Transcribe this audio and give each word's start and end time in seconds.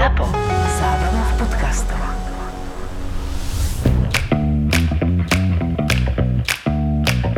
ZAPO. 0.00 0.24
Zábrná 0.80 1.22
v 1.28 1.32
podcastov. 1.44 2.00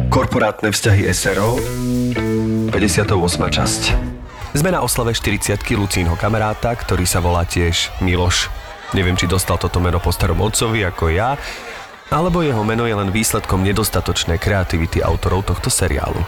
Korporátne 0.06 0.70
vzťahy 0.70 1.10
SRO 1.10 1.58
58. 2.70 3.18
časť 3.50 3.82
Sme 4.54 4.70
na 4.70 4.78
oslave 4.78 5.10
40 5.10 5.58
Lucínho 5.74 6.14
kamaráta, 6.14 6.70
ktorý 6.78 7.02
sa 7.02 7.18
volá 7.18 7.42
tiež 7.42 7.90
Miloš. 7.98 8.46
Neviem, 8.94 9.18
či 9.18 9.26
dostal 9.26 9.58
toto 9.58 9.82
meno 9.82 9.98
po 9.98 10.14
starom 10.14 10.38
otcovi 10.38 10.86
ako 10.86 11.10
ja, 11.10 11.34
alebo 12.14 12.46
jeho 12.46 12.62
meno 12.62 12.86
je 12.86 12.94
len 12.94 13.10
výsledkom 13.10 13.66
nedostatočnej 13.66 14.38
kreativity 14.38 15.02
autorov 15.02 15.50
tohto 15.50 15.66
seriálu. 15.66 16.22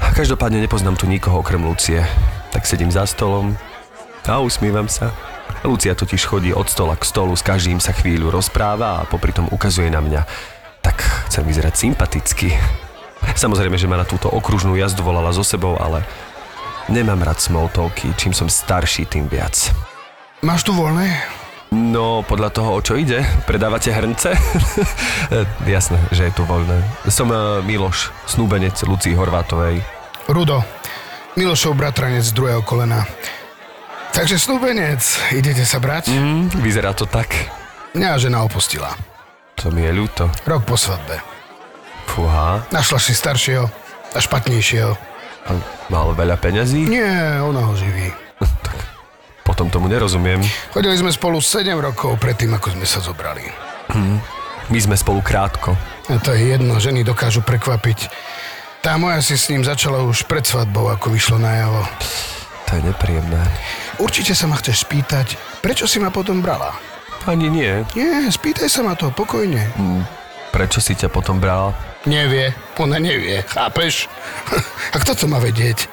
Každopádne 0.00 0.64
nepoznám 0.64 0.96
tu 0.96 1.04
nikoho 1.04 1.44
okrem 1.44 1.60
Lucie. 1.60 2.00
Tak 2.48 2.64
sedím 2.64 2.88
za 2.88 3.04
stolom 3.04 3.60
a 4.28 4.44
usmívam 4.44 4.86
sa. 4.86 5.16
Lucia 5.64 5.96
totiž 5.96 6.28
chodí 6.28 6.52
od 6.52 6.68
stola 6.68 6.94
k 6.94 7.08
stolu, 7.08 7.32
s 7.34 7.42
každým 7.42 7.80
sa 7.80 7.96
chvíľu 7.96 8.28
rozpráva 8.30 9.02
a 9.02 9.06
popri 9.08 9.32
tom 9.32 9.48
ukazuje 9.48 9.88
na 9.88 10.04
mňa. 10.04 10.22
Tak 10.84 11.00
chcem 11.32 11.42
vyzerať 11.42 11.74
sympaticky. 11.74 12.52
Samozrejme, 13.34 13.74
že 13.74 13.90
ma 13.90 13.98
na 13.98 14.06
túto 14.06 14.30
okružnú 14.30 14.78
jazdu 14.78 15.02
volala 15.02 15.34
so 15.34 15.42
sebou, 15.42 15.74
ale 15.80 16.06
nemám 16.86 17.24
rád 17.24 17.42
small 17.42 17.66
talky. 17.72 18.12
Čím 18.14 18.36
som 18.36 18.46
starší, 18.46 19.08
tým 19.10 19.26
viac. 19.26 19.74
Máš 20.44 20.62
tu 20.62 20.70
voľné? 20.70 21.10
No, 21.68 22.24
podľa 22.24 22.48
toho, 22.48 22.70
o 22.78 22.80
čo 22.80 22.96
ide? 22.96 23.20
Predávate 23.44 23.92
hrnce? 23.92 24.32
Jasné, 25.68 25.98
že 26.14 26.30
je 26.30 26.32
tu 26.32 26.46
voľné. 26.48 26.80
Som 27.12 27.28
uh, 27.28 27.60
Miloš, 27.60 28.14
snúbenec 28.24 28.78
Lucii 28.88 29.12
Horvátovej. 29.12 29.84
Rudo, 30.32 30.64
Milošov 31.36 31.76
bratranec 31.76 32.24
z 32.24 32.32
druhého 32.32 32.64
kolena. 32.64 33.04
Takže 34.18 34.34
snúbenec, 34.34 34.98
idete 35.30 35.62
sa 35.62 35.78
brať? 35.78 36.10
Mm, 36.10 36.50
vyzerá 36.58 36.90
to 36.90 37.06
tak. 37.06 37.30
Mňa 37.94 38.18
žena 38.18 38.42
opustila. 38.42 38.98
To 39.62 39.70
mi 39.70 39.86
je 39.86 39.94
ľúto. 39.94 40.26
Rok 40.42 40.66
po 40.66 40.74
svadbe. 40.74 41.22
Fúha. 42.10 42.66
Našla 42.74 42.98
si 42.98 43.14
staršieho 43.14 43.70
a 44.10 44.18
špatnejšieho. 44.18 44.90
A 45.46 45.50
Mal 45.86 46.18
veľa 46.18 46.34
peňazí? 46.34 46.90
Nie, 46.90 47.38
ona 47.38 47.62
ho 47.62 47.78
živí. 47.78 48.10
Potom 49.46 49.70
tomu 49.70 49.86
nerozumiem. 49.86 50.42
Chodili 50.74 50.98
sme 50.98 51.14
spolu 51.14 51.38
7 51.38 51.70
rokov 51.78 52.18
predtým, 52.18 52.50
ako 52.58 52.74
sme 52.74 52.90
sa 52.90 52.98
zobrali. 52.98 53.46
My 54.66 54.78
sme 54.82 54.98
spolu 54.98 55.22
krátko. 55.22 55.78
A 56.10 56.18
to 56.18 56.34
je 56.34 56.58
jedno, 56.58 56.74
ženy 56.82 57.06
dokážu 57.06 57.38
prekvapiť. 57.46 58.10
Tá 58.82 58.98
moja 58.98 59.22
si 59.22 59.38
s 59.38 59.46
ním 59.46 59.62
začala 59.62 60.02
už 60.02 60.26
pred 60.26 60.42
svadbou, 60.42 60.90
ako 60.90 61.14
vyšlo 61.14 61.38
najavo. 61.38 61.86
To 62.68 62.76
je 62.76 62.82
nepríjemné. 62.84 63.40
Určite 63.98 64.30
sa 64.34 64.46
ma 64.46 64.54
chceš 64.62 64.86
spýtať, 64.86 65.34
prečo 65.58 65.90
si 65.90 65.98
ma 65.98 66.14
potom 66.14 66.38
brala? 66.38 66.70
Ani 67.26 67.50
nie. 67.50 67.82
Nie, 67.98 68.30
spýtaj 68.30 68.70
sa 68.70 68.86
ma 68.86 68.94
to, 68.94 69.10
pokojne. 69.10 69.74
Prečo 70.54 70.78
si 70.78 70.94
ťa 70.94 71.10
potom 71.10 71.42
bral? 71.42 71.74
Nevie, 72.06 72.54
ona 72.78 72.96
nevie, 73.02 73.42
chápeš? 73.44 74.06
A 74.94 74.96
kto 75.02 75.12
to 75.18 75.24
má 75.26 75.42
vedieť? 75.42 75.90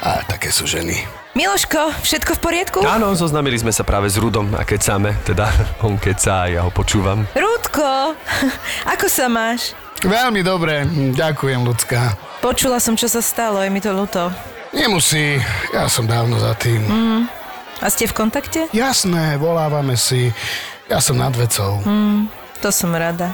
A 0.00 0.22
také 0.24 0.48
sú 0.54 0.64
ženy. 0.64 1.04
Miloško, 1.34 1.94
všetko 2.02 2.38
v 2.38 2.40
poriadku? 2.40 2.78
Áno, 2.82 3.12
zoznamili 3.14 3.58
sme 3.58 3.70
sa 3.70 3.86
práve 3.86 4.10
s 4.10 4.18
Rudom 4.18 4.50
a 4.56 4.66
kecáme, 4.66 5.14
teda 5.22 5.46
on 5.86 5.94
kecá 5.98 6.46
a 6.46 6.50
ja 6.50 6.60
ho 6.66 6.70
počúvam. 6.74 7.26
Rúdko, 7.34 8.14
ako 8.94 9.06
sa 9.10 9.26
máš? 9.30 9.74
Veľmi 10.00 10.40
dobre, 10.40 10.86
ďakujem, 11.12 11.60
ľudská. 11.66 12.16
Počula 12.40 12.80
som, 12.80 12.96
čo 12.96 13.10
sa 13.10 13.20
stalo, 13.20 13.60
je 13.60 13.68
mi 13.68 13.84
to 13.84 13.92
ľúto. 13.92 14.32
Nemusí, 14.72 15.36
ja 15.74 15.90
som 15.90 16.06
dávno 16.06 16.38
za 16.38 16.54
tým. 16.56 16.80
A 17.80 17.88
ste 17.88 18.04
v 18.04 18.12
kontakte? 18.12 18.68
Jasné, 18.76 19.40
volávame 19.40 19.96
si, 19.96 20.28
ja 20.86 21.00
som 21.00 21.16
nad 21.16 21.32
vecou. 21.32 21.80
To 22.60 22.68
som 22.68 22.92
rada. 22.92 23.32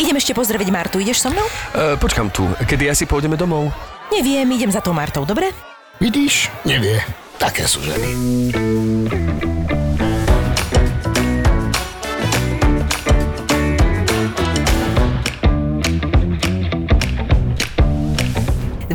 Idem 0.00 0.16
ešte 0.16 0.32
pozdraviť 0.32 0.68
Martu, 0.72 0.96
ideš 0.96 1.20
so 1.20 1.28
mnou? 1.28 1.44
E, 1.76 2.00
počkam 2.00 2.32
tu, 2.32 2.48
kedy 2.64 2.88
asi 2.88 3.04
pôjdeme 3.04 3.36
domov? 3.36 3.68
Neviem, 4.08 4.48
idem 4.56 4.72
za 4.72 4.80
tou 4.80 4.96
Martou, 4.96 5.28
dobre? 5.28 5.52
Vidíš? 6.00 6.48
Nevie. 6.64 7.04
Také 7.36 7.68
sú 7.68 7.84
ženy. 7.84 8.08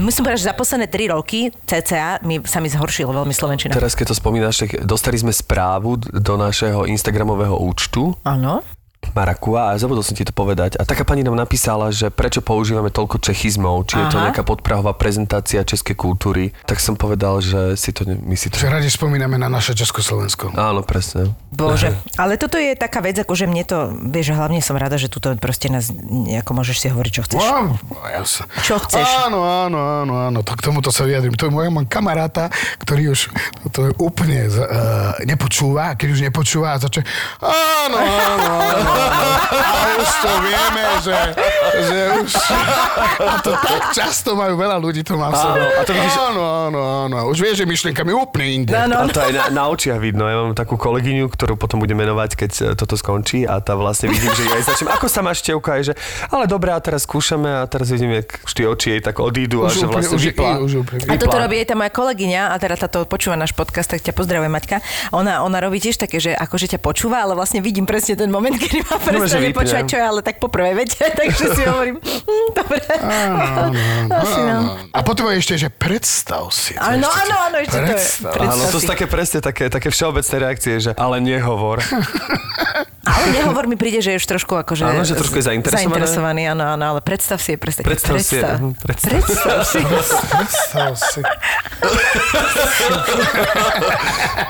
Musím 0.09 0.25
povedať, 0.25 0.41
že 0.41 0.49
za 0.49 0.57
posledné 0.57 0.87
3 0.89 1.13
roky 1.13 1.53
cca 1.69 2.17
mi, 2.25 2.41
sa 2.41 2.57
mi 2.57 2.65
zhoršilo 2.65 3.13
veľmi 3.13 3.29
Slovenčina. 3.29 3.77
Teraz, 3.77 3.93
keď 3.93 4.09
to 4.09 4.17
spomínaš, 4.17 4.65
tak 4.65 4.81
dostali 4.81 5.21
sme 5.21 5.29
správu 5.29 6.01
do 6.01 6.33
našeho 6.33 6.89
Instagramového 6.89 7.53
účtu 7.53 8.17
Áno. 8.25 8.65
Marakua 9.09 9.73
a 9.73 9.77
zabudol 9.79 10.05
som 10.05 10.15
ti 10.15 10.23
to 10.23 10.31
povedať. 10.31 10.77
A 10.79 10.85
taká 10.85 11.03
pani 11.03 11.25
nám 11.25 11.35
napísala, 11.35 11.89
že 11.89 12.07
prečo 12.13 12.39
používame 12.39 12.93
toľko 12.93 13.19
čechizmov, 13.19 13.89
či 13.89 13.99
je 13.99 14.05
to 14.07 14.17
Aha. 14.21 14.25
nejaká 14.29 14.45
podprahová 14.45 14.95
prezentácia 14.95 15.65
českej 15.65 15.97
kultúry. 15.97 16.55
Tak 16.63 16.79
som 16.79 16.95
povedal, 16.95 17.41
že 17.43 17.75
si 17.75 17.91
to, 17.91 18.05
my 18.05 18.35
si 18.37 18.47
to... 18.47 18.61
Že 18.61 18.69
radi 18.69 18.87
spomíname 18.87 19.35
na 19.35 19.51
naše 19.51 19.75
Československo. 19.75 20.53
Áno, 20.55 20.85
presne. 20.85 21.35
Bože, 21.49 21.91
ale 22.15 22.37
toto 22.37 22.55
je 22.61 22.77
taká 22.77 23.01
vec, 23.01 23.17
ako 23.19 23.33
že 23.33 23.49
mne 23.49 23.65
to, 23.65 23.91
vieš, 24.07 24.31
hlavne 24.31 24.61
som 24.61 24.77
rada, 24.77 24.95
že 24.95 25.09
tuto 25.11 25.33
proste 25.35 25.67
nás, 25.67 25.89
nejako 25.99 26.55
môžeš 26.55 26.77
si 26.79 26.87
hovoriť, 26.93 27.11
čo 27.11 27.23
chceš. 27.25 27.41
Wow, 27.41 27.75
ja 28.07 28.23
sa... 28.23 28.45
Čo 28.61 28.77
chceš? 28.85 29.03
Áno, 29.25 29.41
áno, 29.43 29.79
áno, 30.05 30.13
áno, 30.29 30.39
tak 30.45 30.61
tomuto 30.61 30.93
sa 30.93 31.03
vyjadrím. 31.03 31.35
To 31.35 31.49
je 31.49 31.51
môj 31.51 31.67
mám 31.73 31.89
kamaráta, 31.89 32.53
ktorý 32.85 33.11
už 33.11 33.33
to 33.73 33.89
je 33.89 33.91
úplne 33.99 34.47
uh, 34.47 35.17
nepočúva, 35.25 35.97
keď 35.99 36.07
už 36.15 36.21
nepočúva 36.23 36.77
a 36.77 36.81
začne 36.81 37.03
áno, 37.43 37.97
áno, 37.97 38.49
áno, 38.55 38.88
áno. 38.91 39.31
A 39.51 39.71
už 39.95 40.09
to 40.19 40.31
vieme, 40.39 40.83
že, 40.99 41.17
že 41.81 41.99
už... 42.17 42.31
A 43.19 43.33
to 43.39 43.51
tak 43.53 43.83
často 43.91 44.33
majú 44.33 44.55
veľa 44.55 44.77
ľudí, 44.77 45.01
to 45.01 45.13
má 45.13 45.29
sebe. 45.29 45.59
Áno, 45.59 45.67
a 45.69 45.81
to 45.81 45.91
vidíš- 45.91 46.17
Áno, 46.21 46.41
áno, 46.67 46.79
áno. 47.05 47.17
Už 47.27 47.39
vieš, 47.39 47.55
že 47.57 47.65
myšlienka 47.65 48.01
mi 48.01 48.11
úplne 48.11 48.47
inde. 48.55 48.71
Áno. 48.71 48.95
A 48.95 49.07
to 49.07 49.19
aj 49.19 49.31
na, 49.31 49.43
na 49.49 49.63
očiach 49.67 49.97
vidno. 49.97 50.23
Ja 50.23 50.37
mám 50.39 50.53
takú 50.53 50.75
kolegyňu, 50.75 51.27
ktorú 51.27 51.55
potom 51.55 51.79
budem 51.79 51.95
menovať, 51.95 52.31
keď 52.35 52.51
e, 52.51 52.63
toto 52.73 52.93
skončí 52.93 53.43
a 53.43 53.59
tá 53.59 53.73
vlastne 53.73 54.07
vidím, 54.07 54.29
že 54.29 54.43
ju 54.43 54.51
aj 54.51 54.63
začnem, 54.65 54.89
ako 54.89 55.05
sa 55.05 55.19
máš 55.19 55.41
tevka, 55.41 55.69
aj 55.73 55.83
že 55.83 55.93
ale 56.27 56.45
dobré, 56.45 56.69
a 56.69 56.79
teraz 56.79 57.03
skúšame 57.03 57.49
a 57.49 57.65
teraz 57.65 57.89
vidím, 57.89 58.13
jak 58.15 58.39
už 58.39 58.51
tie 58.51 58.65
oči 58.65 58.87
jej 58.91 59.01
tak 59.01 59.17
odídu 59.17 59.63
a 59.63 59.67
Už 59.67 59.73
že 59.73 59.79
úplne, 59.81 59.93
vlastne 59.95 60.15
už, 60.15 60.23
vyplá. 60.23 60.51
už 60.59 60.71
úplne. 60.79 60.99
A 61.03 61.15
toto 61.15 61.35
robí 61.35 61.55
aj 61.57 61.67
tá 61.67 61.75
moja 61.75 61.91
kolegyňa, 61.91 62.41
a 62.47 62.55
teda 62.55 62.75
táto 62.77 63.03
počúva 63.03 63.35
náš 63.35 63.51
podcast, 63.51 63.87
tak 63.87 63.99
ťa 63.99 64.13
pozdravuje 64.13 64.47
Maťka. 64.47 64.77
Ona, 65.11 65.41
ona 65.41 65.57
robí 65.59 65.79
tiež 65.79 65.97
také, 65.97 66.19
že 66.19 66.31
akože 66.31 66.75
ťa 66.75 66.79
počúva, 66.79 67.21
ale 67.21 67.33
vlastne 67.33 67.59
vidím 67.59 67.83
presne 67.83 68.13
ten 68.13 68.29
moment, 68.29 68.55
kedy 68.61 68.78
No, 68.78 68.78
že 68.81 68.99
prestane 69.01 69.41
vypne. 69.45 69.59
počúvať, 69.59 69.83
čo 69.85 69.95
je 69.95 70.05
ale 70.05 70.19
tak 70.21 70.35
poprvé, 70.37 70.69
viete, 70.73 71.01
takže 71.19 71.43
si 71.53 71.61
hovorím, 71.63 71.97
hm, 71.99 72.47
dobre. 72.53 72.81
Áno, 72.95 73.35
áno, 73.35 73.69
áno, 73.69 74.13
Asi 74.23 74.39
no. 74.39 74.49
áno. 74.49 74.71
A 74.89 74.99
potom 75.01 75.27
je 75.29 75.35
ešte, 75.37 75.55
že 75.55 75.69
predstav 75.69 76.47
si. 76.49 76.73
Áno, 76.75 77.05
áno, 77.05 77.35
áno, 77.45 77.57
ešte 77.57 77.73
to 77.73 77.79
je. 77.79 77.87
predstav. 77.89 78.31
Predstav 78.31 78.53
Áno, 78.53 78.63
to 78.65 78.77
sú 78.77 78.85
si. 78.85 78.89
také 78.89 79.05
presne 79.05 79.39
také, 79.39 79.63
také 79.67 79.89
všeobecné 79.89 80.35
reakcie, 80.39 80.73
že 80.79 80.91
ale 80.93 81.19
nehovor. 81.19 81.79
Ale 83.01 83.33
nehovor 83.33 83.65
mi 83.65 83.73
príde, 83.73 84.05
že 84.05 84.13
je 84.13 84.17
už 84.21 84.27
trošku 84.27 84.53
akože... 84.53 84.85
Áno, 84.85 85.01
že 85.01 85.17
trošku 85.17 85.41
je 85.41 85.49
zainteresované. 85.49 86.05
Zainteresovaný, 86.05 86.41
áno, 86.45 86.77
áno, 86.77 86.85
ale 86.85 86.99
predstav 87.01 87.41
si 87.41 87.55
je 87.55 87.57
presne. 87.57 87.81
Predstav 87.81 88.21
si 88.21 88.37
je, 88.37 88.45
mhm, 88.45 88.77
predstav. 88.77 89.09
predstav 89.09 89.57
si. 89.65 89.79
Predstav 89.81 90.91
si. 90.93 91.21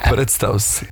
Predstav 0.04 0.54
si. 0.60 0.84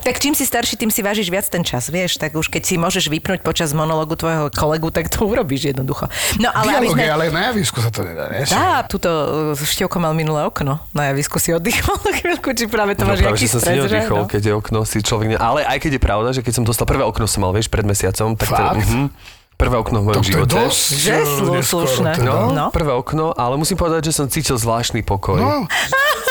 Tak 0.00 0.16
čím 0.16 0.32
si 0.32 0.42
starší, 0.42 0.74
tým 0.74 0.88
si 0.88 1.00
vážiš 1.00 1.28
viac 1.28 1.44
ten 1.44 1.60
čas, 1.60 1.86
vieš, 1.86 2.16
tak 2.16 2.32
už 2.32 2.48
keď 2.48 2.62
si 2.62 2.74
môžeš 2.74 3.06
vypnúť 3.06 3.40
počas 3.40 3.70
monológu 3.70 4.16
tvojho 4.16 4.48
kolegu, 4.48 4.88
tak 4.88 5.06
to 5.06 5.22
urobíš 5.22 5.68
jednoducho. 5.68 6.08
No 6.40 6.48
ale 6.48 6.74
aby 6.74 6.88
Dialógy, 6.88 6.96
sme... 6.96 7.12
ale 7.12 7.24
na 7.28 7.42
javisku 7.46 7.78
sa 7.78 7.88
to 7.88 8.00
nedá, 8.00 8.24
ne? 8.26 8.40
Tá, 8.42 8.80
tuto 8.82 9.10
uh, 9.52 9.60
Števko 9.60 9.98
mal 9.98 10.12
minulé 10.12 10.40
okno. 10.42 10.80
Na 10.90 11.12
javisku 11.12 11.36
si 11.36 11.52
oddychol 11.52 11.92
chvíľku, 12.16 12.48
či 12.50 12.64
práve 12.66 12.94
to 12.94 13.04
No 13.04 13.12
máš 13.12 13.20
práve, 13.20 13.28
nejaký 13.30 13.44
že 13.44 13.50
som 13.50 13.52
si 13.52 13.62
stres, 13.62 13.76
že? 13.76 13.80
neoddychol, 13.84 14.18
No. 14.18 14.26
keď 14.26 14.42
je 14.42 14.52
okno, 14.54 14.78
si 14.82 14.96
človek 14.98 15.26
ne... 15.28 15.36
Ale 15.36 15.60
aj 15.62 15.78
keď 15.78 15.90
je 15.92 16.02
pravda, 16.02 16.28
že 16.30 16.40
keď 16.40 16.52
som 16.54 16.64
dostal 16.64 16.86
prvé 16.86 17.04
okno, 17.04 17.24
som 17.26 17.40
mal, 17.42 17.52
vieš, 17.52 17.68
pred 17.68 17.84
mesiacom, 17.84 18.32
tak 18.32 18.48
to, 18.48 18.56
Fakt? 18.56 18.80
mhm, 18.82 19.12
prvé 19.54 19.76
okno 19.76 19.98
v 20.00 20.04
mojom 20.06 20.16
To 20.16 20.24
je 20.24 20.32
živote. 20.32 20.56
dosť 20.56 20.80
Že 20.96 21.14
slušné. 21.60 22.10
teda. 22.16 22.24
No, 22.24 22.36
No. 22.48 22.56
no, 22.56 22.66
prvé 22.70 22.90
okno, 22.90 23.30
ale 23.30 23.54
musím 23.54 23.76
povedať, 23.76 24.08
že 24.08 24.12
som 24.14 24.24
cítil 24.24 24.56
zvláštny 24.56 25.04
pokoj. 25.04 25.36
No. 25.36 25.68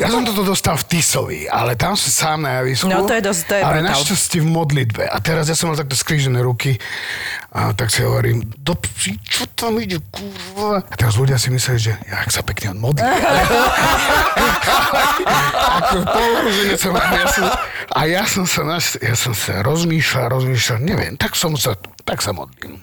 Ja 0.00 0.08
som 0.08 0.24
toto 0.24 0.40
dostal 0.42 0.74
v 0.74 0.84
Tisovi, 0.88 1.40
ale 1.44 1.76
tam 1.76 1.92
som 1.92 2.08
sám 2.08 2.38
na 2.48 2.60
javisku. 2.60 2.88
No, 2.88 3.04
to 3.04 3.12
je 3.12 3.20
dosť- 3.20 3.44
to 3.44 3.54
je 3.54 3.62
Ale 3.62 3.78
brutál. 3.78 3.92
našťastie 3.92 4.40
v 4.40 4.48
modlitbe. 4.48 5.04
A 5.04 5.16
teraz 5.20 5.44
ja 5.46 5.54
som 5.54 5.68
mal 5.68 5.76
takto 5.76 5.92
skrížené 5.92 6.40
ruky 6.40 6.80
a 7.52 7.76
tak 7.76 7.92
si 7.92 8.00
hovorím, 8.00 8.40
do 8.56 8.72
psi, 8.74 9.20
čo 9.20 9.44
tam 9.52 9.76
ide, 9.76 10.00
kurva? 10.08 10.80
A 10.80 10.94
teraz 10.96 11.20
ľudia 11.20 11.36
si 11.36 11.52
mysleli, 11.52 11.78
že 11.78 11.92
jak 12.00 12.28
sa 12.28 12.40
pekne 12.40 12.72
on 12.72 12.80
modlí. 12.80 13.04
Ako 15.76 15.96
položenie 16.02 16.76
som, 16.76 16.92
ja 16.96 17.26
som, 17.28 17.44
a 17.90 18.00
ja 18.06 18.24
som 18.24 18.44
sa, 18.44 18.60
naš, 18.64 18.96
ja 18.98 19.14
som 19.14 19.32
sa 19.32 19.60
rozmýšľal, 19.60 20.32
rozmýšľal, 20.32 20.78
neviem, 20.80 21.14
tak 21.14 21.34
som 21.34 21.52
sa, 21.54 21.76
tak 22.02 22.20
sa 22.20 22.32
modlím. 22.32 22.80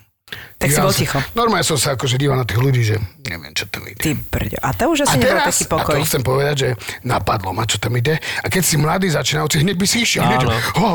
Tak 0.57 0.67
si 0.67 0.75
Ja 0.75 0.83
bol 0.83 0.89
som- 0.89 0.99
ticho. 0.99 1.19
Normálne 1.33 1.63
som 1.63 1.75
sa 1.75 1.93
akože 1.93 2.15
díval 2.15 2.35
na 2.35 2.43
tých 2.43 2.57
ľudí, 2.57 2.81
že 2.81 2.97
neviem, 3.23 3.53
čo 3.53 3.63
tam 3.65 3.85
ide. 3.85 3.95
Ty 3.95 4.11
brďo. 4.17 4.57
A 4.57 4.69
to 4.73 4.83
už 4.89 4.99
A 4.99 5.03
asi 5.05 5.15
nebol 5.15 5.29
teraz, 5.29 5.45
taký 5.47 5.63
a 5.63 5.69
pokoj. 5.71 5.93
to 5.93 6.03
chcem 6.03 6.23
povedať, 6.25 6.55
že 6.57 6.69
napadlo 7.01 7.49
ma, 7.51 7.63
čo 7.63 7.77
tam 7.77 7.93
ide. 7.93 8.15
A 8.41 8.47
keď 8.47 8.63
si 8.63 8.75
mladý 8.75 9.07
začínajúci, 9.07 9.61
hneď 9.61 9.75
by 9.75 9.85
si 9.85 9.97
išiel. 10.01 10.23
Hneď, 10.23 10.41
ho, 10.75 10.89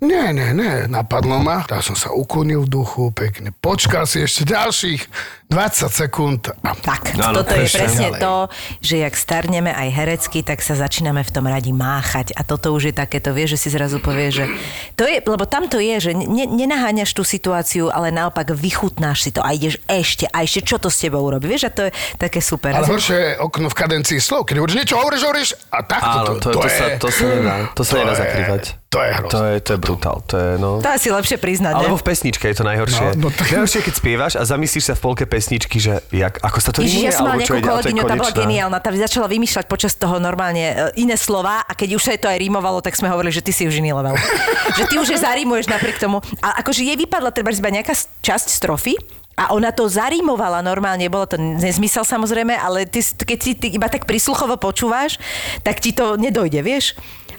nie, 0.00 0.24
nie, 0.32 0.48
nie, 0.50 0.72
napadlo 0.88 1.38
ma. 1.38 1.62
Tak 1.62 1.84
som 1.84 1.94
sa 1.94 2.10
uklonil 2.10 2.64
v 2.64 2.72
duchu, 2.72 3.12
pekne. 3.12 3.52
Počkal 3.54 4.02
si 4.02 4.18
ešte 4.18 4.48
ďalších 4.48 5.00
20 5.46 5.92
sekúnd. 5.92 6.40
A 6.58 6.72
Tak, 6.72 7.12
Áno, 7.14 7.38
toto 7.38 7.52
je 7.52 7.68
presne. 7.68 8.16
to, 8.16 8.48
že 8.80 8.96
jak 8.98 9.12
starneme 9.12 9.68
aj 9.70 9.88
herecky, 9.92 10.40
tak 10.40 10.58
sa 10.58 10.74
začíname 10.74 11.20
v 11.20 11.30
tom 11.30 11.44
radi 11.44 11.70
máchať. 11.70 12.32
A 12.32 12.42
toto 12.42 12.72
už 12.72 12.90
je 12.90 12.94
takéto, 12.96 13.30
vieš, 13.30 13.54
že 13.54 13.58
si 13.60 13.68
zrazu 13.70 14.00
povie, 14.00 14.32
že 14.32 14.48
to 14.96 15.04
je, 15.04 15.20
lebo 15.20 15.44
tam 15.44 15.68
to 15.68 15.76
je, 15.76 16.00
že 16.00 16.12
ne, 16.12 16.48
nenaháňaš 16.48 17.12
tú 17.12 17.22
situáciu, 17.22 17.86
ale 17.86 18.08
naopak 18.08 18.48
vychutnáš 18.72 19.18
si 19.20 19.30
to 19.30 19.44
a 19.44 19.52
ideš 19.52 19.76
ešte, 19.84 20.24
a 20.24 20.40
ešte 20.40 20.64
čo 20.64 20.80
to 20.80 20.88
s 20.88 20.96
tebou 20.96 21.20
urobí. 21.20 21.44
Vieš, 21.44 21.68
a 21.68 21.70
to 21.70 21.82
je 21.84 21.90
také 22.16 22.40
super. 22.40 22.72
Ale 22.72 22.80
A 22.80 22.88
horšie 22.88 23.12
je 23.14 23.30
okno 23.36 23.68
v 23.68 23.76
kadencii 23.76 24.16
slov, 24.16 24.48
keď 24.48 24.64
hovoríš 24.64 24.76
niečo, 24.80 24.96
hovoríš, 24.96 25.22
hovoríš 25.22 25.50
a 25.68 25.78
takto 25.84 26.16
Áno, 26.18 26.32
to, 26.32 26.32
to, 26.40 26.48
to, 26.56 26.60
je, 26.64 26.72
sa, 26.72 26.84
to 26.96 27.08
sa 27.12 27.24
nedá, 27.28 27.54
to 27.76 27.82
sa 27.84 27.92
to 27.92 27.96
nedá 28.00 28.12
je- 28.12 28.20
zakrývať. 28.24 28.62
To 28.92 29.00
je 29.00 29.10
hrozné. 29.16 29.32
To 29.32 29.40
je, 29.48 29.54
to 29.64 29.70
je 29.72 29.78
brutál, 29.80 30.16
to 30.28 30.34
je 30.36 30.50
no... 30.60 30.84
To 30.84 30.88
asi 30.92 31.08
lepšie 31.08 31.40
priznať, 31.40 31.80
Alebo 31.80 31.96
v 31.96 32.04
pesničke 32.04 32.44
je 32.44 32.56
to 32.60 32.64
najhoršie. 32.68 33.16
No, 33.16 33.26
no 33.26 33.28
tak- 33.32 33.48
Najhoršie, 33.56 33.80
keď 33.88 33.94
spievaš 33.96 34.32
a 34.36 34.44
zamyslíš 34.44 34.84
sa 34.92 34.94
v 34.94 35.00
polke 35.00 35.24
pesničky, 35.24 35.80
že 35.80 36.04
jak, 36.12 36.36
ako 36.44 36.58
sa 36.60 36.70
to 36.76 36.84
Ježiš, 36.84 37.08
ja 37.08 37.12
som 37.16 37.24
mala 37.24 37.40
nejakú 37.40 37.64
kolegyňu, 37.64 38.02
tá 38.04 38.14
bola 38.20 38.32
geniálna, 38.36 38.78
tá 38.84 38.92
začala 38.92 39.32
vymýšľať 39.32 39.64
počas 39.64 39.96
toho 39.96 40.20
normálne 40.20 40.92
e, 40.92 41.00
iné 41.00 41.16
slova 41.16 41.64
a 41.64 41.72
keď 41.72 41.96
už 41.96 42.02
sa 42.04 42.10
jej 42.12 42.20
to 42.20 42.28
aj 42.28 42.36
rímovalo, 42.36 42.84
tak 42.84 42.92
sme 42.92 43.08
hovorili, 43.08 43.32
že 43.32 43.40
ty 43.40 43.56
si 43.56 43.64
už 43.64 43.80
iný 43.80 43.96
level. 43.96 44.12
že 44.78 44.84
ty 44.84 45.00
už 45.00 45.08
je 45.08 45.18
zarímuješ 45.24 45.72
napriek 45.72 45.96
tomu. 45.96 46.20
A 46.44 46.60
akože 46.60 46.84
jej 46.84 47.00
vypadla 47.00 47.32
treba 47.32 47.48
iba 47.48 47.72
nejaká 47.72 47.96
časť 47.96 48.52
strofy, 48.52 48.92
a 49.32 49.56
ona 49.56 49.72
to 49.72 49.88
zarímovala 49.88 50.60
normálne, 50.60 51.08
bolo 51.08 51.24
to 51.24 51.40
nezmysel 51.40 52.04
samozrejme, 52.04 52.52
ale 52.52 52.84
ty, 52.84 53.00
keď 53.00 53.38
si 53.40 53.56
ty 53.56 53.72
iba 53.72 53.88
tak 53.88 54.04
prísluchovo 54.04 54.60
počúvaš, 54.60 55.16
tak 55.64 55.80
ti 55.80 55.96
to 55.96 56.20
nedojde, 56.20 56.60
vieš? 56.60 56.92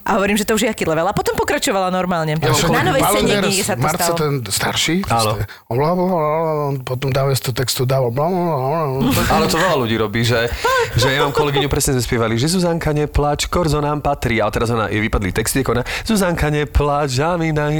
A 0.04 0.20
hovorím, 0.20 0.36
že 0.36 0.44
to 0.44 0.52
už 0.52 0.68
je 0.68 0.70
aký 0.70 0.84
level. 0.84 1.08
A 1.08 1.16
potom 1.16 1.32
pokračovala 1.32 1.88
normálne. 1.88 2.36
Ja 2.36 2.52
Na 2.68 2.84
novej 2.84 3.02
scéne 3.08 3.40
niekde 3.40 3.64
sa 3.64 3.74
to 3.74 3.84
Marco 3.84 4.04
stalo. 4.04 4.16
ten 4.20 4.32
starší, 4.44 4.96
on, 5.72 5.76
bla, 5.80 5.96
bla, 5.96 6.06
bla, 6.06 6.20
bla, 6.20 6.64
on 6.68 6.76
potom 6.84 7.08
dáva 7.08 7.32
z 7.32 7.48
toho 7.48 7.56
textu, 7.56 7.88
dával 7.88 8.12
bla, 8.12 8.28
bla, 8.28 8.36
bla, 8.36 8.56
bla, 8.60 9.10
bla. 9.10 9.22
Ale 9.32 9.44
to 9.48 9.56
veľa 9.56 9.76
ľudí 9.80 9.96
robí, 9.96 10.20
že, 10.20 10.52
že 11.00 11.08
ja 11.08 11.24
mám 11.24 11.32
kolegyňu, 11.32 11.72
presne 11.72 11.96
sme 11.96 12.04
spievali, 12.04 12.36
že 12.36 12.52
Zuzanka 12.52 12.92
neplač, 12.92 13.48
korzo 13.48 13.80
nám 13.80 14.04
patrí. 14.04 14.44
A 14.44 14.52
teraz 14.52 14.68
ona, 14.68 14.92
jej 14.92 15.00
vypadli 15.00 15.32
texty, 15.32 15.64
ako 15.64 15.80
ona, 15.80 15.84
Zuzanka 16.04 16.52
neplač, 16.52 17.16
žami 17.16 17.56
na 17.56 17.72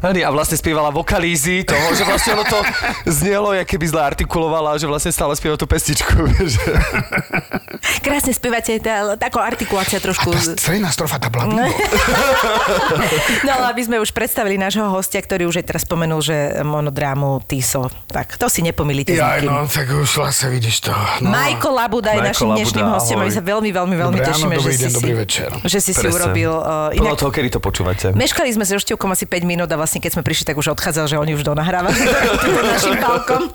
A 0.00 0.30
vlastne 0.32 0.56
spievala 0.56 0.88
vokalízy 0.88 1.68
toho, 1.68 1.92
že 1.92 2.08
vlastne 2.08 2.32
ono 2.32 2.44
to 2.48 2.58
znelo, 3.04 3.52
jak 3.52 3.68
keby 3.68 3.84
zle 3.92 4.00
artikulovala, 4.00 4.80
že 4.80 4.88
vlastne 4.88 5.12
stále 5.12 5.36
spieva 5.36 5.60
tú 5.60 5.68
pestičku. 5.68 6.16
Krásne 8.04 8.32
spievate, 8.32 8.80
tá, 8.80 9.18
taká 9.20 9.44
artikulácia 9.44 10.00
trošku... 10.00 10.32
Tá 10.32 10.56
stredná 10.56 10.88
strofa, 10.88 11.20
tá 11.20 11.28
bola 11.46 11.66
bingo. 11.72 13.06
No 13.42 13.50
ale 13.58 13.64
aby 13.72 13.82
sme 13.82 13.96
už 13.98 14.10
predstavili 14.14 14.56
nášho 14.58 14.86
hostia, 14.88 15.20
ktorý 15.22 15.48
už 15.48 15.62
aj 15.62 15.66
teraz 15.66 15.82
spomenul, 15.84 16.20
že 16.22 16.62
monodrámu 16.62 17.42
Tiso. 17.46 17.90
Tak, 18.08 18.36
to 18.38 18.46
si 18.46 18.62
nepomýlite 18.62 19.16
s 19.16 19.20
Jaj, 19.20 19.42
nikým. 19.42 19.50
no, 19.50 19.66
tak 19.66 19.86
už 19.90 20.10
vlastne 20.18 20.48
vidíš 20.52 20.86
to. 20.86 20.92
No. 21.24 21.32
Majko 21.32 21.68
Labuda 21.72 22.14
je 22.16 22.22
našim 22.22 22.48
dnešným 22.52 22.86
hostom 22.86 23.18
a 23.20 23.24
my 23.26 23.32
sa 23.32 23.42
veľmi, 23.42 23.70
veľmi, 23.72 23.94
veľmi 23.96 24.18
ráno, 24.20 24.30
tešíme, 24.32 24.54
dobrý 24.58 24.72
že, 24.72 24.78
si 24.78 24.82
deň, 24.82 24.90
si, 24.90 24.96
dobrý 24.96 25.12
večer. 25.16 25.48
že 25.64 25.78
si 25.80 25.92
si 25.92 26.04
Presne. 26.04 26.14
urobil... 26.14 26.52
Uh, 26.52 26.94
Podľa 26.94 27.18
toho, 27.18 27.30
kedy 27.32 27.48
to 27.52 27.60
počúvate. 27.60 28.06
Meškali 28.12 28.50
sme 28.52 28.64
s 28.68 28.70
Roštevkom 28.76 29.10
asi 29.10 29.24
5 29.26 29.42
minút 29.48 29.68
a 29.72 29.76
vlastne 29.80 29.98
keď 29.98 30.20
sme 30.20 30.22
prišli, 30.22 30.44
tak 30.46 30.56
už 30.60 30.74
odchádzal, 30.76 31.06
že 31.08 31.16
oni 31.18 31.32
už 31.34 31.42
donahrávali 31.42 31.98
našim 32.72 32.96
palkom. 33.00 33.48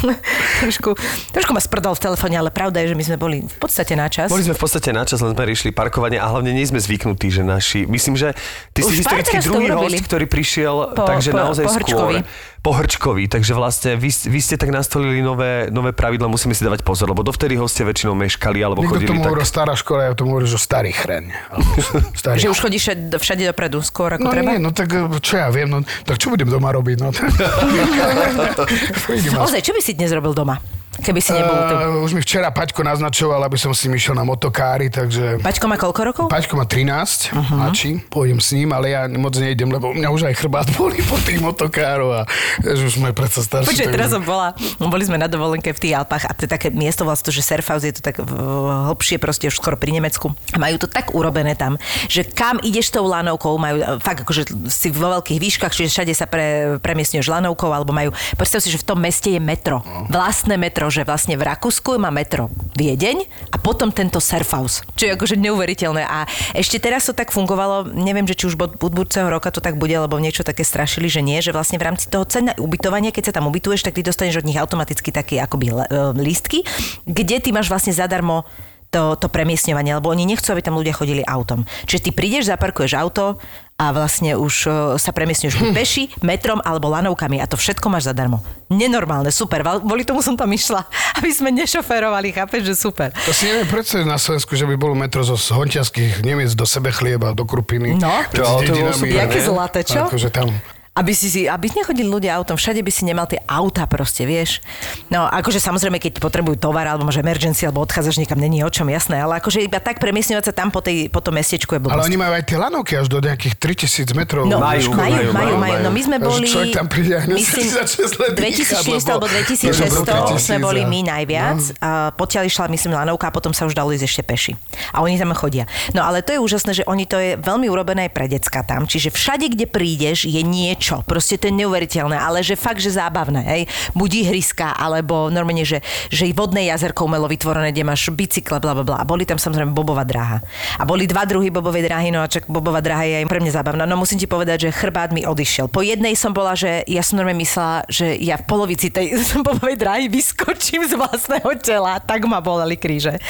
trošku, 0.66 0.90
trošku 1.32 1.50
ma 1.54 1.60
sprdol 1.62 1.94
v 1.96 2.02
telefóne, 2.02 2.36
ale 2.36 2.50
pravda 2.52 2.82
je, 2.84 2.92
že 2.92 2.96
my 2.98 3.04
sme 3.06 3.16
boli 3.16 3.36
v 3.46 3.58
podstate 3.58 3.94
na 3.94 4.10
čas. 4.10 4.28
Boli 4.28 4.44
sme 4.44 4.54
v 4.56 4.62
podstate 4.62 4.90
na 4.90 5.06
čas, 5.06 5.22
len 5.22 5.32
sme 5.32 5.44
riešili 5.46 5.70
parkovanie 5.70 6.18
a 6.18 6.26
hlavne 6.28 6.50
nie 6.52 6.66
sme 6.66 6.78
zvyknutí, 6.82 7.29
že 7.30 7.40
naši... 7.40 7.82
Myslím, 7.82 8.14
že 8.14 8.34
ty 8.70 8.80
Už 8.80 8.90
si 8.90 9.00
historicky 9.00 9.38
druhý 9.40 9.66
urobili. 9.66 9.96
host, 9.96 10.04
ktorý 10.04 10.26
prišiel, 10.26 10.76
Po- 10.92 11.06
takže 11.06 11.30
po- 11.30 11.38
naozaj 11.38 11.64
po 11.64 11.72
skôr. 11.72 12.12
Po 12.60 12.70
Hrčkovi. 12.70 13.24
Takže 13.24 13.52
vlastne 13.52 13.90
vy, 13.94 14.10
vy 14.10 14.38
ste 14.38 14.54
tak 14.54 14.68
nastolili 14.68 15.18
nové, 15.18 15.66
nové 15.68 15.90
pravidla, 15.90 16.26
musíme 16.26 16.52
si 16.52 16.60
dávať 16.60 16.82
pozor, 16.82 17.08
lebo 17.08 17.22
dovtedy 17.22 17.56
hostia 17.56 17.82
väčšinou 17.82 18.12
meškali 18.12 18.60
alebo 18.60 18.84
Niekto 18.84 18.92
chodili 18.92 19.08
tomu 19.08 19.22
tak... 19.22 19.28
hovorí 19.30 19.44
stará 19.44 19.72
škola, 19.72 20.00
ja 20.02 20.12
tomu 20.12 20.36
hovorím, 20.36 20.44
že 20.46 20.58
starý 20.58 20.92
chreň. 20.92 21.24
Starý 22.20 22.36
Že 22.36 22.48
už 22.50 22.58
chodíš 22.60 22.82
všade- 23.16 23.48
dopredu, 23.48 23.80
skôr 23.80 24.12
ako 24.12 24.22
No 24.22 24.30
treba? 24.30 24.44
nie, 24.46 24.58
no 24.58 24.70
tak 24.70 24.92
čo 25.18 25.34
ja 25.36 25.48
viem, 25.48 25.66
no 25.66 25.80
tak 26.04 26.18
čo 26.18 26.28
budem 26.28 26.46
doma 26.46 26.68
robiť, 26.68 26.96
no. 26.98 27.08
Ozaj, 29.46 29.60
čo 29.60 29.72
by 29.72 29.80
si 29.80 29.92
dnes 29.92 30.10
robil 30.10 30.32
doma? 30.32 30.60
Keby 31.00 31.20
si 31.20 31.32
nebol 31.32 31.56
tu. 31.66 31.74
Uh, 31.74 32.04
už 32.04 32.12
mi 32.12 32.20
včera 32.20 32.52
Paťko 32.52 32.84
naznačoval, 32.84 33.40
aby 33.48 33.56
som 33.56 33.72
s 33.72 33.88
ním 33.88 33.96
išiel 33.96 34.12
na 34.12 34.24
motokári, 34.24 34.92
takže... 34.92 35.40
Paťko 35.40 35.64
má 35.66 35.76
koľko 35.80 36.00
rokov? 36.04 36.24
Paťko 36.28 36.60
má 36.60 36.68
13, 36.68 37.32
uh-huh. 37.32 37.56
mladší, 37.56 37.90
pôjdem 38.12 38.38
s 38.38 38.52
ním, 38.52 38.70
ale 38.76 38.92
ja 38.92 39.08
moc 39.08 39.32
nejdem, 39.32 39.72
lebo 39.72 39.96
mňa 39.96 40.08
už 40.12 40.28
aj 40.28 40.34
chrbát 40.36 40.68
boli 40.78 41.00
po 41.04 41.16
tých 41.24 41.40
motokárov 41.40 42.20
a 42.20 42.22
že 42.60 42.82
už 42.84 43.00
sme 43.00 43.16
predsa 43.16 43.40
starší. 43.40 43.88
Tak- 43.88 43.96
teraz 43.96 44.12
som 44.12 44.20
bola, 44.20 44.52
boli 44.76 45.04
sme 45.08 45.16
na 45.16 45.26
dovolenke 45.26 45.72
v 45.72 45.80
tých 45.80 45.94
Alpách 45.96 46.28
a 46.28 46.32
to 46.36 46.44
je 46.44 46.50
také 46.50 46.68
miesto 46.68 47.08
vlastne, 47.08 47.32
že 47.32 47.40
Surfhouse 47.40 47.88
je 47.88 47.94
to 47.96 48.02
tak 48.04 48.20
v- 48.20 48.90
hlbšie 48.92 49.16
proste 49.16 49.48
už 49.48 49.56
skoro 49.56 49.80
pri 49.80 49.96
Nemecku. 49.96 50.34
A 50.52 50.60
majú 50.60 50.76
to 50.76 50.88
tak 50.90 51.16
urobené 51.16 51.56
tam, 51.56 51.80
že 52.10 52.26
kam 52.26 52.60
ideš 52.60 52.92
tou 52.92 53.06
lanovkou, 53.06 53.56
majú 53.56 53.80
e, 53.80 53.84
fakt 54.02 54.26
akože 54.26 54.50
si 54.68 54.92
vo 54.92 55.14
veľkých 55.16 55.38
výškach, 55.40 55.72
čiže 55.72 55.88
všade 55.88 56.12
sa 56.12 56.26
pre, 56.26 56.76
premiestňuješ 56.82 57.30
lanovkou, 57.30 57.70
alebo 57.70 57.94
majú, 57.94 58.10
predstav 58.36 58.60
si, 58.60 58.68
že 58.68 58.82
v 58.82 58.86
tom 58.86 58.98
meste 58.98 59.30
je 59.30 59.40
metro. 59.40 59.80
Vlastné 60.10 60.58
metro, 60.58 60.89
že 60.90 61.06
vlastne 61.06 61.38
v 61.38 61.46
Rakúsku 61.46 61.96
má 61.96 62.10
metro 62.10 62.50
Viedeň 62.76 63.24
a 63.54 63.56
potom 63.56 63.94
tento 63.94 64.18
Surfhouse, 64.18 64.84
čo 64.98 65.08
je 65.08 65.14
akože 65.14 65.38
neuveriteľné. 65.38 66.02
A 66.04 66.26
ešte 66.52 66.82
teraz 66.82 67.06
to 67.06 67.14
tak 67.14 67.30
fungovalo, 67.30 67.94
neviem, 67.94 68.26
že 68.26 68.36
či 68.36 68.50
už 68.50 68.58
od 68.60 68.76
budúceho 68.76 69.30
roka 69.30 69.48
to 69.54 69.62
tak 69.62 69.78
bude, 69.78 69.94
lebo 69.94 70.18
niečo 70.18 70.42
také 70.42 70.66
strašili, 70.66 71.06
že 71.06 71.22
nie, 71.22 71.38
že 71.40 71.54
vlastne 71.54 71.78
v 71.78 71.86
rámci 71.86 72.10
toho 72.10 72.26
cena 72.26 72.52
ubytovania, 72.58 73.14
keď 73.14 73.30
sa 73.30 73.36
tam 73.40 73.48
ubytuješ, 73.48 73.86
tak 73.86 73.96
ty 73.96 74.04
dostaneš 74.04 74.42
od 74.42 74.48
nich 74.50 74.58
automaticky 74.58 75.14
také 75.14 75.38
akoby 75.38 75.70
e, 75.70 75.74
lístky, 76.18 76.66
kde 77.06 77.40
ty 77.40 77.54
máš 77.54 77.70
vlastne 77.70 77.94
zadarmo 77.94 78.44
to, 78.90 79.14
to 79.16 79.30
premiesňovanie, 79.30 79.94
lebo 79.94 80.10
oni 80.10 80.26
nechcú, 80.26 80.50
aby 80.50 80.66
tam 80.66 80.74
ľudia 80.74 80.94
chodili 80.94 81.22
autom. 81.22 81.62
Čiže 81.86 82.10
ty 82.10 82.10
prídeš, 82.10 82.50
zaparkuješ 82.50 82.98
auto 82.98 83.38
a 83.80 83.96
vlastne 83.96 84.36
už 84.36 84.54
e, 84.68 84.70
sa 85.00 85.08
premiesňuješ 85.08 85.56
buď 85.56 85.68
peši, 85.72 86.02
metrom 86.20 86.60
alebo 86.60 86.92
lanovkami 86.92 87.40
a 87.40 87.48
to 87.48 87.56
všetko 87.56 87.88
máš 87.88 88.12
zadarmo. 88.12 88.44
Nenormálne, 88.68 89.32
super. 89.32 89.64
Kvôli 89.64 90.04
tomu 90.04 90.20
som 90.20 90.36
tam 90.36 90.52
išla, 90.52 90.84
aby 91.18 91.32
sme 91.32 91.48
nešoférovali, 91.56 92.36
chápeš, 92.36 92.68
že 92.68 92.74
super. 92.76 93.08
To 93.24 93.32
si 93.32 93.48
neviem 93.48 93.64
predstaviť 93.64 94.04
na 94.04 94.20
Slovensku, 94.20 94.52
že 94.52 94.68
by 94.68 94.76
bolo 94.76 94.92
metro 94.92 95.24
zo 95.24 95.40
hontiaských 95.40 96.20
Nemiec 96.20 96.52
do 96.52 96.68
Sebechlieba, 96.68 97.32
do 97.32 97.48
Krupiny. 97.48 97.96
No. 97.96 98.12
To- 98.36 98.60
to 98.60 98.92
super, 98.92 99.16
Jaké 99.24 99.40
ne? 99.40 99.46
zlaté, 99.48 99.80
čo? 99.80 100.04
Akože 100.04 100.28
tam. 100.28 100.52
Aby 100.90 101.14
si 101.14 101.30
si, 101.30 101.46
aby 101.46 101.70
nechodili 101.70 102.04
ľudia 102.04 102.34
autom, 102.34 102.54
všade 102.54 102.78
by 102.78 102.90
si 102.90 103.02
nemal 103.04 103.22
tie 103.24 103.38
auta 103.44 103.86
proste, 103.86 104.26
vieš. 104.26 104.58
No, 105.06 105.22
akože 105.22 105.56
samozrejme, 105.56 105.96
keď 105.96 106.18
potrebujú 106.18 106.58
tovar, 106.58 106.82
alebo 106.84 107.06
máš 107.06 107.16
emergency, 107.16 107.62
alebo 107.62 107.78
odchádzaš 107.80 108.18
niekam, 108.18 108.36
není 108.36 108.58
o 108.60 108.68
čom, 108.68 108.84
jasné, 108.86 109.16
ale 109.16 109.38
akože 109.38 109.62
iba 109.62 109.78
tak 109.78 109.96
premiesňovať 109.96 110.44
sa 110.44 110.52
tam 110.52 110.68
po, 110.68 110.82
tej, 110.82 111.06
po 111.06 111.22
tom 111.22 111.38
mestečku 111.38 111.72
je 111.72 111.80
blbosť. 111.80 111.94
Ale 111.94 112.04
oni 112.04 112.18
majú 112.18 112.32
aj 112.34 112.44
tie 112.44 112.58
lanovky 112.58 112.98
až 112.98 113.06
do 113.06 113.22
nejakých 113.22 113.54
3000 113.56 114.18
metrov. 114.18 114.42
No, 114.44 114.58
Majú, 114.58 114.90
majú, 114.90 115.30
majú, 115.30 115.30
majú, 115.30 115.54
majú. 115.56 115.78
No 115.78 115.90
my 115.90 116.00
sme 116.02 116.16
boli, 116.18 116.44
človek 116.44 116.74
tam 116.74 116.86
príde 116.90 117.12
a 117.14 117.20
hneď 117.22 117.38
myslím, 117.38 117.62
si 117.62 117.70
začne 117.70 118.04
zle 118.06 118.26
dýchať, 118.28 118.82
2400 118.82 118.90
lebo- 118.90 119.10
alebo 119.14 119.26
lebo 119.30 119.34
2600 119.38 120.34
sme 120.34 120.58
3000 120.58 120.58
boli 120.58 120.80
a- 120.82 120.88
my 120.90 121.00
najviac. 121.06 121.60
No. 121.62 121.74
A 121.80 121.88
potiaľ 122.10 122.42
išla, 122.44 122.66
myslím, 122.66 122.92
lanovka 122.92 123.30
a 123.30 123.32
potom 123.32 123.54
sa 123.54 123.62
už 123.62 123.78
dalo 123.78 123.94
ísť 123.94 124.04
ešte 124.04 124.22
peši. 124.22 124.52
A 124.90 125.00
oni 125.00 125.14
tam 125.14 125.30
chodia. 125.32 125.70
No 125.94 126.02
ale 126.02 126.18
to 126.20 126.34
je 126.34 126.42
úžasné, 126.42 126.74
že 126.74 126.84
oni 126.84 127.06
to 127.06 127.14
je 127.14 127.38
veľmi 127.38 127.70
urobené 127.70 128.10
aj 128.10 128.12
pre 128.12 128.26
decka 128.26 128.66
tam. 128.66 128.90
Čiže 128.90 129.14
všade, 129.14 129.46
kde 129.48 129.70
prídeš, 129.70 130.26
je 130.26 130.42
niečo. 130.42 130.79
Proste 131.04 131.36
to 131.36 131.52
je 131.52 131.54
neuveriteľné, 131.54 132.16
ale 132.16 132.40
že 132.40 132.56
fakt, 132.56 132.80
že 132.80 132.96
zábavné. 132.96 133.44
Hej? 133.44 133.62
Buď 133.92 134.26
ihriska, 134.26 134.74
alebo 134.74 135.28
normálne, 135.28 135.62
že, 135.62 135.84
že 136.08 136.26
i 136.26 136.32
vodné 136.32 136.72
jazerko 136.72 137.04
umelo 137.06 137.28
vytvorené, 137.28 137.70
kde 137.70 137.84
máš 137.84 138.08
bicykle, 138.10 138.58
bla, 138.58 138.72
bla, 138.72 138.84
bla. 138.84 138.96
A 138.98 139.04
boli 139.04 139.28
tam 139.28 139.36
samozrejme 139.36 139.76
bobová 139.76 140.02
dráha. 140.02 140.40
A 140.80 140.82
boli 140.88 141.04
dva 141.04 141.28
druhy 141.28 141.52
bobovej 141.52 141.86
dráhy, 141.86 142.08
no 142.10 142.24
a 142.24 142.30
čak 142.30 142.48
bobová 142.48 142.80
dráha 142.80 143.04
je 143.06 143.14
aj 143.22 143.28
pre 143.28 143.40
mňa 143.44 143.52
zábavná. 143.60 143.84
No 143.84 144.00
musím 144.00 144.18
ti 144.18 144.26
povedať, 144.26 144.68
že 144.68 144.74
chrbát 144.74 145.12
mi 145.12 145.22
odišiel. 145.28 145.68
Po 145.68 145.84
jednej 145.84 146.16
som 146.16 146.32
bola, 146.32 146.56
že 146.56 146.82
ja 146.88 147.04
som 147.04 147.20
normálne 147.20 147.44
myslela, 147.44 147.84
že 147.86 148.16
ja 148.18 148.40
v 148.40 148.44
polovici 148.48 148.88
tej 148.88 149.14
bobovej 149.46 149.76
dráhy 149.76 150.08
vyskočím 150.08 150.88
z 150.88 150.96
vlastného 150.96 151.52
tela. 151.60 152.00
Tak 152.00 152.24
ma 152.24 152.40
boleli 152.40 152.80
kríže. 152.80 153.20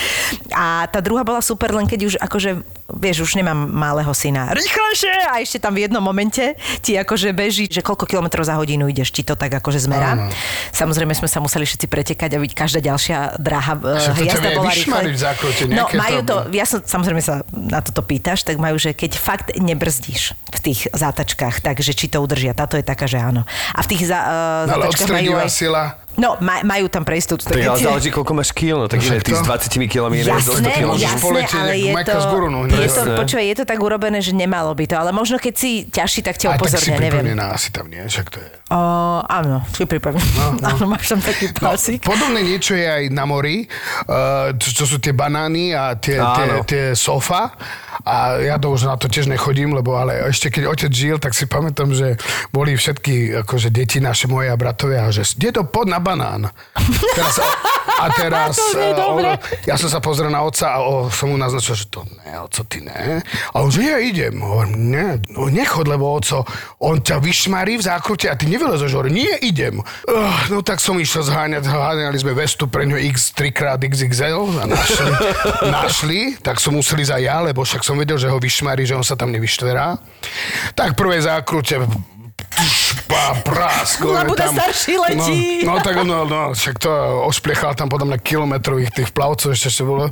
A 0.55 0.87
tá 0.87 1.03
druhá 1.03 1.27
bola 1.27 1.43
super, 1.43 1.75
len 1.75 1.91
keď 1.91 2.01
už 2.07 2.15
akože 2.23 2.81
vieš, 2.97 3.23
už 3.23 3.39
nemám 3.39 3.71
malého 3.71 4.11
syna. 4.11 4.51
Rýchlejšie! 4.51 5.15
A 5.31 5.39
ešte 5.39 5.63
tam 5.63 5.77
v 5.77 5.87
jednom 5.87 6.03
momente 6.03 6.59
ti 6.83 6.99
akože 6.99 7.31
beží, 7.41 7.65
že 7.73 7.81
koľko 7.81 8.05
kilometrov 8.05 8.45
za 8.45 8.61
hodinu 8.61 8.85
ideš, 8.93 9.09
či 9.17 9.25
to 9.25 9.33
tak 9.33 9.49
akože 9.57 9.81
zmerá. 9.81 10.13
Áno. 10.13 10.29
Samozrejme 10.77 11.17
sme 11.17 11.29
sa 11.33 11.41
museli 11.41 11.65
všetci 11.65 11.89
pretekať, 11.89 12.37
aby 12.37 12.53
každá 12.53 12.85
ďalšia 12.85 13.41
dráha 13.41 13.81
ťa 13.81 14.13
jazda 14.29 14.49
bola 14.53 14.69
rýchle. 14.69 15.01
No 15.73 15.89
majú 15.97 16.19
to, 16.29 16.35
ja 16.53 16.69
som, 16.69 16.85
samozrejme 16.85 17.25
sa 17.25 17.41
na 17.57 17.81
toto 17.81 18.05
pýtaš, 18.05 18.45
tak 18.45 18.61
majú, 18.61 18.77
že 18.77 18.93
keď 18.93 19.17
fakt 19.17 19.49
nebrzdíš 19.57 20.37
v 20.53 20.59
tých 20.61 20.81
zátačkách, 20.93 21.65
takže 21.65 21.97
či 21.97 22.13
to 22.13 22.21
udržia. 22.21 22.53
Táto 22.53 22.77
je 22.77 22.85
taká, 22.85 23.09
že 23.09 23.17
áno. 23.17 23.49
A 23.73 23.81
v 23.81 23.87
tých 23.89 24.11
za, 24.11 24.19
uh, 24.21 24.69
No, 24.69 24.77
zátačkách 24.77 25.09
majú 25.09 25.33
aj... 25.41 25.49
sila. 25.49 25.83
No, 26.21 26.37
maj, 26.39 26.61
majú 26.63 26.93
tam 26.93 27.01
pre 27.01 27.17
istotu. 27.17 27.49
Tak 27.49 27.57
ale 27.57 27.81
záleží, 27.81 28.13
koľko 28.13 28.33
máš 28.37 28.53
kil, 28.53 28.77
no 28.77 28.87
tak 28.87 29.01
ty 29.01 29.33
s 29.33 29.41
20 29.41 29.73
kilami 29.89 30.21
ideš 30.21 30.45
do 30.45 30.53
100 30.53 30.61
Jasné, 30.61 30.71
kil. 30.77 30.89
Môžeš 30.93 31.05
jasné, 31.09 31.23
poletieť 31.25 31.57
ale 31.57 31.73
jak 31.73 31.97
je 31.97 32.05
to, 32.05 32.21
z 32.21 32.27
Gurunu, 32.29 32.59
je 32.69 32.89
to, 32.91 33.03
počúvaj, 33.17 33.45
je 33.49 33.57
to 33.57 33.65
tak 33.65 33.79
urobené, 33.81 34.19
že 34.21 34.33
nemalo 34.37 34.77
by 34.77 34.85
to, 34.85 34.95
ale 34.95 35.11
možno 35.11 35.41
keď 35.41 35.55
si 35.57 35.71
ťažší, 35.89 36.21
tak 36.21 36.37
ťa 36.37 36.47
Aj 36.47 36.59
tak 36.61 36.69
si 36.69 36.77
upozornia, 36.77 36.97
neviem. 37.01 37.25
pripevnená 37.25 37.47
asi 37.57 37.69
tam 37.73 37.89
nie, 37.89 38.03
však 38.05 38.27
to 38.29 38.39
je. 38.39 38.49
O, 38.69 38.79
áno, 39.25 39.65
si 39.73 39.83
pripevnená. 39.89 40.29
No, 40.37 40.45
no. 40.61 40.67
Áno, 40.69 40.85
máš 40.87 41.09
tam 41.09 41.21
taký 41.25 41.49
No, 41.57 41.73
pásik. 41.73 42.05
podobné 42.05 42.45
niečo 42.45 42.77
je 42.77 42.85
aj 42.85 43.05
na 43.09 43.25
mori, 43.25 43.65
uh, 44.07 44.53
čo, 44.55 44.69
čo 44.77 44.85
sú 44.85 45.01
tie 45.01 45.17
banány 45.17 45.73
a 45.73 45.97
tie, 45.97 46.21
tie, 46.21 46.49
tie 46.69 46.85
sofa. 46.93 47.57
A 48.05 48.41
ja 48.41 48.57
to 48.57 48.73
už 48.73 48.89
na 48.89 48.97
to 48.97 49.07
tiež 49.07 49.29
nechodím, 49.29 49.77
lebo 49.77 49.97
ale 49.97 50.29
ešte 50.29 50.53
keď 50.53 50.65
otec 50.71 50.93
žil, 50.93 51.17
tak 51.21 51.37
si 51.37 51.45
pamätám, 51.45 51.93
že 51.93 52.17
boli 52.51 52.75
všetky 52.77 53.43
akože 53.45 53.69
deti 53.73 53.99
naše 54.01 54.27
moje 54.27 54.53
a 54.53 54.57
bratovia, 54.57 55.09
že 55.13 55.27
dedo, 55.37 55.65
pod 55.67 55.89
na 55.89 55.99
banán. 56.01 56.53
Teraz, 57.15 57.37
a 58.01 58.07
teraz 58.15 58.57
on, 59.13 59.37
ja 59.67 59.75
som 59.77 59.89
sa 59.93 60.01
pozrel 60.01 60.33
na 60.33 60.41
otca 60.45 60.77
a 60.77 60.79
o, 60.81 61.13
som 61.13 61.33
mu 61.33 61.37
naznačil, 61.37 61.77
že 61.77 61.87
to 61.93 62.07
ne, 62.25 62.41
oco, 62.41 62.61
ty 62.65 62.81
ne. 62.81 63.21
A 63.53 63.57
on, 63.61 63.69
že 63.69 63.85
ja 63.85 63.99
idem. 64.01 64.41
Hovorím, 64.41 64.77
ne, 64.93 65.09
no 65.33 65.51
nechod, 65.51 65.85
lebo 65.89 66.17
oco, 66.17 66.45
on 66.81 67.01
ťa 67.01 67.21
vyšmarí 67.21 67.81
v 67.81 67.87
zákrute 67.87 68.31
a 68.31 68.35
ty 68.37 68.49
nevylezeš. 68.49 68.93
Hovorím, 68.95 69.25
nie, 69.25 69.35
idem. 69.45 69.83
Uh, 70.09 70.31
no 70.53 70.63
tak 70.65 70.79
som 70.79 70.97
išiel 70.97 71.27
zháňať, 71.27 71.67
zháňali 71.67 72.19
sme 72.19 72.33
vestu 72.37 72.71
pre 72.71 72.87
ňo 72.87 72.97
X 73.11 73.35
3 73.37 73.51
krát 73.51 73.81
XXL 73.81 74.61
a 74.61 74.65
našli, 74.69 75.13
našli, 75.77 76.21
tak 76.41 76.63
som 76.63 76.77
musel 76.77 77.03
ísť 77.03 77.15
aj 77.17 77.23
ja, 77.23 77.37
lebo 77.43 77.65
však 77.67 77.83
som 77.83 77.90
vedel, 77.99 78.21
že 78.21 78.31
ho 78.31 78.39
vyšmarí, 78.39 78.85
že 78.85 78.99
on 78.99 79.07
sa 79.07 79.17
tam 79.17 79.33
nevyštverá. 79.33 79.99
Tak 80.77 80.95
prvé 80.95 81.23
zákrute 81.25 81.81
pá, 83.07 83.37
prásk. 83.43 84.01
Labuda 84.01 84.51
starší 84.53 84.95
letí. 84.99 85.63
No, 85.65 85.77
no 85.77 85.83
tak 85.83 85.95
no, 86.03 86.25
no, 86.25 86.53
však 86.53 86.77
to 86.81 86.91
ošplechal 87.27 87.75
tam 87.75 87.89
podľa 87.89 88.15
mňa 88.15 88.19
kilometrových 88.21 88.91
tých 88.95 89.11
plavcov, 89.15 89.55
ešte 89.55 89.71
čo 89.71 89.85
bolo. 89.89 90.09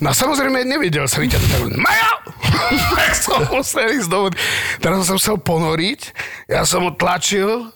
No 0.00 0.08
samozrejme 0.10 0.64
nevedel 0.64 1.06
sa 1.08 1.20
vyťať. 1.22 1.40
Tak 1.40 1.62
Maja! 1.78 2.12
tak 2.98 3.12
som 3.16 3.40
musel 3.50 3.94
ísť 3.94 4.08
do 4.10 4.18
vody. 4.28 4.36
Teraz 4.80 4.96
som 5.04 5.06
sa 5.06 5.14
musel 5.18 5.36
ponoriť, 5.40 6.00
ja 6.50 6.62
som 6.66 6.86
ho 6.86 6.92
tlačil, 6.94 7.73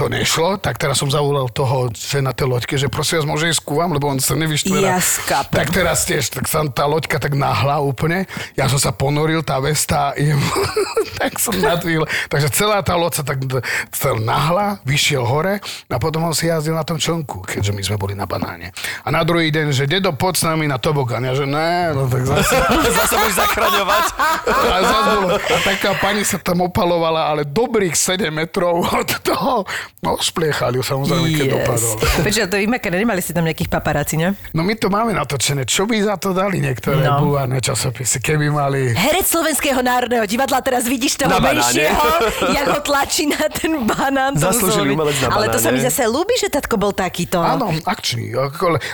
to 0.00 0.08
nešlo, 0.08 0.56
tak 0.56 0.80
teraz 0.80 0.96
som 0.96 1.12
zavolal 1.12 1.52
toho, 1.52 1.92
že 1.92 2.24
na 2.24 2.32
tej 2.32 2.48
loďke, 2.48 2.80
že 2.80 2.88
prosím 2.88 3.20
vás, 3.20 3.28
môže 3.36 3.52
ísť 3.52 3.68
ku 3.68 3.76
vám, 3.76 3.92
lebo 3.92 4.08
on 4.08 4.16
sa 4.16 4.32
nevyštverá. 4.32 4.96
Ja. 4.96 5.44
Tak 5.44 5.76
teraz 5.76 6.08
tiež, 6.08 6.32
tak 6.32 6.48
sa 6.48 6.64
tá 6.72 6.88
loďka 6.88 7.20
tak 7.20 7.36
nahla 7.36 7.84
úplne. 7.84 8.24
Ja 8.56 8.64
som 8.72 8.80
sa 8.80 8.96
ponoril, 8.96 9.44
tá 9.44 9.60
vesta, 9.60 10.16
idem, 10.16 10.40
tak 11.20 11.36
som 11.36 11.52
nadvil. 11.52 12.08
Takže 12.32 12.48
celá 12.48 12.80
tá 12.80 12.96
loď 12.96 13.20
sa 13.20 13.24
tak 13.28 13.44
cel 13.92 14.16
nahla, 14.24 14.80
vyšiel 14.88 15.20
hore 15.20 15.60
a 15.92 15.96
potom 16.00 16.24
on 16.24 16.32
si 16.32 16.48
jazdil 16.48 16.72
na 16.72 16.86
tom 16.88 16.96
člnku, 16.96 17.44
keďže 17.44 17.76
my 17.76 17.82
sme 17.84 18.00
boli 18.00 18.16
na 18.16 18.24
banáne. 18.24 18.72
A 19.04 19.12
na 19.12 19.20
druhý 19.20 19.52
deň, 19.52 19.68
že 19.76 19.84
dedo, 19.84 20.16
poď 20.16 20.34
s 20.40 20.44
nami 20.48 20.64
na 20.64 20.80
tobogán. 20.80 21.28
Ja, 21.28 21.36
že 21.36 21.44
ne, 21.44 21.92
no 21.92 22.08
tak 22.08 22.24
zase. 22.24 22.56
Zase 23.00 23.14
budeš 23.20 23.36
zachraňovať. 23.36 24.04
A, 24.48 24.76
zase 24.80 25.10
bolo, 25.12 25.28
a 25.36 25.56
taká 25.60 25.92
pani 26.00 26.24
sa 26.24 26.40
tam 26.40 26.64
opalovala, 26.64 27.28
ale 27.32 27.44
dobrých 27.44 27.92
7 27.92 28.32
metrov 28.32 28.80
od 28.80 29.10
toho. 29.20 29.68
No, 30.00 30.16
spliechali 30.16 30.74
ju 30.74 30.82
samozrejme, 30.82 31.26
keď 31.30 31.46
dopadol. 31.52 31.94
Prečo 32.24 32.40
to 32.44 32.56
vymakané, 32.56 32.96
nemali 32.98 33.18
ste 33.18 33.30
tam 33.30 33.42
nejakých 33.42 33.68
paparáci, 33.68 34.14
ne? 34.14 34.32
No 34.50 34.60
my 34.60 34.72
to 34.72 34.86
máme 34.86 35.12
natočené. 35.12 35.62
Čo 35.62 35.84
by 35.84 35.96
za 36.00 36.16
to 36.16 36.30
dali 36.30 36.58
niektoré 36.58 37.02
No. 37.02 37.20
bulvárne 37.20 37.58
časopisy, 37.58 38.18
keby 38.18 38.48
mali... 38.48 38.90
Herec 38.90 39.24
Slovenského 39.24 39.78
národného 39.78 40.24
divadla, 40.24 40.60
teraz 40.60 40.84
vidíš 40.84 41.18
toho 41.18 41.28
Na 41.28 41.36
banáne. 41.36 41.60
menšieho, 41.60 42.06
jak 42.48 42.66
ho 42.66 42.80
tlačí 42.80 43.26
na 43.26 43.44
ten 43.46 43.76
banán. 43.82 44.32
Umelec 44.36 45.16
na 45.18 45.28
Ale 45.30 45.46
to 45.48 45.58
sa 45.58 45.68
mi 45.68 45.76
banáne. 45.76 45.86
zase 45.86 46.02
ľúbi, 46.04 46.34
že 46.34 46.48
tatko 46.48 46.74
bol 46.76 46.90
takýto. 46.90 47.36
Áno, 47.36 47.68
akčný, 47.84 48.32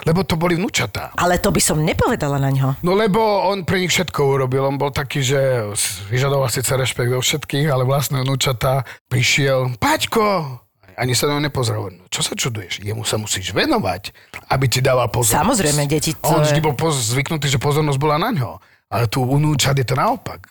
lebo 0.03 0.21
to 0.23 0.35
boli 0.35 0.55
vnúčatá. 0.55 1.15
Ale 1.15 1.37
to 1.37 1.49
by 1.49 1.61
som 1.61 1.79
nepovedala 1.79 2.37
na 2.37 2.50
ňo. 2.50 2.69
No 2.81 2.93
lebo 2.93 3.19
on 3.47 3.62
pre 3.62 3.79
nich 3.79 3.91
všetko 3.91 4.19
urobil. 4.19 4.65
On 4.65 4.75
bol 4.75 4.91
taký, 4.91 5.23
že 5.23 5.38
vyžadoval 6.09 6.49
síce 6.49 6.69
rešpekt 6.69 7.09
do 7.09 7.19
všetkých, 7.19 7.67
ale 7.67 7.83
vlastne 7.83 8.21
vnúčatá 8.21 8.83
prišiel. 9.07 9.79
Paťko! 9.79 10.66
Ani 10.97 11.12
sa 11.12 11.29
na 11.29 11.37
nepozrel. 11.38 11.93
No, 11.93 12.09
čo 12.09 12.25
sa 12.25 12.33
čuduješ? 12.33 12.81
Jemu 12.81 13.05
sa 13.05 13.17
musíš 13.17 13.53
venovať, 13.53 14.17
aby 14.49 14.65
ti 14.65 14.81
dával 14.81 15.07
pozornosť. 15.07 15.37
Samozrejme, 15.37 15.83
deti, 15.87 16.17
on 16.19 16.41
to 16.41 16.41
je- 16.41 16.45
vždy 16.49 16.61
bol 16.61 16.73
poz- 16.73 17.12
zvyknutý, 17.12 17.47
že 17.47 17.61
pozornosť 17.61 18.00
bola 18.00 18.17
na 18.17 18.33
ňo. 18.33 18.57
Ale 18.88 19.05
tu 19.05 19.21
u 19.21 19.37
je 19.53 19.85
to 19.85 19.93
naopak. 19.93 20.47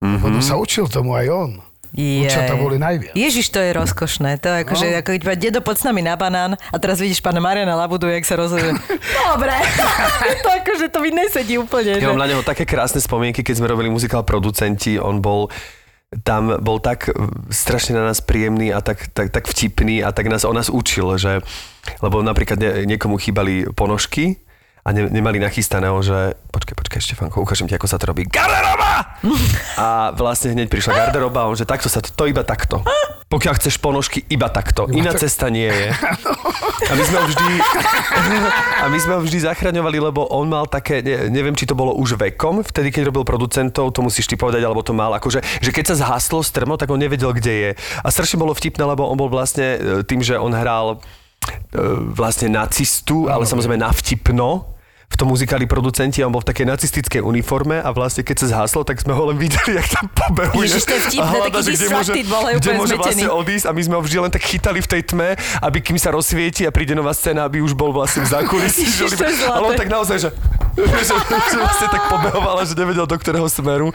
Mm-hmm. 0.00 0.24
On 0.24 0.40
sa 0.40 0.56
učil 0.56 0.88
tomu 0.88 1.12
aj 1.12 1.28
on. 1.28 1.50
Vnúčatá 1.92 2.56
boli 2.56 2.80
najviac. 2.80 3.12
Ježiš, 3.12 3.52
to 3.52 3.60
je 3.60 3.68
rozkošné. 3.70 4.40
To 4.40 4.48
je 4.48 4.56
ako, 4.64 4.72
No. 4.72 4.80
že 4.80 4.86
ako 4.96 5.08
keď 5.12 5.36
dedo, 5.36 5.60
poď 5.60 5.76
s 5.76 5.84
nami 5.84 6.00
na 6.00 6.16
banán 6.16 6.56
a 6.56 6.76
teraz 6.80 6.96
vidíš 6.96 7.20
pána 7.20 7.36
Mariana 7.36 7.76
Labudu, 7.76 8.08
jak 8.08 8.24
sa 8.24 8.40
rozhoduje. 8.40 8.72
Dobre, 9.28 9.52
to 10.44 10.48
akože 10.48 10.88
to 10.88 10.98
mi 10.98 11.12
nesedí 11.12 11.60
úplne. 11.60 12.00
Ja 12.00 12.00
že? 12.00 12.08
mám 12.08 12.16
na 12.16 12.32
neho 12.32 12.40
také 12.40 12.64
krásne 12.64 12.96
spomienky, 12.96 13.44
keď 13.44 13.60
sme 13.60 13.68
robili 13.68 13.92
muzikál 13.92 14.24
producenti, 14.24 14.96
on 14.96 15.20
bol 15.20 15.52
tam 16.20 16.60
bol 16.60 16.76
tak 16.76 17.08
strašne 17.48 17.96
na 17.96 18.12
nás 18.12 18.20
príjemný 18.20 18.68
a 18.68 18.84
tak, 18.84 19.08
tak, 19.16 19.32
tak 19.32 19.48
vtipný 19.48 20.04
a 20.04 20.12
tak 20.12 20.28
nás, 20.28 20.44
on 20.44 20.52
nás 20.52 20.68
učil, 20.68 21.16
že 21.16 21.40
lebo 22.04 22.20
napríklad 22.20 22.60
ne, 22.60 22.70
niekomu 22.84 23.16
chýbali 23.16 23.72
ponožky 23.72 24.36
a 24.82 24.88
ne, 24.90 25.06
nemali 25.06 25.38
nachystaného, 25.38 25.94
že 26.02 26.34
počkaj, 26.50 26.74
počkaj, 26.74 26.98
Štefanko, 26.98 27.38
ukážem 27.46 27.70
ti, 27.70 27.78
ako 27.78 27.86
sa 27.86 28.02
to 28.02 28.10
robí. 28.10 28.26
Garderoba! 28.26 29.14
A 29.78 30.10
vlastne 30.18 30.58
hneď 30.58 30.66
prišla 30.66 30.98
garderoba 30.98 31.46
a 31.46 31.48
on, 31.48 31.54
že 31.54 31.62
takto 31.62 31.86
sa 31.86 32.02
to, 32.02 32.10
to 32.10 32.26
iba 32.26 32.42
takto. 32.42 32.82
Pokiaľ 33.30 33.54
chceš 33.62 33.78
ponožky, 33.78 34.26
iba 34.28 34.50
takto. 34.50 34.90
Iná 34.90 35.14
cesta 35.14 35.48
nie 35.48 35.70
je. 35.70 35.88
A 36.82 36.92
my 36.98 37.02
sme 37.06 37.16
ho 37.22 37.26
vždy, 37.30 37.48
a 38.82 38.84
my 38.90 38.98
sme 38.98 39.12
ho 39.16 39.20
vždy 39.22 39.38
zachraňovali, 39.46 39.98
lebo 40.02 40.26
on 40.28 40.50
mal 40.50 40.66
také, 40.66 41.00
ne, 41.00 41.30
neviem, 41.30 41.54
či 41.54 41.64
to 41.64 41.78
bolo 41.78 41.94
už 41.96 42.18
vekom, 42.18 42.60
vtedy, 42.66 42.90
keď 42.90 43.14
robil 43.14 43.22
producentov, 43.22 43.94
to 43.94 44.02
musíš 44.02 44.26
ty 44.28 44.34
povedať, 44.34 44.66
alebo 44.66 44.82
to 44.82 44.92
mal, 44.92 45.14
akože, 45.16 45.40
že 45.62 45.70
keď 45.70 45.94
sa 45.94 46.04
zhaslo 46.04 46.42
strmo, 46.42 46.74
tak 46.74 46.90
on 46.90 46.98
nevedel, 46.98 47.30
kde 47.32 47.54
je. 47.54 47.70
A 48.02 48.10
strašne 48.10 48.36
bolo 48.36 48.52
vtipné, 48.52 48.82
lebo 48.82 49.06
on 49.06 49.16
bol 49.16 49.30
vlastne 49.30 49.78
e, 49.78 50.04
tým, 50.04 50.20
že 50.20 50.36
on 50.36 50.52
hral 50.52 51.00
vlastne 52.12 52.52
nacistu, 52.52 53.32
ale 53.32 53.48
samozrejme 53.48 53.80
na 53.80 53.90
vtipno, 53.90 54.76
v 55.12 55.16
tom 55.20 55.28
muzikáli 55.28 55.68
producenti 55.68 56.24
a 56.24 56.26
on 56.26 56.32
bol 56.32 56.40
v 56.40 56.48
takej 56.48 56.66
nacistickej 56.72 57.20
uniforme 57.20 57.76
a 57.76 57.92
vlastne 57.92 58.24
keď 58.24 58.36
sa 58.40 58.46
zhaslo, 58.56 58.80
tak 58.80 59.04
sme 59.04 59.12
ho 59.12 59.28
len 59.28 59.36
videli, 59.36 59.76
jak 59.76 59.88
tam 59.92 60.08
pobehuje. 60.08 60.64
Ježiš, 60.64 60.88
to 60.88 60.94
je 60.96 61.02
vtipné, 61.12 61.28
hľada, 61.28 61.48
taký 61.52 61.60
že 61.60 61.70
kde 61.70 61.84
distracted 61.84 62.26
bol, 62.32 62.42
kde 62.48 62.70
môže 62.80 62.94
vlastne 62.96 63.28
odísť 63.28 63.64
a 63.68 63.70
my 63.76 63.82
sme 63.84 63.94
ho 64.00 64.02
vždy 64.02 64.16
len 64.24 64.30
tak 64.32 64.42
chytali 64.48 64.80
v 64.80 64.88
tej 64.88 65.02
tme, 65.12 65.28
aby 65.60 65.78
kým 65.84 65.98
sa 66.00 66.08
rozsvieti 66.16 66.64
a 66.64 66.72
príde 66.72 66.96
nová 66.96 67.12
scéna, 67.12 67.44
aby 67.44 67.60
už 67.60 67.76
bol 67.76 67.92
vlastne 67.92 68.24
v 68.24 68.28
zákulisí. 68.32 68.88
Ale 69.52 69.64
on 69.68 69.76
tak 69.76 69.92
naozaj, 69.92 70.16
že, 70.16 70.30
že, 70.80 71.14
že 71.28 71.56
vlastne 71.60 71.88
tak 71.92 72.02
pobehoval, 72.08 72.56
a 72.56 72.64
že 72.64 72.72
nevedel 72.72 73.04
do 73.04 73.16
ktorého 73.20 73.44
smeru. 73.52 73.92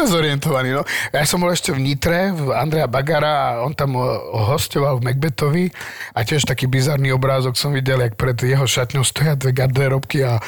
Zorientovaný, 0.00 0.80
no. 0.80 0.82
Ja 1.12 1.28
som 1.28 1.44
bol 1.44 1.52
ešte 1.52 1.76
v 1.76 1.84
Nitre, 1.84 2.32
v 2.32 2.56
Andreja 2.56 2.88
Bagara 2.88 3.34
a 3.36 3.48
on 3.60 3.76
tam 3.76 4.00
o, 4.00 4.04
hostoval 4.48 5.04
v 5.04 5.12
Macbethovi 5.12 5.68
a 6.16 6.24
tiež 6.24 6.48
taký 6.48 6.64
bizarný 6.64 7.12
obrázok 7.12 7.60
som 7.60 7.76
videl, 7.76 8.00
jak 8.00 8.16
pred 8.16 8.36
jeho 8.40 8.64
šatňou 8.64 9.04
stoja 9.04 9.36
dve 9.36 9.52
garderobky 9.52 10.24
a 10.24 10.40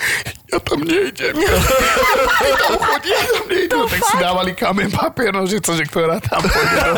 ja 0.46 0.58
tam 0.58 0.78
nejdem. 0.80 1.34
Ja 1.36 1.52
tam 2.62 2.78
chodí, 2.78 3.08
ja 3.08 3.22
tam 3.24 3.44
nejdem. 3.46 3.78
tak 3.86 4.00
si 4.00 4.16
dávali 4.16 4.50
kamen, 4.52 4.88
papier, 4.88 5.30
nožice, 5.30 5.70
že 5.70 5.84
ktorá 5.84 6.16
tam 6.18 6.40
pôjde 6.40 6.76
do, 6.78 6.94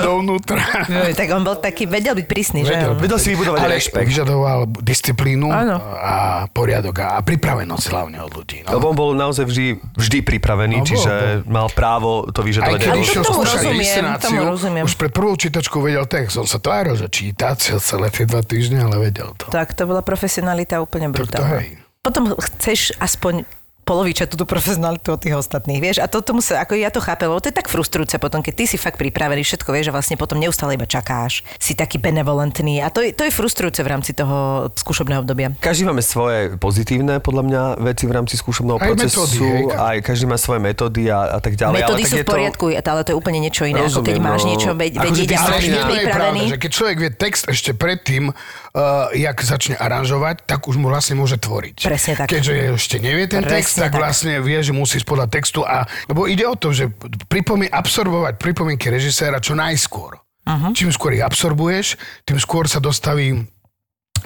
dovnútra. 0.00 0.62
No, 0.86 1.10
tak 1.10 1.28
on 1.28 1.42
bol 1.42 1.56
taký, 1.56 1.84
vedel 1.84 2.14
byť 2.14 2.26
prísny, 2.26 2.60
že? 2.62 2.72
Vedel. 2.72 2.92
Vedel 2.96 3.18
si 3.18 3.28
vybudovať 3.30 3.58
Ale 3.58 3.74
rešpekt. 3.74 4.06
vyžadoval 4.06 4.58
disciplínu 4.78 5.46
Áno. 5.46 5.76
a 5.92 6.14
poriadok 6.48 6.94
a 7.00 7.20
pripravenosť 7.20 7.84
hlavne 7.88 8.18
od 8.18 8.32
ľudí. 8.32 8.62
No. 8.62 8.76
Lebo 8.76 8.84
on 8.88 8.96
bol 8.96 9.10
naozaj 9.12 9.44
vždy, 9.44 9.66
vždy 9.92 10.18
pripravený, 10.22 10.76
No, 10.76 10.82
bol, 10.82 10.88
čiže 10.88 11.12
mal 11.44 11.68
právo 11.68 12.28
to 12.28 12.40
vyžadovať. 12.40 12.78
keď 12.78 12.86
aj 12.86 12.92
od- 12.92 13.02
išiel 13.02 13.22
skúšať 13.24 13.62
inscenáciu, 13.68 14.40
už 14.80 14.94
pre 14.94 15.08
prvú 15.08 15.34
čítačku 15.34 15.78
vedel 15.78 16.04
text. 16.04 16.36
On 16.36 16.46
sa 16.46 16.56
tváril, 16.56 16.94
že 16.94 17.08
číta 17.08 17.52
cel- 17.54 17.78
celé 17.78 18.08
tie 18.08 18.24
dva 18.24 18.40
týždne, 18.40 18.80
ale 18.80 18.98
vedel 19.02 19.34
to. 19.34 19.48
Tak 19.48 19.72
to 19.72 19.84
bola 19.84 20.00
profesionalita 20.00 20.78
úplne 20.78 21.08
Tak 21.08 21.12
to 21.12 21.18
brutálna. 21.40 21.58
hej. 21.58 21.68
Potom 22.02 22.34
chceš 22.34 22.98
aspoň 22.98 23.46
poloviča 23.82 24.30
túto 24.30 24.46
profesionalitu 24.46 25.10
od 25.14 25.20
tých 25.20 25.34
ostatných, 25.34 25.82
vieš. 25.82 25.98
A 25.98 26.06
to, 26.06 26.22
tomu 26.22 26.38
sa, 26.38 26.62
ako 26.62 26.78
ja 26.78 26.90
to 26.94 27.02
chápem, 27.02 27.26
lebo 27.26 27.42
to 27.42 27.50
je 27.50 27.56
tak 27.56 27.66
frustrujúce 27.66 28.14
potom, 28.22 28.38
keď 28.38 28.54
ty 28.54 28.64
si 28.70 28.76
fakt 28.78 28.96
pripravený, 28.98 29.42
všetko 29.42 29.68
vieš 29.74 29.90
a 29.90 29.92
vlastne 29.94 30.14
potom 30.14 30.38
neustále 30.38 30.78
iba 30.78 30.86
čakáš, 30.86 31.42
si 31.58 31.74
taký 31.74 31.98
benevolentný 31.98 32.78
a 32.78 32.94
to 32.94 33.02
je, 33.02 33.10
to 33.10 33.26
je 33.26 33.32
frustrujúce 33.34 33.82
v 33.82 33.88
rámci 33.90 34.14
toho 34.14 34.70
skúšobného 34.78 35.26
obdobia. 35.26 35.50
Každý 35.58 35.86
máme 35.90 36.00
svoje 36.00 36.54
pozitívne, 36.62 37.18
podľa 37.18 37.42
mňa, 37.42 37.62
veci 37.82 38.04
v 38.06 38.12
rámci 38.14 38.38
skúšobného 38.38 38.78
Aj 38.78 38.86
procesu. 38.94 39.26
metódy, 39.26 39.46
aj 39.74 39.96
každý 40.06 40.26
má 40.30 40.38
svoje 40.38 40.60
metódy 40.62 41.02
a, 41.10 41.36
a 41.36 41.38
tak 41.42 41.58
ďalej. 41.58 41.82
Metódy 41.82 42.02
ale 42.06 42.10
sú 42.10 42.16
v 42.22 42.26
poriadku, 42.26 42.64
ale 42.70 43.00
to 43.02 43.10
je 43.10 43.16
úplne 43.18 43.38
niečo 43.42 43.66
iné, 43.66 43.82
ako 43.82 44.02
keď 44.06 44.16
Rozumiem, 44.18 44.30
máš 44.30 44.42
no. 44.42 44.48
niečo 44.54 44.70
Akože 44.72 45.02
vedieť 45.02 45.32
a 45.32 45.40
máš 45.42 45.64
byť 45.66 45.82
pripravený. 45.82 46.12
pravda, 46.12 46.52
že 46.54 46.56
keď 46.62 46.70
človek 46.70 46.96
vie 47.02 47.10
text 47.10 47.42
ešte 47.50 47.70
predtým, 47.74 48.22
uh, 48.30 49.10
jak 49.12 49.36
začne 49.42 49.74
aranžovať, 49.76 50.46
tak 50.46 50.70
už 50.70 50.78
mu 50.78 50.86
vlastne 50.88 51.18
môže 51.18 51.36
tvoriť. 51.36 51.76
Presne 51.82 52.12
tak. 52.14 52.26
Keďže 52.30 52.54
ešte 52.78 52.96
nevie 53.02 53.24
ten 53.26 53.42
Presne 53.42 53.56
text, 53.58 53.71
tak, 53.78 53.92
tak. 53.92 54.00
vlastne 54.00 54.40
vie, 54.42 54.58
že 54.60 54.74
musí 54.74 55.00
ísť 55.00 55.08
podľa 55.08 55.26
textu. 55.28 55.60
A, 55.62 55.84
lebo 56.08 56.26
ide 56.28 56.44
o 56.48 56.56
to, 56.56 56.72
že 56.72 56.90
pripomí, 57.28 57.68
absorbovať 57.68 58.36
pripomienky 58.40 58.92
režiséra 58.92 59.40
čo 59.40 59.56
najskôr. 59.56 60.18
Uh-huh. 60.42 60.74
Čím 60.74 60.90
skôr 60.90 61.14
ich 61.14 61.22
absorbuješ, 61.22 61.94
tým 62.26 62.38
skôr 62.42 62.66
sa 62.66 62.82
dostaví 62.82 63.46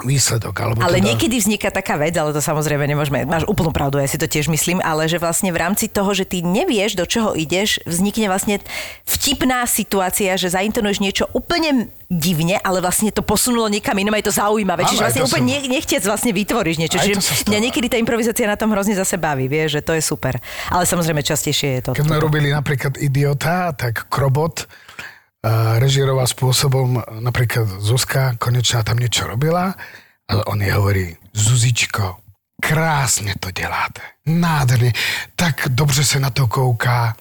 výsledok. 0.05 0.53
Alebo 0.53 0.79
Ale 0.85 1.01
teda... 1.01 1.07
niekedy 1.13 1.37
vzniká 1.41 1.73
taká 1.73 1.97
vec, 1.97 2.13
ale 2.17 2.35
to 2.35 2.43
samozrejme 2.43 2.85
nemôžeme, 2.85 3.25
máš 3.25 3.49
úplnú 3.49 3.73
pravdu, 3.73 3.97
ja 3.97 4.09
si 4.11 4.21
to 4.21 4.29
tiež 4.29 4.53
myslím, 4.53 4.85
ale 4.85 5.09
že 5.09 5.17
vlastne 5.17 5.49
v 5.55 5.59
rámci 5.63 5.89
toho, 5.89 6.13
že 6.13 6.29
ty 6.29 6.45
nevieš, 6.45 6.99
do 6.99 7.09
čoho 7.09 7.33
ideš, 7.33 7.81
vznikne 7.89 8.29
vlastne 8.29 8.61
vtipná 9.09 9.65
situácia, 9.65 10.37
že 10.37 10.53
zaintonuješ 10.53 10.99
niečo 11.01 11.25
úplne 11.33 11.89
divne, 12.07 12.61
ale 12.63 12.79
vlastne 12.79 13.11
to 13.11 13.25
posunulo 13.25 13.67
niekam 13.67 13.99
inam, 13.99 14.15
je 14.19 14.31
to 14.31 14.35
zaujímavé. 14.37 14.87
Áno, 14.87 14.91
Čiže 14.95 15.03
vlastne 15.03 15.23
úplne 15.27 15.43
som- 15.43 15.51
ne- 15.51 15.71
nechtiec 15.71 16.03
vlastne 16.07 16.31
vytvoríš 16.31 16.77
niečo. 16.79 16.99
Čiže 17.03 17.51
mňa 17.51 17.61
niekedy 17.67 17.87
tá 17.91 17.97
improvizácia 17.99 18.47
na 18.47 18.55
tom 18.55 18.71
hrozne 18.71 18.95
zase 18.95 19.19
baví, 19.19 19.51
vieš, 19.51 19.79
že 19.79 19.83
to 19.83 19.93
je 19.99 20.03
super. 20.05 20.39
Ale 20.71 20.87
samozrejme 20.87 21.25
častejšie 21.27 21.69
je 21.79 21.81
to. 21.83 21.91
Keď 21.99 22.07
sme 22.07 22.23
robili 22.23 22.55
napríklad 22.55 22.95
Idiota, 23.01 23.75
tak 23.75 24.07
Krobot 24.07 24.71
režiroval 25.79 26.27
spôsobom, 26.27 27.01
napríklad 27.23 27.79
Zuzka 27.79 28.35
konečná 28.39 28.83
tam 28.83 28.99
niečo 28.99 29.27
robila, 29.27 29.75
ale 30.27 30.43
on 30.51 30.59
jej 30.59 30.75
hovorí, 30.75 31.07
Zuzičko, 31.33 32.19
krásne 32.59 33.35
to 33.39 33.55
deláte, 33.55 34.03
nádherne, 34.27 34.93
tak 35.37 35.69
dobře 35.69 36.05
se 36.05 36.21
na 36.21 36.31
to 36.31 36.47
kouká, 36.47 37.17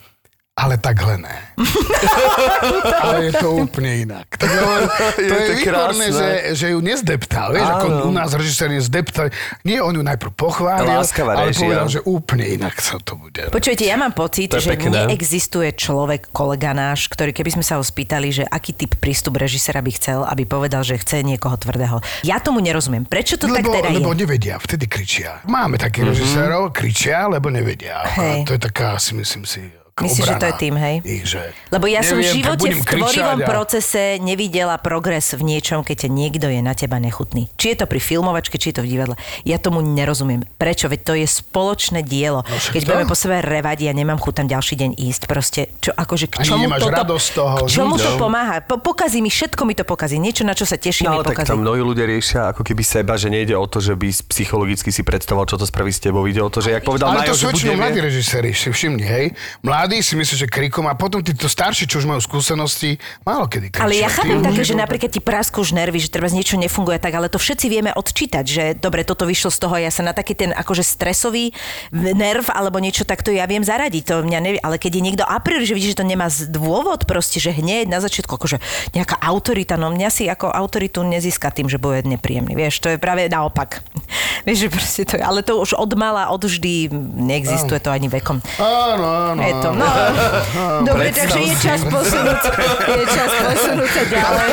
ale 0.56 0.80
takhle 0.80 1.18
ne. 1.20 1.36
ale 3.04 3.28
je 3.28 3.32
to 3.36 3.52
úplne 3.60 4.08
inak. 4.08 4.40
Tak, 4.40 4.48
ale, 4.48 4.88
to 5.16 5.20
Je 5.20 5.28
je, 5.28 5.36
to 5.36 5.54
výborné, 5.60 5.68
krásne. 5.68 6.08
že, 6.16 6.30
že 6.56 6.66
ju 6.72 6.80
nezdeptal. 6.80 7.52
Vieš, 7.52 7.68
ako 7.68 7.86
u 8.08 8.12
nás 8.16 8.32
režisér 8.32 8.72
je 8.72 8.82
zdeptal. 8.88 9.28
Nie, 9.68 9.84
on 9.84 9.92
ju 9.92 10.00
najprv 10.00 10.32
pochválil, 10.32 10.96
Láskavá 10.96 11.36
ale 11.44 11.52
réžia. 11.52 11.60
povedal, 11.68 11.88
že 11.92 12.00
úplne 12.08 12.48
inak 12.48 12.80
sa 12.80 12.96
to 13.04 13.20
bude. 13.20 13.52
Počujete, 13.52 13.84
ja 13.84 14.00
mám 14.00 14.16
pocit, 14.16 14.48
že 14.56 14.80
pekné. 14.80 15.12
neexistuje 15.12 15.76
človek, 15.76 16.32
kolega 16.32 16.72
náš, 16.72 17.12
ktorý 17.12 17.36
keby 17.36 17.60
sme 17.60 17.64
sa 17.68 17.76
ho 17.76 17.84
spýtali, 17.84 18.32
že 18.32 18.44
aký 18.48 18.72
typ 18.72 18.96
prístup 18.96 19.36
režisera 19.36 19.84
by 19.84 19.92
chcel, 19.92 20.24
aby 20.24 20.48
povedal, 20.48 20.88
že 20.88 20.96
chce 20.96 21.20
niekoho 21.20 21.60
tvrdého. 21.60 22.00
Ja 22.24 22.40
tomu 22.40 22.64
nerozumiem. 22.64 23.04
Prečo 23.04 23.36
to 23.36 23.52
tak 23.52 23.60
lebo, 23.60 23.76
teda 23.76 23.92
lebo 23.92 24.16
je? 24.16 24.24
nevedia, 24.24 24.56
vtedy 24.56 24.88
kričia. 24.88 25.44
Máme 25.52 25.76
takých 25.76 26.08
mm-hmm. 26.08 26.16
režisérov, 26.16 26.62
kričia, 26.72 27.28
lebo 27.28 27.52
nevedia. 27.52 28.08
Hej. 28.08 28.40
A 28.40 28.48
to 28.48 28.56
je 28.56 28.62
taká, 28.64 28.96
si 28.96 29.12
myslím 29.20 29.44
si, 29.44 29.68
Myslíš, 29.96 30.28
že 30.28 30.34
to 30.34 30.36
obrana 30.36 30.52
je 30.52 30.60
tým, 30.60 30.76
hej? 30.76 30.96
Ich, 31.08 31.24
že 31.26 31.40
Lebo 31.72 31.88
ja 31.88 32.04
som 32.04 32.20
v 32.20 32.28
neviem, 32.28 32.36
tak 32.36 32.40
živote 32.60 32.68
v 32.68 32.84
tvorivom 32.84 33.40
a- 33.40 33.48
procese 33.48 34.20
nevidela 34.20 34.76
progres 34.76 35.32
v 35.32 35.40
niečom, 35.46 35.88
keď 35.88 36.12
niekto 36.12 36.52
je 36.52 36.60
na 36.60 36.76
teba 36.76 37.00
nechutný. 37.00 37.48
Či 37.56 37.66
je 37.72 37.78
to 37.80 37.86
pri 37.88 38.04
filmovačke, 38.04 38.60
či 38.60 38.76
je 38.76 38.76
to 38.76 38.84
v 38.84 38.92
divadle. 38.92 39.16
Ja 39.42 39.56
tomu 39.56 39.80
nerozumiem. 39.80 40.44
Prečo? 40.60 40.92
Veď 40.92 41.00
to 41.02 41.14
je 41.16 41.24
spoločné 41.24 42.04
dielo. 42.04 42.44
No 42.44 42.56
keď 42.68 42.82
budeme 42.84 43.08
po 43.08 43.16
sebe 43.16 43.40
revať, 43.40 43.88
ja 43.88 43.96
nemám 43.96 44.20
chuť 44.20 44.34
tam 44.36 44.48
ďalší 44.50 44.76
deň 44.76 44.92
ísť. 45.00 45.22
Proste, 45.24 45.72
čo, 45.80 45.96
akože 45.96 46.28
k 46.28 46.36
Ani 46.36 46.48
čomu 46.50 46.64
nemáš 46.68 46.80
toto, 46.82 46.92
radosť 46.94 47.24
z 47.24 47.32
toho, 47.32 47.56
K 47.56 47.72
čomu 47.72 47.96
to 47.96 48.10
No. 48.10 48.20
pomáha? 48.20 48.56
Po, 48.60 48.76
pokazí 48.76 49.24
mi, 49.24 49.32
všetko 49.32 49.64
mi 49.64 49.74
to 49.74 49.88
pokazí. 49.88 50.20
Niečo, 50.20 50.44
na 50.44 50.52
čo 50.52 50.68
sa 50.68 50.76
teším, 50.76 51.08
mi 51.08 51.08
No 51.08 51.12
ale 51.14 51.24
tak 51.26 51.40
pokazí. 51.40 51.50
tam 51.50 51.64
mnohí 51.64 51.80
ľudia 51.80 52.04
riešia 52.04 52.52
ako 52.52 52.68
keby 52.68 52.84
seba, 52.84 53.16
že 53.16 53.32
nejde 53.32 53.56
o 53.56 53.64
to, 53.64 53.80
že 53.80 53.96
by 53.96 54.12
psychologicky 54.28 54.92
si 54.92 55.02
predstavoval, 55.02 55.48
čo 55.48 55.56
to 55.56 55.64
spraví 55.64 55.88
s 55.88 56.04
tebou. 56.04 56.28
Ide 56.28 56.44
o 56.44 56.52
to, 56.52 56.60
že 56.60 56.74
jak 56.74 56.84
povedal 56.84 57.16
Ale 57.16 57.24
Majo, 57.24 57.32
to 57.32 57.40
sú 57.40 57.48
väčšinou 57.48 57.80
mladí 57.80 58.00
režiséri, 58.02 58.52
si 58.52 58.68
všimni, 58.68 59.00
hej. 59.02 59.26
Mladí 59.62 59.84
si 60.02 60.18
myslí, 60.18 60.36
že 60.46 60.48
krikom 60.50 60.90
a 60.90 60.98
potom 60.98 61.22
títo 61.22 61.46
starší, 61.46 61.86
čo 61.86 62.02
už 62.02 62.10
majú 62.10 62.22
skúsenosti, 62.24 62.98
málo 63.22 63.46
kedy 63.46 63.70
kričia. 63.70 63.86
Ale 63.86 63.96
ja 64.00 64.10
chápem 64.10 64.42
také, 64.42 64.62
že 64.66 64.74
napríklad 64.74 65.12
ti 65.14 65.22
praskú 65.22 65.62
už 65.62 65.78
nervy, 65.78 66.02
že 66.02 66.10
treba 66.10 66.32
niečo 66.32 66.58
nefunguje 66.58 66.98
tak, 66.98 67.14
ale 67.14 67.30
to 67.30 67.38
všetci 67.38 67.66
vieme 67.70 67.92
odčítať, 67.94 68.46
že 68.46 68.64
dobre, 68.76 69.06
toto 69.06 69.30
vyšlo 69.30 69.54
z 69.54 69.60
toho, 69.62 69.76
ja 69.78 69.92
sa 69.94 70.02
na 70.02 70.16
taký 70.16 70.34
ten 70.34 70.52
akože 70.56 70.82
stresový 70.82 71.54
nerv 71.94 72.50
alebo 72.50 72.82
niečo 72.82 73.06
takto 73.06 73.30
ja 73.30 73.46
viem 73.46 73.62
zaradiť, 73.62 74.04
to 74.04 74.14
mňa 74.26 74.40
nevie, 74.42 74.60
ale 74.64 74.82
keď 74.82 74.92
je 74.98 75.06
niekto 75.06 75.24
a 75.28 75.38
priori, 75.44 75.68
že 75.68 75.76
vidí, 75.76 75.92
že 75.92 76.00
to 76.02 76.08
nemá 76.08 76.32
dôvod 76.50 77.06
proste, 77.06 77.38
že 77.38 77.54
hneď 77.54 77.92
na 77.92 78.00
začiatku 78.00 78.32
akože 78.32 78.58
nejaká 78.96 79.20
autorita, 79.22 79.78
no 79.78 79.92
mňa 79.92 80.10
si 80.10 80.26
ako 80.26 80.50
autoritu 80.50 81.04
nezíska 81.04 81.52
tým, 81.54 81.68
že 81.68 81.78
bude 81.78 82.02
nepríjemný, 82.08 82.56
vieš, 82.56 82.82
to 82.82 82.90
je 82.90 82.98
práve 82.98 83.28
naopak. 83.28 83.84
vieš, 84.48 84.68
že 84.68 84.70
proste 84.72 85.02
to 85.04 85.14
je, 85.20 85.24
ale 85.24 85.44
to 85.44 85.60
už 85.60 85.76
od 85.76 85.92
mala, 86.00 86.32
od 86.32 86.42
vždy 86.42 86.90
neexistuje 87.20 87.78
to 87.84 87.92
ani 87.92 88.08
vekom. 88.08 88.40
Áno, 88.58 89.36
áno. 89.36 89.42
Je 89.44 89.54
to, 89.60 89.70
no. 89.76 89.88
Dobre, 90.88 91.12
Predstav 91.12 91.36
takže 91.36 91.40
je 91.44 91.56
čas 91.60 91.82
posunúť, 91.84 92.42
je 92.88 93.06
čas 93.12 93.32
posunúť 93.44 93.90
sa 93.90 94.04
ďalej. 94.08 94.52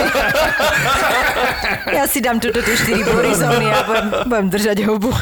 Ja 1.92 2.04
si 2.10 2.18
dám 2.20 2.38
tuto 2.42 2.60
tie 2.62 2.74
4 2.74 3.06
borizóny 3.06 3.66
a 3.70 3.82
budem, 3.86 4.06
budem 4.26 4.46
držať 4.50 4.78
hubu. 4.86 5.10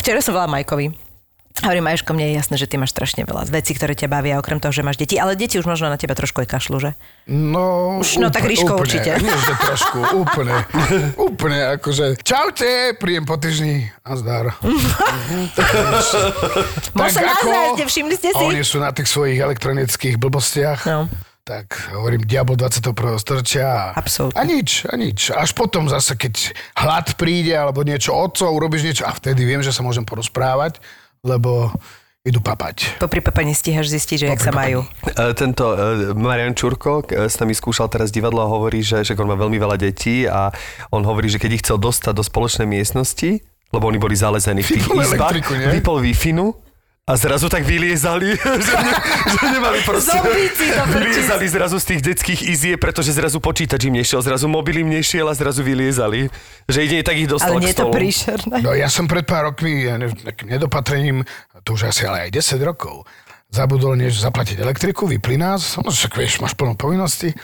Včera 0.00 0.24
som 0.24 0.32
volala 0.32 0.48
Majkovi. 0.56 1.09
Hovorím, 1.50 1.82
Majško, 1.82 2.14
mne 2.14 2.30
je 2.30 2.34
jasné, 2.38 2.54
že 2.56 2.70
ty 2.70 2.78
máš 2.78 2.94
strašne 2.94 3.26
veľa 3.26 3.50
vecí, 3.50 3.74
ktoré 3.74 3.92
ťa 3.92 4.06
bavia, 4.06 4.38
okrem 4.38 4.62
toho, 4.62 4.70
že 4.70 4.86
máš 4.86 4.96
deti. 4.96 5.18
Ale 5.18 5.34
deti 5.34 5.58
už 5.58 5.66
možno 5.66 5.90
na 5.90 5.98
teba 5.98 6.14
trošku 6.14 6.40
aj 6.40 6.48
kašľú, 6.48 6.78
že? 6.78 6.90
No, 7.26 7.98
Už, 8.00 8.16
no 8.16 8.30
tak 8.32 8.46
Ríško 8.48 8.78
úplne, 8.78 8.80
určite. 8.80 9.10
Nie, 9.18 9.34
že 9.34 9.54
trošku, 9.58 9.98
úplne. 10.14 10.56
úplne, 11.28 11.58
akože, 11.76 12.22
čaute, 12.22 12.94
príjem 12.96 13.26
po 13.26 13.36
týždni 13.36 13.90
a 14.06 14.14
zdar. 14.16 14.44
Mhm, 15.20 15.46
Tak 16.96 17.12
ako 17.22 17.46
nazrieť, 17.46 17.78
nevšimli 17.78 18.14
ste 18.16 18.28
si? 18.32 18.40
Oni 18.42 18.62
sú 18.64 18.78
na 18.80 18.90
tých 18.94 19.06
svojich 19.10 19.38
elektronických 19.38 20.16
blbostiach. 20.16 20.86
No. 20.86 21.06
Tak 21.40 21.90
hovorím, 21.96 22.22
diabol 22.24 22.54
21. 22.54 22.94
storočia. 23.18 23.90
A, 23.90 23.98
Absolútne. 23.98 24.38
a 24.38 24.42
nič, 24.46 24.86
a 24.86 24.94
nič. 24.94 25.34
Až 25.34 25.50
potom 25.52 25.90
zase, 25.90 26.14
keď 26.14 26.54
hlad 26.78 27.18
príde, 27.18 27.56
alebo 27.56 27.82
niečo 27.82 28.14
otcov, 28.14 28.54
urobíš 28.54 28.86
niečo 28.86 29.04
a 29.08 29.12
vtedy 29.12 29.42
viem, 29.42 29.58
že 29.58 29.74
sa 29.74 29.82
môžem 29.82 30.06
porozprávať, 30.06 30.78
lebo 31.24 31.72
idú 32.20 32.44
papať. 32.44 33.00
Po 33.00 33.08
prípapaní 33.08 33.56
stíhaš 33.56 33.88
zistiť, 33.88 34.16
že 34.20 34.26
jak 34.28 34.42
sa 34.44 34.52
majú. 34.52 34.84
E, 35.08 35.32
Tento 35.32 35.72
e, 35.72 36.12
Marian 36.12 36.52
Čurko 36.52 37.00
e, 37.08 37.32
s 37.32 37.40
nami 37.40 37.56
skúšal 37.56 37.88
teraz 37.88 38.12
divadlo 38.12 38.44
a 38.44 38.48
hovorí, 38.48 38.84
že, 38.84 39.00
že 39.00 39.16
on 39.16 39.24
má 39.24 39.40
veľmi 39.40 39.56
veľa 39.56 39.80
detí 39.80 40.28
a 40.28 40.52
on 40.92 41.00
hovorí, 41.00 41.32
že 41.32 41.40
keď 41.40 41.50
ich 41.56 41.62
chcel 41.64 41.80
dostať 41.80 42.12
do 42.12 42.20
spoločnej 42.20 42.68
miestnosti, 42.68 43.40
lebo 43.72 43.88
oni 43.88 43.96
boli 43.96 44.12
zalezení 44.20 44.60
v 44.60 44.76
tých 44.76 44.84
izbách, 44.84 45.48
vypol 45.48 46.04
wi 46.04 46.12
a 47.10 47.16
zrazu 47.18 47.50
tak 47.50 47.66
vyliezali, 47.66 48.38
že, 48.66 48.74
ne, 48.78 48.94
že 49.26 49.46
nemali 49.50 49.82
proste... 49.82 50.14
Zombíci 50.14 50.66
to 50.70 50.84
vyliezali 50.94 51.46
zrazu 51.50 51.76
z 51.82 51.86
tých 51.90 52.00
detských 52.06 52.40
izie, 52.46 52.74
pretože 52.78 53.10
zrazu 53.10 53.42
počítač 53.42 53.90
im 53.90 53.98
nešiel, 53.98 54.22
zrazu 54.22 54.46
mobil 54.46 54.86
im 54.86 54.94
nešiel 54.94 55.26
a 55.26 55.34
zrazu 55.34 55.66
vyliezali. 55.66 56.30
Že 56.70 56.78
ide 56.86 57.02
tak 57.02 57.18
ich 57.18 57.26
dostal 57.26 57.58
Ale 57.58 57.60
k 57.60 57.62
nie 57.66 57.72
je 57.74 57.78
to 57.82 57.90
príšerné. 57.90 58.56
No 58.62 58.70
ja 58.78 58.86
som 58.86 59.10
pred 59.10 59.26
pár 59.26 59.50
rokmi 59.50 59.90
ja 59.90 59.98
ne- 59.98 60.14
takým 60.14 60.54
nedopatrením, 60.54 61.26
to 61.66 61.74
už 61.74 61.90
asi 61.90 62.06
ale 62.06 62.30
aj 62.30 62.38
10 62.38 62.62
rokov, 62.62 63.02
zabudol 63.50 63.98
než 63.98 64.22
zaplatiť 64.22 64.62
elektriku, 64.62 65.10
vypli 65.10 65.34
nás, 65.34 65.82
no 65.82 65.90
však 65.90 66.14
vieš, 66.14 66.38
máš 66.38 66.54
plno 66.54 66.78
povinnosti. 66.78 67.34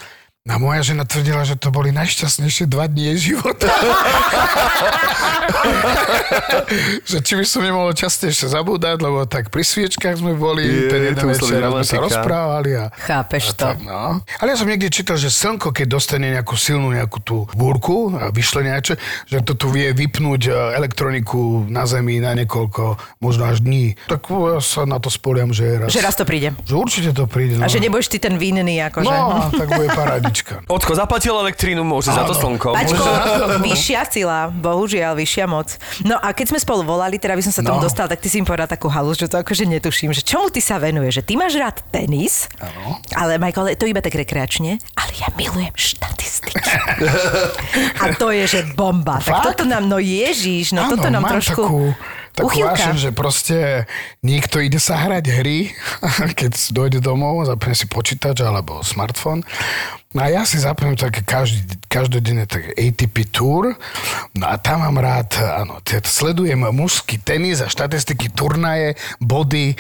A 0.47 0.63
moja 0.63 0.79
žena 0.79 1.03
tvrdila, 1.03 1.43
že 1.43 1.59
to 1.59 1.75
boli 1.75 1.91
najšťastnejšie 1.91 2.71
dva 2.71 2.87
dní 2.87 3.19
jej 3.19 3.35
života. 3.35 3.67
že 7.11 7.19
či 7.19 7.35
by 7.35 7.45
som 7.45 7.67
nemohol 7.67 7.91
častejšie 7.91 8.55
zabúdať, 8.55 9.03
lebo 9.03 9.27
tak 9.27 9.51
pri 9.51 9.67
sviečkach 9.67 10.23
sme 10.23 10.39
boli, 10.39 10.63
Je, 10.63 10.87
ten 10.87 11.03
jeden 11.03 11.27
večer 11.27 11.59
sme 11.67 11.83
sa 11.83 11.99
rozprávali. 11.99 12.71
A, 12.79 12.95
Chápeš 12.95 13.51
a 13.51 13.53
to. 13.59 13.65
tak, 13.75 13.77
no. 13.83 14.23
Ale 14.39 14.49
ja 14.55 14.57
som 14.57 14.71
niekde 14.71 14.87
čítal, 14.87 15.19
že 15.19 15.35
slnko, 15.35 15.75
keď 15.75 15.87
dostane 15.91 16.31
nejakú 16.31 16.55
silnú 16.55 16.95
nejakú 16.95 17.19
tú 17.27 17.37
búrku 17.59 18.15
a 18.15 18.31
vyšle 18.31 18.63
niečo, 18.63 18.95
že 19.27 19.43
to 19.43 19.59
tu 19.59 19.67
vie 19.75 19.91
vypnúť 19.91 20.43
e, 20.47 20.51
elektroniku 20.79 21.67
na 21.67 21.91
Zemi 21.91 22.23
na 22.23 22.39
niekoľko, 22.39 23.19
možno 23.19 23.51
až 23.51 23.67
dní. 23.67 23.99
Tak 24.07 24.31
ja 24.31 24.63
sa 24.63 24.87
na 24.87 25.03
to 25.03 25.11
spoliam, 25.11 25.51
že 25.51 25.83
raz, 25.83 25.91
Že 25.91 26.01
raz 26.07 26.15
to 26.15 26.23
príde. 26.23 26.55
že 26.63 26.75
určite 26.79 27.11
to 27.11 27.27
príde. 27.27 27.59
No. 27.59 27.67
A 27.67 27.69
že 27.69 27.83
nebudeš 27.83 28.15
ty 28.15 28.23
ten 28.23 28.39
vinný, 28.39 28.79
akože. 28.87 29.11
No, 29.11 29.51
tak 29.51 29.69
bude 29.75 29.91
paradička. 29.91 30.35
Paťka. 30.37 30.69
Ocko 30.69 30.93
zaplatil 30.93 31.33
elektrínu, 31.33 31.81
môže 31.81 32.13
za 32.13 32.21
to 32.23 32.33
slnko. 32.33 32.77
Paťko, 32.77 33.05
vyššia 33.67 34.05
sila, 34.05 34.51
bohužiaľ, 34.51 35.17
vyššia 35.17 35.47
moc. 35.47 35.73
No 36.03 36.15
a 36.15 36.31
keď 36.31 36.53
sme 36.53 36.59
spolu 36.59 36.85
volali, 36.85 37.17
teda 37.17 37.33
by 37.33 37.41
som 37.41 37.53
sa 37.53 37.65
tomu 37.65 37.81
No. 37.81 37.85
dostal, 37.85 38.05
tak 38.05 38.21
ty 38.21 38.29
si 38.29 38.37
mi 38.37 38.45
povedal 38.45 38.67
takú 38.67 38.87
halu, 38.87 39.13
že 39.13 39.27
to 39.27 39.37
akože 39.37 39.65
netuším, 39.65 40.13
že 40.13 40.21
čomu 40.21 40.49
ty 40.49 40.61
sa 40.61 40.77
venuješ, 40.77 41.19
že 41.19 41.25
ty 41.25 41.35
máš 41.35 41.57
rád 41.57 41.81
tenis, 41.89 42.53
Áno. 42.57 43.01
ale 43.13 43.37
Michael, 43.37 43.73
to 43.75 43.85
iba 43.85 43.99
tak 43.99 44.13
rekreačne, 44.13 44.77
ale 44.93 45.11
ja 45.15 45.29
milujem 45.33 45.73
štatistiky. 45.73 46.61
a 48.03 48.13
to 48.13 48.29
je, 48.31 48.45
že 48.47 48.61
bomba. 48.73 49.19
Tak 49.19 49.25
Fakt? 49.27 49.45
toto 49.47 49.65
nám, 49.65 49.85
no 49.85 49.97
ježíš, 49.97 50.73
no 50.73 50.85
Áno, 50.85 50.93
toto 50.93 51.09
nám 51.09 51.25
trošku... 51.25 51.63
takú, 51.63 51.83
takú 52.37 52.53
uchylka. 52.53 52.77
vášeň, 52.77 52.97
že 53.01 53.11
proste 53.17 53.57
niekto 54.21 54.61
ide 54.61 54.77
sa 54.77 55.01
hrať 55.01 55.25
hry, 55.41 55.73
keď 56.39 56.53
dojde 56.77 56.99
domov, 57.01 57.49
zapne 57.49 57.73
si 57.73 57.89
počítač 57.89 58.45
alebo 58.45 58.85
smartfón. 58.85 59.41
No 60.13 60.25
a 60.25 60.33
ja 60.33 60.49
si 60.49 60.57
zapnem 60.57 60.97
také 60.97 61.21
každý, 61.21 61.77
každodenné 61.93 62.49
také 62.49 62.73
ATP 62.73 63.29
Tour. 63.29 63.77
No 64.33 64.45
a 64.49 64.57
tam 64.57 64.85
mám 64.85 64.97
rád, 64.97 65.37
áno, 65.41 65.81
sledujem 65.85 66.61
mužský 66.73 67.21
tenis 67.21 67.61
a 67.61 67.69
štatistiky, 67.69 68.33
turnaje, 68.33 68.97
body 69.21 69.77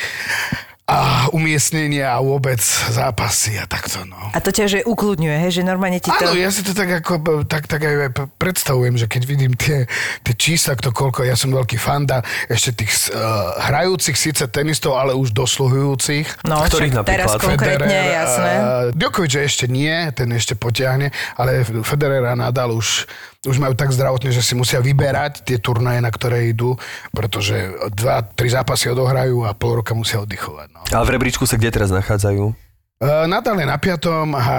a 0.87 1.27
umiestnenia 1.35 2.14
a 2.14 2.22
vôbec 2.22 2.62
zápasy 2.94 3.59
a 3.59 3.66
takto, 3.66 4.07
no. 4.07 4.31
A 4.31 4.38
to 4.38 4.55
ťa 4.55 4.70
že 4.70 4.81
ukludňuje, 4.87 5.35
hej, 5.42 5.59
že 5.59 5.62
normálne 5.66 5.99
ti 5.99 6.14
to... 6.14 6.31
Áno, 6.31 6.38
ja 6.38 6.46
si 6.55 6.62
to 6.62 6.79
tak 6.79 7.03
ako, 7.03 7.42
tak, 7.42 7.66
tak 7.66 7.83
aj 7.83 8.14
predstavujem, 8.38 8.94
že 8.94 9.11
keď 9.11 9.22
vidím 9.27 9.59
tie, 9.59 9.90
tie 10.22 10.35
čísla, 10.38 10.79
kto 10.79 10.94
koľko, 10.94 11.27
ja 11.27 11.35
som 11.35 11.51
veľký 11.51 11.75
fanda 11.75 12.22
ešte 12.46 12.87
tých 12.87 13.11
uh, 13.11 13.59
hrajúcich 13.66 14.14
síce 14.14 14.46
tenistov, 14.46 14.94
ale 14.94 15.11
už 15.18 15.35
dosluhujúcich. 15.35 16.46
No, 16.46 16.62
Ktorých 16.62 17.03
však 17.03 17.11
teraz 17.11 17.35
napríklad? 17.35 17.51
konkrétne, 17.51 17.99
jasné. 18.07 18.53
Uh, 18.55 18.94
Djokovic 18.94 19.42
ešte 19.42 19.66
nie, 19.66 19.90
ten 20.14 20.31
ešte 20.38 20.55
potiahne, 20.55 21.11
ale 21.35 21.66
Federer 21.83 22.22
a 22.31 22.38
Nadal 22.38 22.70
už, 22.70 23.11
už 23.47 23.57
majú 23.63 23.79
tak 23.79 23.95
zdravotne, 23.95 24.35
že 24.35 24.43
si 24.43 24.59
musia 24.59 24.83
vyberať 24.83 25.47
tie 25.47 25.57
turnaje, 25.63 26.03
na 26.03 26.11
ktoré 26.11 26.51
idú, 26.51 26.75
pretože 27.15 27.55
dva, 27.95 28.27
tri 28.27 28.51
zápasy 28.51 28.91
odohrajú 28.91 29.47
a 29.47 29.55
pol 29.55 29.81
roka 29.81 29.95
musia 29.95 30.21
oddychovať. 30.21 30.69
No. 30.75 30.81
A 30.91 31.01
v 31.07 31.15
rebríčku 31.15 31.47
sa 31.47 31.55
kde 31.55 31.71
teraz 31.71 31.95
nachádzajú? 31.95 32.67
Uh, 32.97 33.29
Nadal 33.29 33.61
je 33.61 33.69
na 33.69 33.77
piatom 33.77 34.33
a 34.33 34.41
uh, 34.41 34.57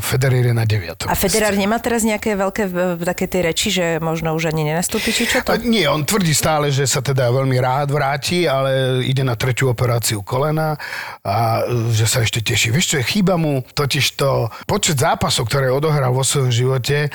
Federer 0.00 0.48
je 0.48 0.56
na 0.56 0.64
deviatom. 0.64 1.12
A 1.12 1.12
Federer 1.12 1.52
nemá 1.52 1.76
teraz 1.76 2.00
nejaké 2.00 2.40
veľké 2.40 2.64
v- 2.72 3.04
také 3.04 3.28
tie 3.28 3.44
reči, 3.44 3.68
že 3.68 4.00
možno 4.00 4.32
už 4.32 4.48
ani 4.48 4.64
nenastúpi, 4.72 5.12
či 5.12 5.28
čo 5.28 5.44
to? 5.44 5.52
A 5.52 5.60
nie, 5.60 5.84
on 5.84 6.08
tvrdí 6.08 6.32
stále, 6.32 6.72
že 6.72 6.88
sa 6.88 7.04
teda 7.04 7.28
veľmi 7.28 7.60
rád 7.60 7.92
vráti, 7.92 8.48
ale 8.48 9.04
ide 9.04 9.20
na 9.20 9.36
tretiu 9.36 9.68
operáciu 9.68 10.24
kolena 10.24 10.80
a 11.20 11.68
e, 11.68 11.92
že 11.92 12.08
sa 12.08 12.24
ešte 12.24 12.40
teší. 12.40 12.72
Vieš 12.72 12.96
čo, 12.96 13.04
chýba 13.04 13.36
mu 13.36 13.60
totiž 13.76 14.16
to 14.16 14.48
počet 14.64 14.96
zápasov, 14.96 15.44
ktoré 15.44 15.68
odohral 15.68 16.16
vo 16.16 16.24
svojom 16.24 16.48
živote, 16.48 17.12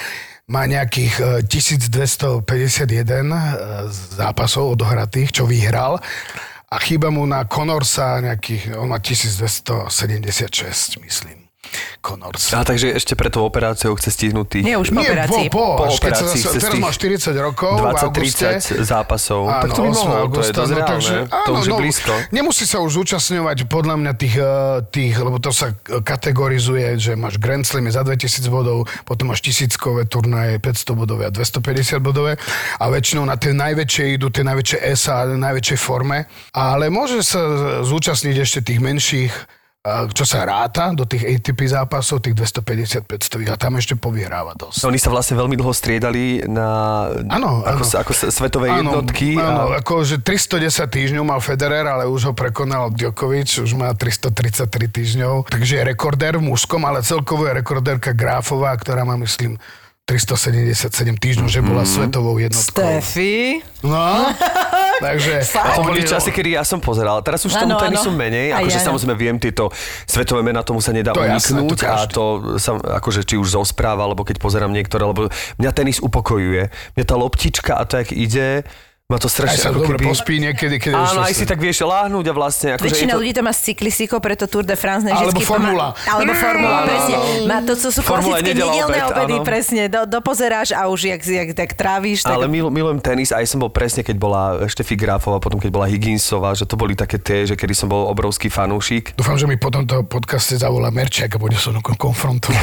má 0.49 0.65
nejakých 0.65 1.45
e, 1.45 1.47
1251 1.47 2.45
e, 2.45 2.49
zápasov 4.17 4.73
odohratých, 4.73 5.29
čo 5.31 5.45
vyhral. 5.45 6.01
A 6.69 6.77
chýba 6.77 7.09
mu 7.09 7.25
na 7.25 7.49
Conorsa 7.49 8.21
nejakých, 8.21 8.77
on 8.77 8.93
má 8.93 9.01
1276, 9.01 11.01
myslím. 11.01 11.48
Connors. 11.99 12.55
A 12.55 12.63
takže 12.63 12.95
ešte 12.95 13.13
pred 13.19 13.27
tou 13.27 13.43
operáciou 13.43 13.91
chce 13.99 14.15
stihnúť 14.15 14.47
tých 14.47 14.63
Nie, 14.63 14.79
už 14.79 14.95
po 14.95 15.03
Nie, 15.03 15.11
operácii. 15.11 15.47
po, 15.51 15.75
po, 15.75 15.83
Po 15.83 15.83
až 15.91 15.99
keď 15.99 16.11
sa 16.15 16.23
operácii 16.23 16.39
zase, 16.39 16.53
cez 16.55 16.61
teraz 16.63 16.79
má 16.79 16.89
40 16.95 17.35
rokov 17.43 17.73
v 17.75 17.85
auguste. 17.99 18.47
20-30 18.79 18.87
zápasov. 18.87 19.41
tak 19.51 19.71
to 19.75 19.81
by 19.83 19.89
8. 19.91 19.99
mohlo, 19.99 20.15
to 20.31 20.39
je 20.39 20.51
dosť 20.55 20.71
no, 20.71 20.77
reálne. 20.79 20.91
takže, 20.95 21.15
to 21.27 21.51
už 21.51 21.65
je 21.67 21.73
blízko. 21.75 22.13
Nemusí 22.31 22.63
sa 22.63 22.77
už 22.79 22.91
zúčastňovať 23.03 23.57
podľa 23.67 23.95
mňa 23.99 24.13
tých, 24.15 24.35
eh, 24.39 24.47
tých, 24.87 25.13
lebo 25.19 25.37
to 25.43 25.51
sa 25.51 25.75
kategorizuje, 25.83 26.95
že 26.95 27.11
máš 27.19 27.35
Grand 27.35 27.67
Slam 27.67 27.91
je 27.91 27.93
za 27.99 28.07
2000 28.07 28.47
bodov, 28.47 28.87
potom 29.03 29.35
máš 29.35 29.43
tisíckové 29.43 30.07
turnaje, 30.07 30.63
500 30.63 30.95
bodové 30.95 31.27
a 31.27 31.31
250 31.35 31.99
bodové 31.99 32.39
a 32.79 32.85
väčšinou 32.87 33.27
na 33.27 33.35
tie 33.35 33.51
najväčšie 33.51 34.15
idú 34.15 34.31
tie 34.31 34.47
najväčšie 34.47 34.79
SA, 34.95 35.27
najväčšej 35.35 35.77
forme, 35.77 36.23
ale 36.55 36.87
môže 36.87 37.19
sa 37.19 37.43
zúčastniť 37.83 38.35
ešte 38.39 38.59
tých 38.63 38.79
menších 38.79 39.58
čo 39.87 40.27
sa 40.27 40.43
ráta 40.43 40.91
do 40.91 41.07
tých 41.07 41.23
ATP 41.23 41.71
zápasov, 41.71 42.19
tých 42.19 42.35
250-500 42.35 43.47
a 43.47 43.55
tam 43.55 43.79
ešte 43.79 43.95
povyhráva 43.95 44.51
dosť. 44.51 44.83
Oni 44.83 44.99
sa 44.99 45.07
vlastne 45.07 45.39
veľmi 45.39 45.55
dlho 45.55 45.71
striedali 45.71 46.43
na 46.51 46.67
Áno, 47.31 47.63
ako, 47.63 47.83
sa- 47.87 48.03
ako 48.03 48.11
svetové 48.27 48.75
jednotky. 48.75 49.39
Áno, 49.39 49.71
a... 49.71 49.79
akože 49.79 50.19
310 50.19 50.83
týždňov 50.83 51.23
mal 51.23 51.39
Federer, 51.39 51.87
ale 51.87 52.11
už 52.11 52.27
ho 52.27 52.33
prekonal 52.35 52.91
Djokovic, 52.91 53.47
už 53.55 53.71
má 53.79 53.95
333 53.95 54.67
týždňov, 54.67 55.47
takže 55.47 55.79
je 55.79 55.83
rekordér 55.87 56.43
v 56.43 56.51
mužskom, 56.51 56.83
ale 56.83 56.99
celkovo 56.99 57.47
je 57.47 57.55
rekordérka 57.55 58.11
Gráfová, 58.11 58.75
ktorá 58.75 59.07
má, 59.07 59.15
myslím, 59.15 59.55
377 60.09 61.21
týždňov, 61.21 61.45
že 61.53 61.61
bola 61.61 61.85
svetovou 61.85 62.41
jednotkou. 62.41 62.81
Stefy. 62.81 63.61
No, 63.85 64.33
takže... 65.05 65.45
A 65.53 65.77
to 65.77 65.85
boli 65.85 66.01
časy, 66.01 66.33
kedy 66.33 66.57
ja 66.57 66.65
som 66.65 66.81
pozeral. 66.81 67.21
Teraz 67.21 67.45
už 67.45 67.53
tomu 67.53 67.77
Áno, 67.77 67.85
tenisu 67.85 68.09
áno. 68.09 68.17
menej. 68.17 68.49
Akože 68.57 68.81
ja, 68.81 68.85
samozrejme 68.89 69.13
viem, 69.13 69.37
tieto 69.37 69.69
svetové 70.09 70.41
mená 70.41 70.65
tomu 70.65 70.81
sa 70.81 70.89
nedá 70.97 71.13
To 71.13 71.21
jasné, 71.21 71.61
uniknúť. 71.61 71.77
to 71.77 71.85
a 71.85 71.97
to 72.09 72.23
sa, 72.57 72.81
akože 72.81 73.21
či 73.21 73.37
už 73.37 73.53
zo 73.53 73.61
správ, 73.61 74.01
alebo 74.01 74.25
keď 74.25 74.41
pozerám 74.41 74.73
niektoré, 74.73 75.05
lebo 75.05 75.29
mňa 75.61 75.71
tenis 75.77 76.01
upokojuje. 76.01 76.73
Mňa 76.97 77.05
tá 77.05 77.13
loptička 77.13 77.77
a 77.77 77.85
to, 77.85 78.01
jak 78.01 78.09
ide, 78.09 78.65
ma 79.09 79.17
to 79.17 79.25
Aj 79.25 79.41
strašne 79.41 79.57
sa 79.57 79.73
ako 79.73 79.89
dobre 79.89 79.97
keby... 79.97 80.05
pospí 80.05 80.37
niekedy, 80.37 80.77
keď 80.77 80.93
Áno, 80.93 81.25
aj 81.25 81.33
si 81.33 81.41
tak 81.49 81.57
vieš 81.57 81.81
láhnuť 81.81 82.29
a 82.29 82.33
vlastne... 82.37 82.67
Akože 82.77 82.93
Väčšina 82.93 83.09
je 83.09 83.15
to... 83.17 83.21
ľudí 83.25 83.33
to 83.33 83.41
má 83.41 83.49
z 83.57 83.61
cyklistikou, 83.73 84.21
preto 84.21 84.45
Tour 84.45 84.61
de 84.69 84.77
France 84.77 85.01
ne 85.01 85.09
Alebo 85.09 85.41
to 85.41 85.49
formula. 85.49 85.97
Má, 85.97 86.13
alebo 86.13 86.31
formula, 86.37 86.77
presne. 86.85 87.15
Má, 87.49 87.57
to 87.65 87.73
sú, 87.73 87.89
sú 87.89 88.05
Formula 88.05 88.37
klasické 88.37 88.53
nedelné 88.53 88.85
obed, 88.85 89.01
obedy, 89.09 89.35
áno. 89.41 89.49
presne. 89.49 89.81
Do, 89.89 90.05
dopozeráš 90.05 90.77
a 90.77 90.85
už 90.93 91.09
jak, 91.09 91.25
jak 91.25 91.49
tak 91.57 91.73
trávíš. 91.73 92.21
Tak... 92.21 92.37
Ale 92.37 92.45
mil, 92.45 92.69
milujem 92.69 93.01
tenis, 93.01 93.33
aj 93.33 93.49
som 93.49 93.57
bol 93.57 93.73
presne, 93.73 94.05
keď 94.05 94.13
bola 94.13 94.69
Štefi 94.69 94.93
Grafová, 94.93 95.41
potom 95.41 95.57
keď 95.57 95.73
bola 95.73 95.89
Higginsová, 95.89 96.53
že 96.53 96.69
to 96.69 96.77
boli 96.77 96.93
také 96.93 97.17
tie, 97.17 97.49
že 97.49 97.57
kedy 97.57 97.73
som 97.73 97.89
bol 97.89 98.13
obrovský 98.13 98.53
fanúšik. 98.53 99.17
Dúfam, 99.17 99.41
že 99.41 99.49
mi 99.49 99.57
po 99.57 99.73
tomto 99.73 100.05
podcaste 100.05 100.53
zavolá 100.53 100.93
Merčiak 100.93 101.33
a 101.33 101.41
bude 101.41 101.57
sa 101.57 101.73
mnou 101.73 101.81
konfrontovať. 101.81 102.61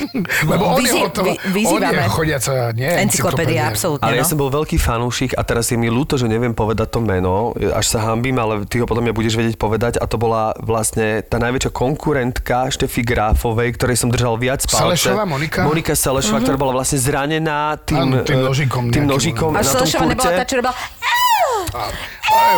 Lebo 0.56 0.72
on 0.72 0.80
je, 0.80 0.88
Vyzi- 0.88 1.04
o 1.04 1.12
to, 1.12 1.20
vy- 1.52 1.68
on 1.68 1.84
je 1.84 2.08
chodiaca, 2.08 2.72
nie? 2.72 2.88
Encyklopédia, 2.88 3.68
absolútne. 3.68 4.08
Ale 4.08 4.16
ja 4.16 4.24
no. 4.24 4.30
som 4.32 4.40
bol 4.40 4.48
veľký 4.48 4.80
fanúšik 4.80 5.36
a 5.36 5.44
teraz 5.44 5.68
je 5.68 5.81
mi 5.82 5.90
ľúto, 5.90 6.14
že 6.14 6.30
neviem 6.30 6.54
povedať 6.54 6.94
to 6.94 7.02
meno, 7.02 7.50
až 7.58 7.98
sa 7.98 8.06
hambím, 8.06 8.38
ale 8.38 8.62
ty 8.70 8.78
ho 8.78 8.86
potom 8.86 9.02
ja 9.02 9.10
budeš 9.10 9.34
vedieť 9.34 9.58
povedať 9.58 9.98
a 9.98 10.06
to 10.06 10.14
bola 10.14 10.54
vlastne 10.62 11.26
tá 11.26 11.42
najväčšia 11.42 11.74
konkurentka 11.74 12.70
Štefi 12.70 13.02
Gráfovej, 13.02 13.74
ktorej 13.74 13.98
som 13.98 14.14
držal 14.14 14.38
viac 14.38 14.62
palce. 14.62 14.94
Salešová 14.94 15.26
Monika? 15.26 15.66
Monika 15.66 15.98
Salešová, 15.98 16.38
ktorá 16.46 16.54
bola 16.54 16.78
vlastne 16.78 17.02
zranená 17.02 17.74
tým, 17.82 17.98
Áno, 17.98 18.22
tým 18.22 18.46
nožikom 18.46 18.82
tým 18.94 19.10
nožikom 19.10 19.50
A 19.58 19.66
na 19.66 19.66
tom 19.66 19.82
Slešova 19.82 20.06
nebola 20.06 20.30
tá, 20.38 20.44
čo 20.46 20.54
robila... 20.62 20.74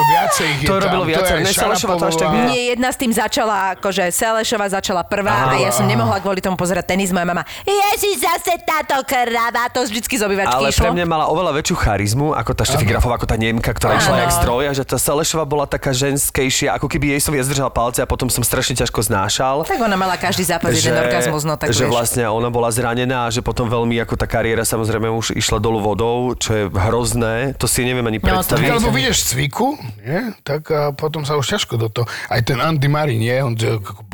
viacej 0.04 0.46
ich 0.48 0.60
je 0.62 0.68
To 0.68 0.76
robilo 0.78 1.04
viacej. 1.04 1.36
je 1.40 1.52
Salešová 1.52 1.94
to 1.96 2.06
až 2.06 2.16
tak 2.16 2.28
nie. 2.30 2.42
Nie, 2.46 2.62
jedna 2.72 2.88
s 2.90 2.96
tým 2.96 3.10
začala, 3.10 3.54
akože 3.74 4.10
Selešova 4.10 4.66
začala 4.70 5.02
prvá 5.02 5.50
a 5.50 5.58
ja 5.58 5.70
som 5.70 5.84
nemohla 5.84 6.18
kvôli 6.18 6.38
tomu 6.38 6.54
pozerať 6.54 6.88
tenis. 6.88 7.10
Moja 7.10 7.24
mama, 7.24 7.42
ježiš, 7.62 8.20
zase 8.20 8.58
táto 8.60 8.98
krava, 9.04 9.68
to 9.68 9.82
vždycky 9.82 10.14
z 10.14 10.22
obývačky 10.22 10.54
Ale 10.54 10.68
išlo. 10.68 10.82
pre 10.82 10.92
mňa 10.92 11.06
mala 11.06 11.24
oveľa 11.26 11.52
väčšiu 11.54 11.76
charizmu 11.76 12.26
ako 12.32 12.50
tá 12.52 12.62
Štefi 12.64 12.84
Grafová, 12.84 13.14
ako 13.16 13.26
tá 13.26 13.36
Nemka, 13.36 13.70
ktorá 13.70 13.96
išla 13.96 14.16
jak 14.20 14.32
stroj 14.34 14.62
a 14.66 14.72
že 14.72 14.82
tá 14.82 14.96
Salešová 14.96 15.44
bola 15.44 15.64
taká 15.64 15.90
ženskejšia, 15.90 16.74
ako 16.74 16.86
keby 16.86 17.14
jej 17.14 17.20
som 17.20 17.32
viac 17.32 17.46
držal 17.46 17.70
palce 17.70 18.00
a 18.00 18.06
potom 18.06 18.26
som 18.26 18.42
strašne 18.42 18.74
ťažko 18.76 19.00
znášal. 19.00 19.64
Tak 19.64 19.78
ona 19.78 19.94
mala 19.94 20.16
každý 20.16 20.42
zápas 20.42 20.72
jeden 20.72 20.92
orgazmus, 20.92 21.42
no 21.42 21.54
tak 21.54 21.70
že 21.70 21.84
vieš. 21.84 21.92
vlastne 21.92 22.24
ona 22.26 22.48
bola 22.48 22.68
zranená 22.68 23.26
a 23.26 23.32
že 23.32 23.40
potom 23.40 23.66
veľmi 23.66 23.96
ako 24.00 24.14
tá 24.14 24.26
kariéra 24.26 24.62
samozrejme 24.62 25.08
už 25.08 25.32
išla 25.34 25.56
dolu 25.56 25.78
vodou, 25.78 26.34
čo 26.34 26.50
je 26.52 26.64
hrozné, 26.68 27.54
to 27.56 27.66
si 27.66 27.82
neviem 27.82 28.04
ani 28.04 28.18
No, 28.18 28.40
to 28.42 28.56
predstaviť. 28.56 28.66
Alebo 28.70 28.88
vidieš 28.90 29.18
cviku, 29.30 29.63
nie? 30.04 30.36
tak 30.44 30.68
a 30.68 30.92
potom 30.92 31.24
sa 31.24 31.40
už 31.40 31.56
ťažko 31.56 31.74
do 31.80 31.88
toho. 31.88 32.06
Aj 32.28 32.40
ten 32.44 32.60
Andy 32.60 32.88
Murray, 32.90 33.16
nie? 33.16 33.34
On 33.40 33.56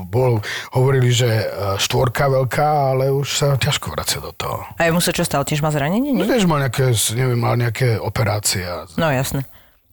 bol, 0.07 0.39
hovorili, 0.75 1.11
že 1.11 1.27
e, 1.27 1.45
štvorka 1.83 2.31
veľká, 2.31 2.95
ale 2.95 3.11
už 3.11 3.29
sa 3.29 3.49
ťažko 3.59 3.91
vracia 3.91 4.23
do 4.23 4.31
toho. 4.31 4.63
A 4.79 4.87
jemu 4.87 5.03
sa 5.03 5.11
čo 5.11 5.27
stalo? 5.27 5.43
Tiež 5.43 5.63
má 5.65 5.75
zranenie, 5.75 6.15
nie? 6.15 6.23
No, 6.23 6.29
Vieš, 6.29 6.47
mal 6.47 6.63
nejaké, 6.63 6.95
neviem, 7.19 7.39
mal 7.39 7.59
nejaké 7.59 7.99
operácie. 7.99 8.63
No 8.95 9.11
jasné. 9.11 9.43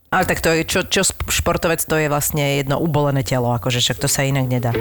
Ale 0.07 0.23
tak 0.23 0.39
to 0.39 0.55
je, 0.55 0.63
čo, 0.63 0.87
čo 0.87 1.03
športovec, 1.27 1.83
to 1.83 1.99
je 1.99 2.07
vlastne 2.07 2.63
jedno 2.63 2.79
ubolené 2.79 3.27
telo, 3.27 3.51
akože 3.51 3.83
však 3.83 3.97
to 3.99 4.07
sa 4.07 4.23
inak 4.23 4.47
nedá. 4.47 4.71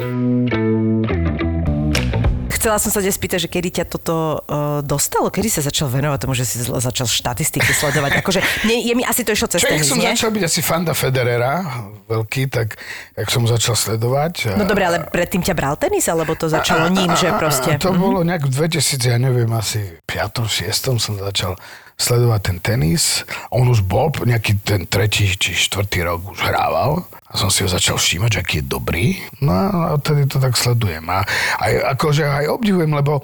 Chcela 2.67 2.83
som 2.83 2.91
sa 2.91 2.99
ťa 2.99 3.15
spýtať, 3.15 3.39
že 3.47 3.49
kedy 3.55 3.69
ťa 3.79 3.85
toto 3.87 4.43
uh, 4.43 4.83
dostalo? 4.83 5.31
Kedy 5.31 5.47
sa 5.47 5.63
začal 5.63 5.87
venovať 5.87 6.19
tomu, 6.19 6.35
že 6.35 6.43
si 6.43 6.59
začal 6.67 7.07
štatistiky 7.07 7.71
sledovať? 7.71 8.11
Akože, 8.27 8.43
mne, 8.67 8.83
je 8.83 8.91
mi 8.99 9.07
asi 9.07 9.23
to 9.23 9.31
išlo 9.31 9.47
cez 9.47 9.63
Čo, 9.63 9.71
tenis, 9.71 9.87
som 9.87 10.03
nie? 10.03 10.11
začal 10.11 10.35
byť 10.35 10.43
asi 10.43 10.67
fanda 10.67 10.91
Federera, 10.91 11.63
veľký, 12.11 12.51
tak 12.51 12.75
jak 13.15 13.29
som 13.31 13.47
začal 13.47 13.79
sledovať. 13.79 14.59
No 14.59 14.67
dobre, 14.67 14.83
ale 14.83 15.07
predtým 15.07 15.47
ťa 15.47 15.55
bral 15.55 15.79
tenis, 15.79 16.11
alebo 16.11 16.35
to 16.35 16.51
začalo 16.51 16.91
ním, 16.91 17.15
že 17.15 17.31
proste... 17.39 17.71
A 17.71 17.79
to 17.79 17.95
bolo 17.95 18.27
nejak 18.27 18.51
v 18.51 18.67
2000, 18.67 19.15
ja 19.15 19.19
neviem, 19.23 19.47
asi 19.55 20.03
5. 20.03 20.51
6. 20.51 20.99
som 20.99 21.15
začal 21.23 21.55
sledovať 21.97 22.41
ten 22.45 22.59
tenis. 22.61 23.25
On 23.49 23.65
už 23.65 23.83
bol 23.83 24.13
nejaký 24.13 24.61
ten 24.61 24.85
tretí 24.85 25.27
či 25.33 25.57
štvrtý 25.57 26.05
rok 26.05 26.37
už 26.37 26.45
hrával. 26.45 27.09
A 27.27 27.35
som 27.35 27.51
si 27.51 27.67
ho 27.67 27.69
začal 27.69 27.99
všímať, 27.99 28.39
že 28.39 28.41
aký 28.45 28.57
je 28.63 28.71
dobrý. 28.71 29.07
No 29.43 29.51
a 29.51 29.99
odtedy 29.99 30.31
to 30.31 30.39
tak 30.39 30.55
sledujem. 30.55 31.03
A 31.11 31.27
aj, 31.59 31.99
akože 31.99 32.23
aj 32.23 32.47
obdivujem, 32.53 32.93
lebo 32.95 33.19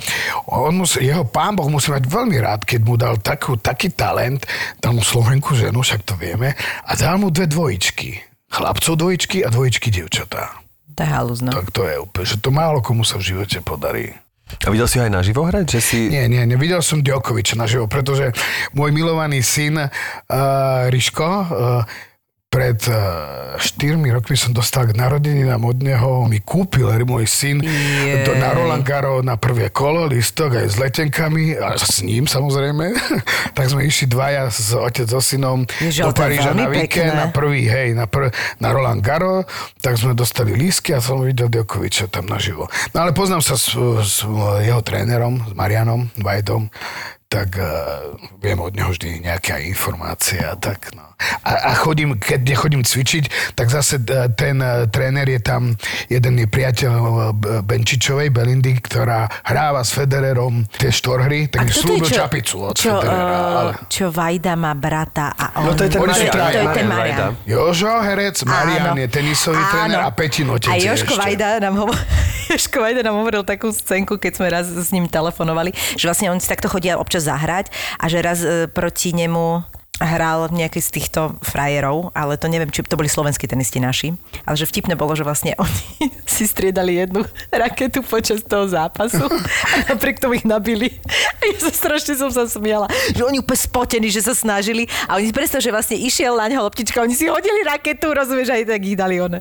on 0.50 0.74
musí, 0.74 1.06
jeho 1.06 1.22
pán 1.22 1.54
Boh 1.54 1.70
musí 1.70 1.94
mať 1.94 2.10
veľmi 2.10 2.36
rád, 2.42 2.66
keď 2.66 2.80
mu 2.82 2.98
dal 2.98 3.22
takú, 3.22 3.54
taký 3.54 3.94
talent, 3.94 4.42
dal 4.82 4.98
mu 4.98 5.06
Slovenku 5.06 5.54
ženu, 5.54 5.86
však 5.86 6.02
to 6.02 6.18
vieme, 6.18 6.50
a 6.58 6.90
dal 6.98 7.22
mu 7.22 7.30
dve 7.30 7.46
dvojičky. 7.46 8.18
Chlapcov 8.50 8.98
dvojičky 8.98 9.46
a 9.46 9.48
dvojičky 9.54 9.88
dievčatá. 9.94 10.60
To 10.92 11.00
je 11.00 11.08
halúz, 11.08 11.40
no. 11.40 11.54
Tak 11.54 11.72
to 11.72 11.88
je 11.88 11.96
úplne, 11.96 12.26
že 12.26 12.36
to 12.42 12.50
málo 12.52 12.84
komu 12.84 13.06
sa 13.06 13.16
v 13.16 13.32
živote 13.32 13.64
podarí. 13.64 14.12
A 14.62 14.68
videl 14.70 14.88
si 14.88 15.00
ho 15.00 15.06
aj 15.06 15.12
naživo 15.12 15.42
hrať? 15.48 15.78
Že 15.78 15.80
si... 15.80 15.98
Nie, 16.12 16.28
nie, 16.28 16.44
nevidel 16.44 16.84
som 16.84 17.00
Djokoviča 17.00 17.56
naživo, 17.56 17.88
pretože 17.88 18.30
môj 18.76 18.92
milovaný 18.92 19.40
syn 19.40 19.78
uh, 19.78 19.88
Riško 20.92 21.28
uh, 21.28 22.10
pred 22.52 22.76
uh, 22.92 23.56
4 23.56 23.96
rokmi 24.12 24.36
som 24.36 24.52
dostal 24.52 24.84
k 24.84 24.92
narodeninám 24.92 25.64
od 25.64 25.80
neho, 25.80 26.28
mi 26.28 26.36
kúpil 26.44 26.84
môj 27.08 27.24
syn 27.24 27.64
Jej. 27.64 28.28
do, 28.28 28.36
na 28.36 28.52
Roland 28.52 28.84
Garo 28.84 29.24
na 29.24 29.40
prvé 29.40 29.72
kolo, 29.72 30.04
listok 30.04 30.60
aj 30.60 30.66
s 30.68 30.76
letenkami, 30.76 31.56
a 31.56 31.80
s 31.80 32.04
ním 32.04 32.28
samozrejme. 32.28 32.92
tak 33.56 33.72
sme 33.72 33.88
išli 33.88 34.04
dvaja 34.12 34.52
s 34.52 34.76
otec 34.76 35.08
so 35.08 35.24
synom 35.24 35.64
Ježiš, 35.80 36.04
do 36.04 36.12
Paríža 36.12 36.52
na 36.52 36.68
víkend, 36.68 37.16
pekné. 37.16 37.24
na 37.24 37.26
prvý, 37.32 37.64
hej, 37.64 37.96
na, 37.96 38.04
prv, 38.04 38.28
na 38.60 38.68
Roland 38.68 39.00
Garo, 39.00 39.48
tak 39.80 39.96
sme 39.96 40.12
dostali 40.12 40.52
lísky 40.52 40.92
a 40.92 41.00
som 41.00 41.24
videl 41.24 41.48
Djokoviča 41.48 42.12
tam 42.12 42.28
naživo. 42.28 42.68
No 42.92 43.08
ale 43.08 43.16
poznám 43.16 43.40
sa 43.40 43.56
s, 43.56 43.72
s 44.04 44.28
jeho 44.60 44.84
trénerom, 44.84 45.40
s 45.40 45.52
Marianom 45.56 46.12
Vajdom, 46.20 46.68
tak 47.32 47.56
uh, 47.56 48.12
viem 48.44 48.60
od 48.60 48.76
neho 48.76 48.92
vždy 48.92 49.24
nejaké 49.24 49.56
aj 49.56 49.62
informácie 49.64 50.44
a 50.44 50.52
tak, 50.52 50.92
no. 50.92 51.00
A, 51.46 51.70
a 51.70 51.78
chodím, 51.78 52.18
keď 52.18 52.44
nechodím 52.44 52.82
cvičiť, 52.84 53.56
tak 53.56 53.72
zase 53.72 53.96
uh, 54.04 54.28
ten 54.36 54.60
uh, 54.60 54.84
tréner 54.92 55.24
je 55.24 55.40
tam, 55.40 55.72
jeden 56.12 56.34
je 56.36 56.44
priateľ 56.44 56.92
uh, 56.92 57.32
Benčičovej, 57.64 58.28
Belindy, 58.28 58.76
ktorá 58.84 59.32
hráva 59.48 59.80
s 59.80 59.96
Federerom 59.96 60.68
tie 60.76 60.92
štvorhry, 60.92 61.48
tak 61.48 61.72
slúbil 61.72 62.12
čapicu 62.12 62.68
od 62.68 62.76
čo, 62.76 63.00
Federera. 63.00 63.36
Ale... 63.40 63.72
čo 63.88 64.12
Vajda 64.12 64.52
má 64.60 64.76
brata 64.76 65.32
a 65.32 65.56
on... 65.56 65.72
No 65.72 65.78
to 65.78 65.88
je 65.88 65.90
ten 65.96 66.04
Marian. 66.04 66.32
To 66.36 66.60
je 66.60 66.68
ten 66.76 66.86
Marian. 66.90 67.32
Jožo 67.48 67.96
Herec, 68.02 68.36
Marian 68.44 68.92
Áno. 68.92 69.00
je 69.00 69.08
tenisový 69.08 69.62
tréner 69.72 70.04
Áno. 70.04 70.10
a 70.10 70.12
Petin 70.12 70.52
otec 70.52 70.68
A 70.68 70.76
ešte. 70.76 71.16
Vajda 71.16 71.64
nám, 71.64 71.80
hovo- 71.80 71.96
Joško 72.52 72.84
Vajda 72.84 73.00
nám 73.08 73.16
hovoril 73.16 73.40
takú 73.46 73.72
scénku, 73.72 74.20
keď 74.20 74.32
sme 74.36 74.46
raz 74.52 74.66
s 74.68 74.90
ním 74.92 75.08
telefonovali, 75.08 75.72
že 75.96 76.04
vlastne 76.10 76.28
on 76.28 76.36
si 76.36 76.50
takto 76.50 76.68
chodia 76.68 77.00
občas 77.00 77.21
zahrať 77.22 77.70
a 78.02 78.04
že 78.10 78.18
raz 78.18 78.40
e, 78.42 78.66
proti 78.66 79.14
nemu 79.14 79.62
hral 80.02 80.50
nejaký 80.50 80.82
z 80.82 80.90
týchto 81.00 81.38
frajerov, 81.40 82.10
ale 82.12 82.34
to 82.36 82.50
neviem, 82.50 82.68
či 82.68 82.82
to 82.82 82.98
boli 82.98 83.06
slovenskí 83.06 83.46
tenisti 83.46 83.78
naši, 83.78 84.14
ale 84.42 84.56
že 84.58 84.66
vtipné 84.66 84.98
bolo, 84.98 85.14
že 85.14 85.22
vlastne 85.22 85.54
oni 85.62 86.10
si 86.26 86.44
striedali 86.44 86.98
jednu 86.98 87.22
raketu 87.48 88.02
počas 88.02 88.42
toho 88.42 88.66
zápasu 88.66 89.24
a 89.72 89.94
napriek 89.94 90.18
tomu 90.18 90.36
ich 90.36 90.46
nabili. 90.46 90.90
A 91.38 91.42
ja 91.48 91.58
sa 91.68 91.72
strašne 91.72 92.18
som 92.18 92.30
sa 92.34 92.44
smiala, 92.46 92.90
že 93.14 93.22
oni 93.22 93.38
úplne 93.38 93.60
spotení, 93.62 94.08
že 94.10 94.22
sa 94.22 94.34
snažili 94.34 94.90
a 95.06 95.16
oni 95.16 95.30
predstav, 95.30 95.62
že 95.62 95.70
vlastne 95.70 95.96
išiel 95.96 96.34
na 96.34 96.50
ňo 96.50 96.66
loptička, 96.66 96.98
oni 97.02 97.14
si 97.14 97.30
hodili 97.30 97.62
raketu, 97.62 98.10
rozumieš, 98.10 98.52
aj 98.52 98.66
tak 98.66 98.82
ich 98.82 98.98
dali 98.98 99.22
one. 99.22 99.38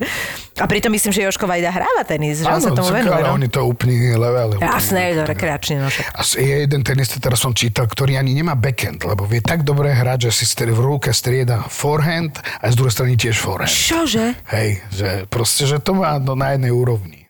A 0.62 0.66
pritom 0.70 0.94
myslím, 0.94 1.10
že 1.16 1.26
Joško 1.26 1.50
Vajda 1.50 1.74
hráva 1.74 2.04
tenis, 2.06 2.44
že 2.44 2.50
on 2.52 2.62
sa 2.62 2.70
tomu 2.76 2.94
venuje. 2.94 3.18
ale 3.18 3.34
no? 3.34 3.40
oni 3.40 3.48
to 3.50 3.66
úplný 3.66 3.98
iný 3.98 4.20
level. 4.20 4.60
Jasné, 4.62 5.16
je 5.16 5.16
to 5.18 5.24
rekreačný 5.26 5.76
nošek. 5.82 6.06
A 6.14 6.22
je 6.22 6.56
jeden 6.68 6.82
tenista, 6.86 7.18
teraz 7.18 7.42
som 7.42 7.56
čítal, 7.56 7.88
ktorý 7.88 8.20
ani 8.20 8.36
nemá 8.36 8.54
backhand, 8.54 9.02
lebo 9.08 9.26
vie 9.26 9.40
tak 9.42 9.66
dobre 9.66 9.90
hrať, 9.96 10.30
že 10.30 10.44
si 10.44 10.46
v 10.76 10.82
ruke 10.82 11.10
strieda 11.16 11.66
forehand 11.72 12.40
a 12.60 12.68
z 12.68 12.76
druhej 12.76 12.94
strany 12.94 13.14
tiež 13.16 13.40
forehand. 13.40 13.72
Čože? 13.72 14.26
Hej, 14.52 14.70
že 14.92 15.10
proste, 15.32 15.64
že 15.66 15.80
to 15.80 15.96
má 15.96 16.20
no, 16.20 16.36
na 16.36 16.54
jednej 16.54 16.74
úrovni. 16.74 17.21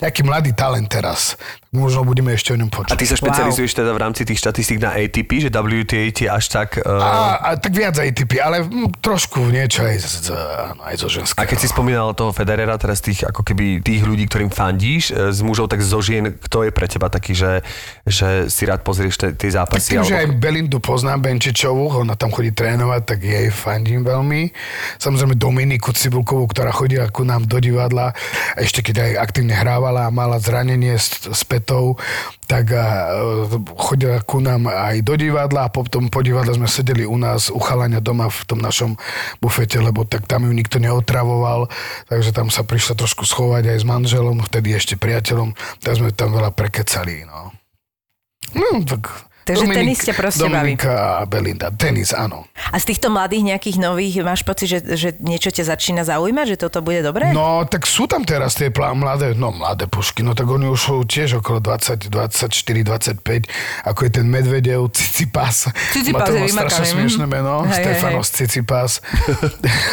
Nejaký 0.00 0.20
mladý 0.26 0.50
talent 0.52 0.88
teraz. 0.88 1.34
Možno 1.76 2.08
budeme 2.08 2.32
ešte 2.32 2.54
o 2.54 2.56
ňom 2.56 2.72
A 2.72 2.76
počuť. 2.80 2.96
ty 2.96 3.04
sa 3.04 3.20
špecializuješ 3.20 3.76
teda 3.76 3.92
v 3.92 4.00
rámci 4.00 4.24
tých 4.24 4.40
štatistík 4.40 4.80
na 4.80 4.96
ATP, 4.96 5.44
že 5.44 5.50
WTA 5.52 6.08
ti 6.08 6.24
až 6.24 6.48
tak... 6.48 6.80
Uh... 6.80 6.88
A, 6.88 7.12
a 7.36 7.48
tak 7.60 7.76
viac 7.76 7.92
aj 8.00 8.16
typy, 8.16 8.40
ale 8.40 8.64
mm, 8.64 9.04
trošku 9.04 9.44
niečo 9.52 9.84
aj, 9.84 9.96
z, 10.00 10.06
z, 10.24 10.28
aj 10.80 10.94
zo 10.96 11.08
ženského. 11.12 11.36
A 11.36 11.44
keď 11.44 11.58
si 11.60 11.68
spomínal 11.68 12.16
toho 12.16 12.32
Federera, 12.32 12.80
teraz 12.80 13.04
tých 13.04 13.28
ako 13.28 13.44
keby 13.44 13.84
tých 13.84 14.08
ľudí, 14.08 14.24
ktorým 14.24 14.48
fandíš, 14.48 15.12
z 15.12 15.40
mužov, 15.44 15.68
tak 15.68 15.84
zo 15.84 16.00
žien, 16.00 16.32
kto 16.40 16.64
je 16.64 16.70
pre 16.72 16.88
teba 16.88 17.12
taký, 17.12 17.36
že, 17.36 17.60
že 18.08 18.48
si 18.48 18.64
rád 18.64 18.80
pozrieš 18.80 19.20
tie 19.20 19.36
Tak 19.36 19.52
zápasy? 19.52 20.00
tým, 20.00 20.06
že 20.06 20.16
aj 20.16 20.32
Belindu 20.40 20.80
poznám, 20.80 21.28
Benčičovú, 21.28 21.92
ona 21.92 22.16
tam 22.16 22.32
chodí 22.32 22.56
trénovať, 22.56 23.02
tak 23.04 23.18
jej 23.20 23.52
fandím 23.52 24.00
veľmi. 24.00 24.48
Samozrejme 24.96 25.36
Dominiku 25.36 25.92
Cibulkovú, 25.92 26.48
ktorá 26.48 26.72
chodila 26.72 27.12
ku 27.12 27.20
nám 27.26 27.44
do 27.44 27.60
divadla, 27.60 28.16
a 28.56 28.58
ešte 28.64 28.80
keď 28.80 28.96
aj 29.02 29.12
aktívne 29.28 29.52
hrávala 29.66 30.06
a 30.06 30.14
mala 30.14 30.38
zranenie 30.38 30.94
s, 30.94 31.26
s 31.26 31.42
petou, 31.42 31.98
tak 32.46 32.70
a, 32.70 33.10
e, 33.50 33.58
chodila 33.74 34.22
ku 34.22 34.38
nám 34.38 34.70
aj 34.70 35.02
do 35.02 35.18
divadla 35.18 35.66
a 35.66 35.72
potom 35.74 36.06
po 36.06 36.22
divadle 36.22 36.54
sme 36.54 36.70
sedeli 36.70 37.02
u 37.02 37.18
nás, 37.18 37.50
u 37.50 37.58
chalania 37.58 37.98
doma 37.98 38.30
v 38.30 38.46
tom 38.46 38.62
našom 38.62 38.94
bufete, 39.42 39.82
lebo 39.82 40.06
tak 40.06 40.30
tam 40.30 40.46
ju 40.46 40.54
nikto 40.54 40.78
neotravoval, 40.78 41.66
takže 42.06 42.30
tam 42.30 42.46
sa 42.54 42.62
prišla 42.62 42.94
trošku 42.94 43.26
schovať 43.26 43.74
aj 43.74 43.78
s 43.82 43.86
manželom, 43.90 44.38
vtedy 44.46 44.78
ešte 44.78 44.94
priateľom, 44.94 45.58
tak 45.82 45.98
sme 45.98 46.14
tam 46.14 46.30
veľa 46.30 46.54
prekecali, 46.54 47.26
no. 47.26 47.50
No, 48.54 48.86
tak... 48.86 49.10
Takže 49.46 49.64
tenis 49.70 50.02
ťa 50.02 50.12
proste 50.12 50.42
baví. 50.42 50.74
Dominika 50.74 50.92
a 50.92 51.24
Belinda. 51.24 51.70
Tenis, 51.70 52.10
áno. 52.10 52.50
A 52.66 52.76
z 52.76 52.90
týchto 52.90 53.08
mladých 53.08 53.46
nejakých 53.46 53.78
nových 53.78 54.14
máš 54.20 54.42
pocit, 54.42 54.66
že, 54.66 54.78
že 54.98 55.08
niečo 55.22 55.48
ťa 55.48 55.70
začína 55.70 56.02
zaujímať, 56.02 56.46
že 56.50 56.56
toto 56.58 56.82
bude 56.82 56.98
dobré? 56.98 57.30
No, 57.30 57.62
tak 57.62 57.86
sú 57.86 58.10
tam 58.10 58.26
teraz 58.26 58.58
tie 58.58 58.74
plá, 58.74 58.90
mladé, 58.90 59.32
no 59.32 59.54
mladé 59.54 59.86
pušky, 59.86 60.20
no 60.20 60.34
tak 60.34 60.50
oni 60.50 60.66
už 60.66 60.80
sú 60.80 60.94
tiež 61.02 61.38
okolo 61.38 61.62
20, 61.62 62.10
24, 62.10 62.42
25, 62.82 63.22
ako 63.86 64.00
je 64.02 64.10
ten 64.10 64.26
Medvedev, 64.26 64.82
Cicipas. 64.96 65.70
Cicipas 65.94 66.26
je 66.26 66.50
strašne 66.50 66.82
vymakaný, 66.82 66.90
smiešné 66.90 67.24
meno, 67.24 67.62
Hej, 67.62 67.70
hej, 67.70 67.76
Stefanos 67.78 68.28
Cicipas. 68.28 68.92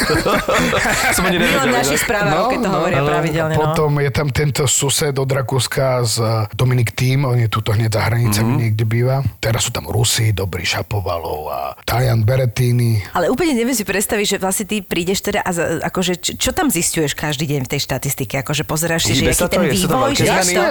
Som 1.16 1.24
ani 1.26 1.38
našich 1.70 2.02
správach, 2.02 2.50
keď 2.50 2.60
to 2.60 2.70
hovoria 2.70 3.02
pravidelne. 3.02 3.54
No. 3.54 3.60
Potom 3.62 4.02
je 4.02 4.10
tam 4.10 4.34
tento 4.34 4.66
sused 4.66 5.14
od 5.14 5.30
Rakúska 5.30 6.02
z 6.02 6.16
eh, 6.18 6.30
Dominik 6.52 6.92
Tým, 6.92 7.24
on 7.24 7.38
je 7.38 7.48
tuto 7.48 7.70
hneď 7.70 7.92
za 7.92 8.02
hranicami 8.08 8.50
Mhm. 8.50 8.60
niekde 8.60 8.84
býva. 8.84 9.22
Teraz 9.44 9.68
sú 9.68 9.76
tam 9.76 9.92
Rusi, 9.92 10.32
dobrý 10.32 10.64
Šapovalov 10.64 11.52
a 11.52 11.60
Talian 11.84 12.24
Berettini. 12.24 13.04
Ale 13.12 13.28
úplne 13.28 13.52
neviem 13.52 13.76
si 13.76 13.84
predstaviť, 13.84 14.26
že 14.26 14.38
vlastne 14.40 14.64
ty 14.64 14.80
prídeš 14.80 15.20
teda 15.20 15.44
a 15.44 15.52
za, 15.52 15.84
akože, 15.84 16.16
čo, 16.16 16.32
čo 16.40 16.50
tam 16.56 16.72
zistuješ 16.72 17.12
každý 17.12 17.52
deň 17.52 17.68
v 17.68 17.70
tej 17.76 17.82
štatistike? 17.84 18.40
Akože 18.40 18.64
pozeráš 18.64 19.12
si, 19.12 19.20
že 19.20 19.36
aký 19.36 19.52
ten 19.52 19.68
Je 19.68 19.76
vývoj, 19.76 20.16
že 20.16 20.32
to... 20.32 20.64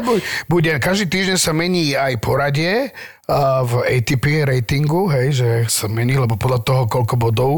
Bude, 0.49 0.73
každý 0.81 1.05
týždeň 1.05 1.37
sa 1.37 1.53
mení 1.53 1.93
aj 1.93 2.17
poradie 2.25 2.97
a 3.29 3.61
v 3.61 3.85
ATP 3.85 4.49
ratingu, 4.49 5.05
hej, 5.13 5.29
že 5.37 5.49
sa 5.69 5.87
mení, 5.93 6.17
lebo 6.17 6.41
podľa 6.41 6.61
toho, 6.65 6.83
koľko 6.89 7.15
bodov 7.21 7.53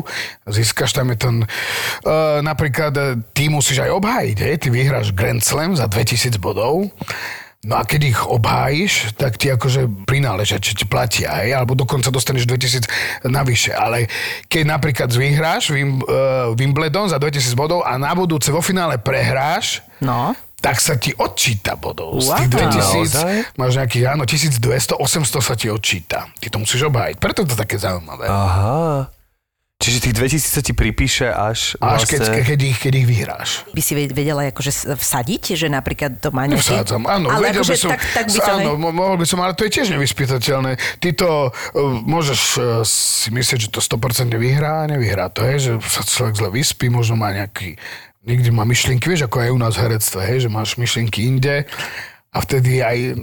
získaš, 0.51 0.99
tam 0.99 1.15
je 1.15 1.19
ten, 1.23 1.37
uh, 1.47 2.43
napríklad 2.43 2.93
eh, 2.99 3.07
ty 3.33 3.49
musíš 3.49 3.87
aj 3.87 3.91
obhájiť, 3.97 4.37
hej, 4.45 4.55
ty 4.61 4.69
vyhráš 4.69 5.15
Grand 5.15 5.41
Slam 5.41 5.79
za 5.79 5.87
2000 5.87 6.37
bodov, 6.43 6.91
No 7.65 7.75
a 7.75 7.83
keď 7.83 8.01
ich 8.07 8.21
obhájiš, 8.21 8.93
tak 9.15 9.35
ti 9.35 9.49
akože 9.49 10.05
prináležia, 10.05 10.57
či 10.57 10.73
ti 10.73 10.85
platia, 10.85 11.33
hej, 11.41 11.53
alebo 11.55 11.73
dokonca 11.73 12.09
dostaneš 12.09 12.45
2000 12.45 12.85
navyše. 13.25 13.73
Ale 13.73 14.05
keď 14.47 14.63
napríklad 14.69 15.09
vyhráš 15.09 15.69
Wim, 15.69 15.99
uh, 15.99 16.53
Wimbledon 16.53 17.09
za 17.09 17.17
2000 17.17 17.53
bodov 17.55 17.81
a 17.81 17.97
na 17.97 18.13
budúce 18.13 18.49
vo 18.49 18.61
finále 18.61 18.97
prehráš, 18.97 19.81
No. 19.99 20.37
tak 20.61 20.77
sa 20.79 20.97
ti 20.97 21.13
odčíta 21.13 21.73
bodov. 21.75 22.21
Z 22.21 22.37
tých 22.37 22.51
2000 22.53 22.77
Naozaj? 23.09 23.35
máš 23.57 23.73
nejakých, 23.75 24.05
áno, 24.07 24.25
1200, 24.25 24.97
800 24.97 25.41
sa 25.41 25.55
ti 25.55 25.69
odčíta. 25.69 26.29
Ty 26.37 26.47
to 26.49 26.59
musíš 26.59 26.85
obhájiť. 26.85 27.17
Preto 27.17 27.45
je 27.45 27.49
to 27.49 27.57
také 27.57 27.77
zaujímavé. 27.77 28.29
Aha. 28.29 29.09
Čiže 29.85 30.01
tých 30.01 30.17
2000 30.17 30.49
sa 30.49 30.63
ti 30.65 30.73
pripíše 30.73 31.29
až, 31.29 31.77
Až 31.77 32.09
keď, 32.09 32.21
vlastne... 32.25 32.41
keď, 32.41 32.59
ich, 32.65 32.79
keď 32.81 32.93
ich 33.05 33.07
vyhráš. 33.07 33.51
By 33.77 33.83
si 33.85 33.93
vedela 34.09 34.49
akože 34.49 34.97
vsadiť, 34.97 35.61
že 35.61 35.69
napríklad 35.69 36.25
to 36.25 36.33
má 36.33 36.49
nejaký... 36.49 36.73
Nevsádzam, 36.73 37.05
áno, 37.05 37.29
ale 37.29 37.53
vedel 37.53 37.61
akože 37.61 37.73
by 37.77 37.77
som, 37.77 37.91
tak, 37.93 38.03
tak 38.17 38.27
by 38.33 38.39
to... 38.41 38.49
áno, 38.49 38.71
hej. 38.73 38.81
mo- 38.81 38.97
mohol 38.97 39.17
by 39.21 39.27
som, 39.29 39.45
ale 39.45 39.53
to 39.53 39.69
je 39.69 39.77
tiež 39.77 39.93
nevyspytateľné. 39.93 40.73
Ty 41.05 41.09
to 41.13 41.53
uh, 41.53 42.01
môžeš 42.01 42.41
uh, 42.57 42.65
si 42.89 43.29
myslieť, 43.29 43.59
že 43.61 43.69
to 43.69 43.85
100% 43.85 44.33
vyhrá 44.41 44.89
a 44.89 44.89
nevyhrá 44.89 45.29
to, 45.29 45.45
hej, 45.45 45.59
že 45.61 45.73
sa 45.85 46.01
človek 46.01 46.41
zle 46.41 46.49
vyspí, 46.49 46.89
možno 46.89 47.21
má 47.21 47.37
nejaký, 47.37 47.77
niekde 48.25 48.49
má 48.57 48.65
myšlienky, 48.65 49.05
vieš, 49.05 49.29
ako 49.29 49.37
aj 49.45 49.51
u 49.53 49.59
nás 49.61 49.77
v 49.77 49.85
herectve, 49.85 50.21
hej, 50.25 50.49
že 50.49 50.49
máš 50.49 50.81
myšlienky 50.81 51.29
inde 51.29 51.69
a 52.33 52.37
vtedy 52.41 52.81
aj 52.81 53.21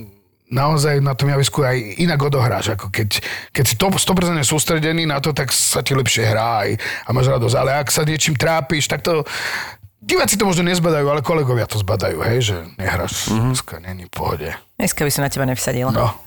naozaj 0.52 1.00
na 1.00 1.16
tom 1.16 1.32
javisku 1.32 1.64
aj 1.64 2.04
inak 2.04 2.20
odohráš, 2.20 2.76
ako 2.76 2.92
keď, 2.92 3.24
keď 3.56 3.66
si 3.66 3.76
to 3.80 3.88
100% 3.88 4.44
sústredený 4.44 5.08
na 5.08 5.24
to, 5.24 5.32
tak 5.32 5.50
sa 5.56 5.80
ti 5.80 5.96
lepšie 5.96 6.28
hrá 6.28 6.68
aj, 6.68 6.76
a 7.08 7.10
máš 7.16 7.32
radosť. 7.32 7.56
Ale 7.56 7.72
ak 7.80 7.88
sa 7.88 8.04
niečím 8.04 8.36
trápiš, 8.36 8.92
tak 8.92 9.02
to 9.02 9.24
Diváci 10.02 10.34
to 10.34 10.50
možno 10.50 10.66
nezbadajú, 10.66 11.06
ale 11.14 11.22
kolegovia 11.22 11.70
to 11.70 11.78
zbadajú, 11.78 12.26
hej, 12.26 12.40
že 12.42 12.56
nehráš, 12.74 13.30
mm-hmm. 13.30 13.54
dneska 13.54 13.76
není 13.78 14.10
v 14.10 14.12
pohode. 14.12 14.50
Dneska 14.82 15.06
by 15.06 15.12
som 15.14 15.22
na 15.22 15.30
teba 15.30 15.46
nevsadila. 15.46 15.94
No. 15.94 16.18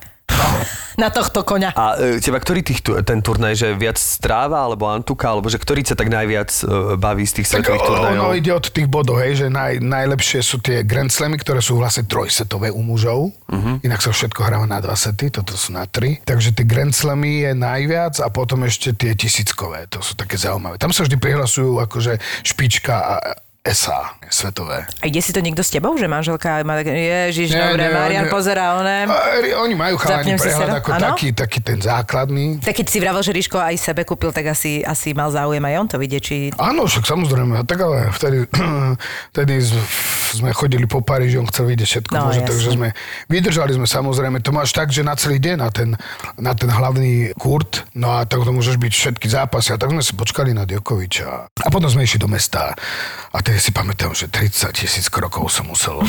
Na 0.95 1.09
tohto 1.11 1.43
koňa. 1.43 1.75
A 1.75 1.99
e, 1.99 2.23
teba 2.23 2.39
ktorý 2.39 2.63
tých, 2.63 2.81
ten 2.83 3.19
turnaj, 3.19 3.59
že 3.59 3.69
viac 3.75 3.99
stráva, 3.99 4.63
alebo 4.63 4.87
Antuka, 4.87 5.27
alebo 5.31 5.51
že 5.51 5.59
ktorý 5.59 5.83
sa 5.83 5.99
tak 5.99 6.11
najviac 6.11 6.51
e, 6.51 6.95
baví 6.99 7.27
z 7.27 7.43
tých 7.43 7.47
Tak 7.51 7.67
svetových 7.67 7.83
turnajov? 7.83 8.23
ono 8.23 8.29
ide 8.39 8.53
od 8.55 8.67
tých 8.71 8.89
bodov, 8.89 9.19
hej, 9.23 9.33
že 9.45 9.47
naj, 9.51 9.83
najlepšie 9.83 10.41
sú 10.43 10.63
tie 10.63 10.87
Grand 10.87 11.11
Slamy, 11.11 11.39
ktoré 11.39 11.59
sú 11.59 11.79
vlastne 11.79 12.07
trojsetové 12.07 12.71
u 12.71 12.81
mužov. 12.83 13.35
Uh-huh. 13.51 13.77
Inak 13.83 14.01
sa 14.01 14.15
všetko 14.15 14.41
hráva 14.47 14.67
na 14.71 14.79
dva 14.79 14.95
sety, 14.95 15.35
toto 15.35 15.59
sú 15.59 15.75
na 15.75 15.87
tri. 15.91 16.23
Takže 16.23 16.55
tie 16.55 16.67
Grand 16.67 16.95
Slamy 16.95 17.51
je 17.51 17.53
najviac 17.59 18.23
a 18.23 18.29
potom 18.31 18.63
ešte 18.63 18.95
tie 18.95 19.13
tisíckové, 19.19 19.91
to 19.91 19.99
sú 19.99 20.15
také 20.15 20.39
zaujímavé. 20.39 20.79
Tam 20.79 20.95
sa 20.95 21.03
vždy 21.03 21.19
prihlasujú 21.19 21.83
akože 21.83 22.23
špička 22.47 22.95
a 22.95 23.15
SA 23.65 24.21
svetové. 24.29 24.85
A 25.01 25.09
ide 25.09 25.25
si 25.25 25.33
to 25.33 25.41
niekto 25.41 25.65
s 25.65 25.73
tebou, 25.73 25.97
že 25.97 26.05
manželka 26.05 26.61
má 26.69 26.77
tak, 26.77 26.93
ježiš, 26.93 27.57
Nie, 27.57 27.73
dobre, 27.73 27.89
nie, 27.89 27.97
Marian 27.97 28.27
nie. 28.29 28.33
pozerá 28.33 28.77
ri- 29.41 29.57
oni 29.57 29.73
majú 29.73 29.97
chalani 29.97 30.37
prehľad 30.37 30.85
ako 30.85 30.91
taký, 31.01 31.29
taký 31.33 31.59
ten 31.65 31.81
základný. 31.81 32.61
Tak 32.61 32.77
keď 32.77 32.87
si 32.93 32.99
vravel, 33.01 33.25
že 33.25 33.33
Ríško 33.33 33.57
aj 33.57 33.81
sebe 33.81 34.05
kúpil, 34.05 34.37
tak 34.37 34.53
asi, 34.53 34.85
asi 34.85 35.17
mal 35.17 35.33
záujem 35.33 35.65
aj 35.65 35.75
on 35.81 35.89
to 35.89 35.97
vidieť, 35.97 36.21
či... 36.21 36.37
Áno, 36.61 36.85
však 36.85 37.09
samozrejme, 37.09 37.65
tak 37.65 37.79
ale 37.81 38.13
vtedy, 38.13 38.45
vtedy 39.33 39.55
sme 40.35 40.51
chodili 40.53 40.85
po 40.85 41.01
Paríži, 41.01 41.41
on 41.41 41.49
chcel 41.49 41.65
vidieť 41.65 41.89
všetko, 41.89 42.13
No, 42.13 42.29
možno, 42.29 42.45
takže 42.45 42.69
sme, 42.75 42.89
vydržali 43.33 43.73
sme 43.73 43.89
samozrejme, 43.89 44.45
to 44.45 44.53
máš 44.53 44.77
tak, 44.77 44.93
že 44.93 45.01
na 45.01 45.17
celý 45.17 45.41
deň 45.41 45.57
na 45.57 45.71
ten, 45.73 45.89
na 46.37 46.53
ten 46.53 46.69
hlavný 46.69 47.33
kurt, 47.39 47.87
no 47.97 48.13
a 48.13 48.29
tak 48.29 48.45
to 48.45 48.53
môžeš 48.53 48.77
byť 48.77 48.93
všetky 48.93 49.27
zápasy. 49.31 49.73
A 49.73 49.81
tak 49.81 49.89
sme 49.89 50.03
si 50.03 50.13
počkali 50.13 50.53
na 50.53 50.67
Djokoviča. 50.67 51.49
A 51.49 51.69
potom 51.71 51.89
sme 51.89 52.03
išli 52.03 52.19
do 52.19 52.27
mesta. 52.27 52.75
A 53.31 53.39
tedy 53.55 53.63
si 53.63 53.71
pamätám, 53.71 54.11
že 54.11 54.27
30 54.27 54.75
tisíc 54.75 55.07
krokov 55.07 55.47
som 55.47 55.71
musel. 55.71 56.03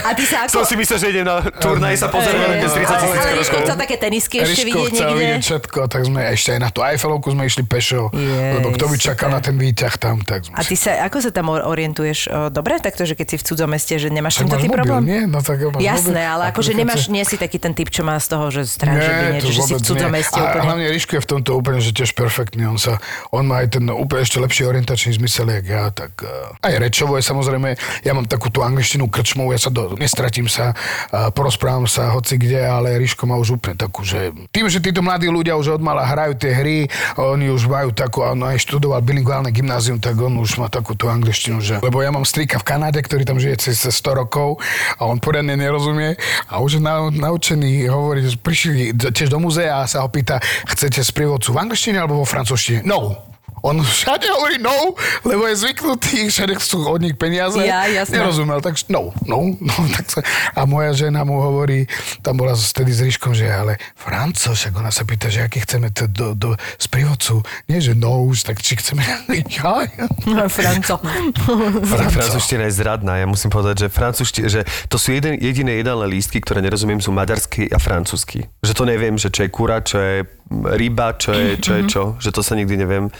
A 0.00 0.10
ty 0.16 0.24
sa 0.24 0.48
ako... 0.48 0.52
Som 0.56 0.64
si 0.64 0.80
myslel, 0.80 0.96
že 0.96 1.06
idem 1.12 1.28
na 1.28 1.44
turnaj 1.44 2.00
sa 2.00 2.08
veľké 2.08 2.64
z 2.64 2.74
30 2.80 2.88
ale, 2.88 3.04
tisíc 3.04 3.20
ale 3.20 3.36
Ríško 3.36 3.52
krokov. 3.52 3.68
chcel 3.68 3.76
také 3.76 3.96
tenisky 4.00 4.36
ešte 4.40 4.64
Ríško 4.64 4.80
vidieť 4.80 4.92
chcel 4.96 5.12
vidieť 5.12 5.42
všetko, 5.44 5.78
tak 5.92 6.00
sme 6.08 6.20
ešte 6.32 6.56
aj 6.56 6.60
na 6.64 6.68
tú 6.72 6.80
Eiffelovku 6.80 7.28
sme 7.36 7.44
išli 7.44 7.68
pešo, 7.68 8.08
lebo 8.56 8.72
kto 8.72 8.84
by 8.88 8.96
čakal 8.96 9.28
na 9.28 9.44
ten 9.44 9.60
výťah 9.60 9.94
tam, 10.00 10.24
tak 10.24 10.48
sme 10.48 10.56
A 10.56 10.64
ty 10.64 10.72
sa, 10.72 11.04
ako 11.04 11.16
sa 11.20 11.28
tam 11.28 11.52
orientuješ? 11.52 12.32
Dobre, 12.48 12.80
takto, 12.80 13.04
že 13.04 13.12
keď 13.12 13.26
si 13.28 13.36
v 13.36 13.44
cudzom 13.44 13.68
meste, 13.68 14.00
že 14.00 14.08
nemáš 14.08 14.40
tam 14.40 14.48
taký 14.48 14.72
mobil, 14.72 14.78
problém? 14.80 15.02
nie? 15.04 15.20
No 15.28 15.44
tak 15.44 15.60
máš 15.68 15.84
Jasné, 15.84 16.24
mobil. 16.24 16.32
ale 16.32 16.42
akože 16.56 16.72
keď 16.72 16.80
nemáš, 16.80 17.12
nie 17.12 17.24
si 17.28 17.36
taký 17.36 17.60
ten 17.60 17.76
typ, 17.76 17.92
čo 17.92 18.08
má 18.08 18.16
z 18.16 18.26
toho, 18.32 18.48
že 18.48 18.64
strach, 18.64 18.96
že 19.44 19.52
si 19.52 19.76
v 19.76 19.82
cudzom 19.84 20.08
meste 20.08 20.40
a 20.40 20.48
úplne. 20.48 20.64
hlavne 20.64 20.86
Ríško 20.96 21.12
je 21.20 21.22
v 21.26 21.28
tomto 21.28 21.50
úplne, 21.60 21.84
že 21.84 21.92
tiež 21.92 22.16
perfektný. 22.16 22.64
On, 22.64 22.80
sa, 22.80 23.02
on 23.34 23.44
má 23.44 23.60
aj 23.60 23.76
ten 23.76 23.84
úplne 23.98 24.22
ešte 24.22 24.38
lepší 24.38 24.62
orientačný 24.64 25.18
zmysel, 25.18 25.50
jak 25.50 25.66
ja. 25.66 25.84
Tak, 25.90 26.12
uh, 26.22 26.54
aj 26.62 26.74
rečovo 26.78 27.18
je 27.18 27.24
samozrejme, 27.26 27.74
ja 28.06 28.12
mám 28.14 28.24
takú 28.30 28.48
tú 28.48 28.62
angličtinu 28.62 29.10
krčmovú, 29.10 29.50
ja 29.50 29.60
sa 29.60 29.70
do, 29.74 29.98
nestratím 29.98 30.46
sa, 30.46 30.72
uh, 30.72 31.28
porozprávam 31.34 31.90
sa 31.90 32.14
hoci 32.14 32.38
kde, 32.38 32.62
ale 32.62 32.96
Ríško 32.96 33.26
má 33.26 33.34
už 33.36 33.58
úplne 33.58 33.74
takú, 33.74 34.06
že 34.06 34.30
tým, 34.54 34.70
že 34.70 34.78
títo 34.78 35.02
mladí 35.02 35.26
ľudia 35.26 35.58
už 35.58 35.78
od 35.78 35.82
mala 35.82 36.06
hrajú 36.06 36.38
tie 36.38 36.54
hry, 36.54 36.78
oni 37.18 37.50
už 37.50 37.66
majú 37.66 37.90
takú, 37.90 38.22
on 38.22 38.46
aj 38.46 38.62
študoval 38.62 39.02
bilingválne 39.02 39.50
gymnázium, 39.50 39.98
tak 39.98 40.14
on 40.20 40.38
už 40.38 40.62
má 40.62 40.70
takú 40.70 40.94
tú 40.94 41.10
angličtinu, 41.10 41.58
že... 41.58 41.82
Lebo 41.82 42.00
ja 42.00 42.14
mám 42.14 42.24
strýka 42.24 42.62
v 42.62 42.66
Kanade, 42.68 43.02
ktorý 43.02 43.26
tam 43.26 43.42
žije 43.42 43.58
cez 43.58 43.82
100 43.82 44.20
rokov 44.24 44.62
a 44.96 45.08
on 45.08 45.18
poriadne 45.18 45.58
nerozumie 45.58 46.14
a 46.46 46.62
už 46.62 46.78
je 46.78 46.82
nau, 46.82 47.10
naučený 47.10 47.90
hovoriť, 47.90 48.24
že 48.24 48.36
prišli 48.38 48.72
tiež 48.94 49.32
do 49.32 49.42
muzea 49.42 49.82
a 49.82 49.90
sa 49.90 50.04
ho 50.04 50.08
pýta, 50.08 50.38
chcete 50.70 51.00
sprievodcu 51.02 51.50
v 51.50 51.60
angličtine 51.64 51.98
alebo 51.98 52.22
vo 52.22 52.26
francúzštine? 52.28 52.84
No. 52.84 53.28
On 53.62 53.74
všade 53.82 54.28
hovorí 54.30 54.58
no, 54.62 54.94
lebo 55.26 55.46
je 55.50 55.54
zvyknutý, 55.66 56.30
všade 56.30 56.54
chcú 56.58 56.86
od 56.86 57.00
nich 57.02 57.16
peniaze. 57.18 57.58
Ja, 57.62 57.86
jasné. 57.90 58.22
Nerozumel, 58.22 58.62
tak 58.62 58.78
no, 58.90 59.10
no, 59.26 59.54
no. 59.58 59.76
Tak 59.98 60.06
sa, 60.06 60.20
a 60.54 60.62
moja 60.68 60.94
žena 60.94 61.26
mu 61.26 61.42
hovorí, 61.42 61.90
tam 62.22 62.38
bola 62.38 62.54
vtedy 62.54 62.94
s 62.94 63.00
Ríškom, 63.02 63.34
že 63.34 63.50
ale 63.50 63.82
Franco, 63.98 64.54
však 64.54 64.72
ona 64.78 64.94
sa 64.94 65.02
pýta, 65.02 65.26
že 65.26 65.42
aký 65.42 65.64
chceme 65.64 65.90
to 65.90 66.06
do, 66.06 66.38
do 66.38 66.50
sprievodcu. 66.78 67.42
Nie, 67.66 67.82
že 67.82 67.98
no, 67.98 68.22
už, 68.22 68.46
tak 68.46 68.62
či 68.62 68.78
chceme... 68.78 69.02
Ja, 69.02 69.86
ja. 69.98 70.46
Franco. 70.46 71.02
Fran- 71.90 72.12
Francúzština 72.14 72.70
je 72.70 72.74
zradná, 72.78 73.18
ja 73.18 73.26
musím 73.26 73.50
povedať, 73.50 73.86
že 73.86 73.88
francúzština, 73.90 74.46
že 74.46 74.62
to 74.86 75.00
sú 75.00 75.16
jeden, 75.16 75.34
jediné 75.40 75.82
jedálne 75.82 76.06
lístky, 76.06 76.38
ktoré 76.38 76.62
nerozumiem, 76.62 77.02
sú 77.02 77.10
maďarsky 77.10 77.66
a 77.74 77.78
francúzsky. 77.82 78.46
Že 78.62 78.72
to 78.74 78.84
neviem, 78.86 79.14
že 79.18 79.32
čo 79.32 79.42
je 79.46 79.50
kura, 79.50 79.82
čo 79.82 79.98
je 79.98 80.16
ryba, 80.48 81.12
čo 81.20 81.36
je 81.36 81.60
čo, 81.60 81.72
je 81.76 81.82
čo 81.84 82.02
že 82.16 82.32
to 82.32 82.40
sa 82.40 82.56
nikdy 82.56 82.80
neviem. 82.80 83.12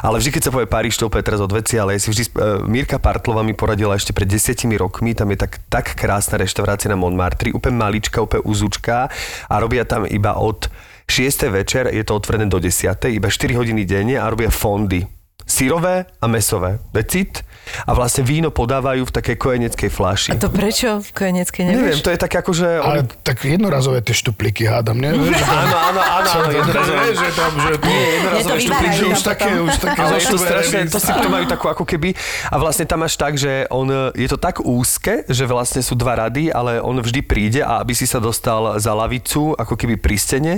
Ale 0.00 0.22
vždy, 0.22 0.30
keď 0.38 0.42
sa 0.46 0.54
povie 0.54 0.70
Paríž, 0.70 0.96
to 0.96 1.10
teraz 1.10 1.42
od 1.42 1.50
veci, 1.50 1.76
ale 1.76 1.98
ja 1.98 2.00
si 2.00 2.14
vždy... 2.14 2.24
Uh, 2.34 2.62
Mirka 2.66 3.02
Partlova 3.02 3.42
mi 3.42 3.52
poradila 3.58 3.98
ešte 3.98 4.14
pred 4.14 4.30
desiatimi 4.30 4.78
rokmi, 4.78 5.12
tam 5.12 5.34
je 5.34 5.38
tak, 5.42 5.58
tak 5.66 5.98
krásna 5.98 6.38
reštaurácia 6.38 6.86
na 6.86 6.98
Montmartre, 6.98 7.50
úplne 7.50 7.78
malička, 7.78 8.22
úplne 8.22 8.46
uzúčka 8.46 9.10
a 9.50 9.54
robia 9.58 9.82
tam 9.82 10.06
iba 10.06 10.38
od 10.38 10.70
6. 11.06 11.50
večer, 11.50 11.90
je 11.90 12.02
to 12.02 12.18
otvorené 12.18 12.46
do 12.50 12.58
10. 12.58 12.98
iba 13.10 13.28
4 13.30 13.58
hodiny 13.58 13.86
denne 13.86 14.18
a 14.18 14.26
robia 14.26 14.50
fondy 14.50 15.06
syrové 15.46 16.06
a 16.20 16.26
mesové. 16.26 16.78
Decit. 16.92 17.46
A 17.84 17.92
vlastne 17.92 18.22
víno 18.22 18.48
podávajú 18.48 19.04
v 19.04 19.12
takej 19.12 19.36
kojeneckej 19.36 19.90
flaši. 19.90 20.30
A 20.32 20.38
to 20.38 20.48
prečo 20.48 20.98
v 20.98 21.08
kojeneckej 21.12 21.62
Neviem, 21.64 21.92
nevieš? 21.92 22.02
to 22.02 22.10
je 22.10 22.18
také 22.18 22.36
ako, 22.38 22.52
že... 22.52 22.68
Ale 22.78 23.02
Oni... 23.02 23.10
tak 23.20 23.36
jednorazové 23.42 23.98
tie 24.00 24.14
štupliky 24.14 24.64
hádam, 24.64 24.96
ne? 24.96 25.10
Že 25.16 25.34
tam- 25.34 25.56
Áno, 25.56 25.76
áno, 25.76 26.00
áno, 26.00 26.28
áno, 26.28 26.50
jednorazové. 26.50 26.98
Vieš, 27.02 27.18
že 27.18 27.30
tam, 27.32 27.52
že 27.56 27.72
Nie, 27.80 27.96
Je 27.96 28.14
jednorazové 28.14 28.46
to 28.46 28.54
štupliky. 28.56 29.02
už 29.06 29.20
také, 29.20 29.50
už 29.56 29.74
také 29.76 29.98
Ale 29.98 30.14
je 30.16 30.26
to 30.26 30.38
strašné, 30.38 30.78
to 30.86 30.98
si 30.98 31.10
to 31.10 31.28
majú 31.28 31.44
takú 31.46 31.66
ako 31.66 31.84
keby 31.84 32.10
a 32.46 32.56
vlastne 32.56 32.84
tam 32.84 33.02
máš 33.02 33.14
tak, 33.16 33.34
že 33.34 33.66
on, 33.68 33.86
je 34.12 34.28
to 34.28 34.36
tak 34.36 34.60
úzke, 34.60 35.26
že 35.26 35.44
vlastne 35.44 35.80
sú 35.80 35.94
dva 35.94 36.14
rady, 36.16 36.48
ale 36.48 36.78
on 36.78 36.96
vždy 36.96 37.20
príde 37.20 37.60
a 37.60 37.80
aby 37.80 37.92
si 37.92 38.06
sa 38.06 38.18
dostal 38.18 38.78
za 38.78 38.92
lavicu, 38.92 39.52
ako 39.52 39.74
keby 39.74 39.98
pri 39.98 40.16
stene, 40.16 40.54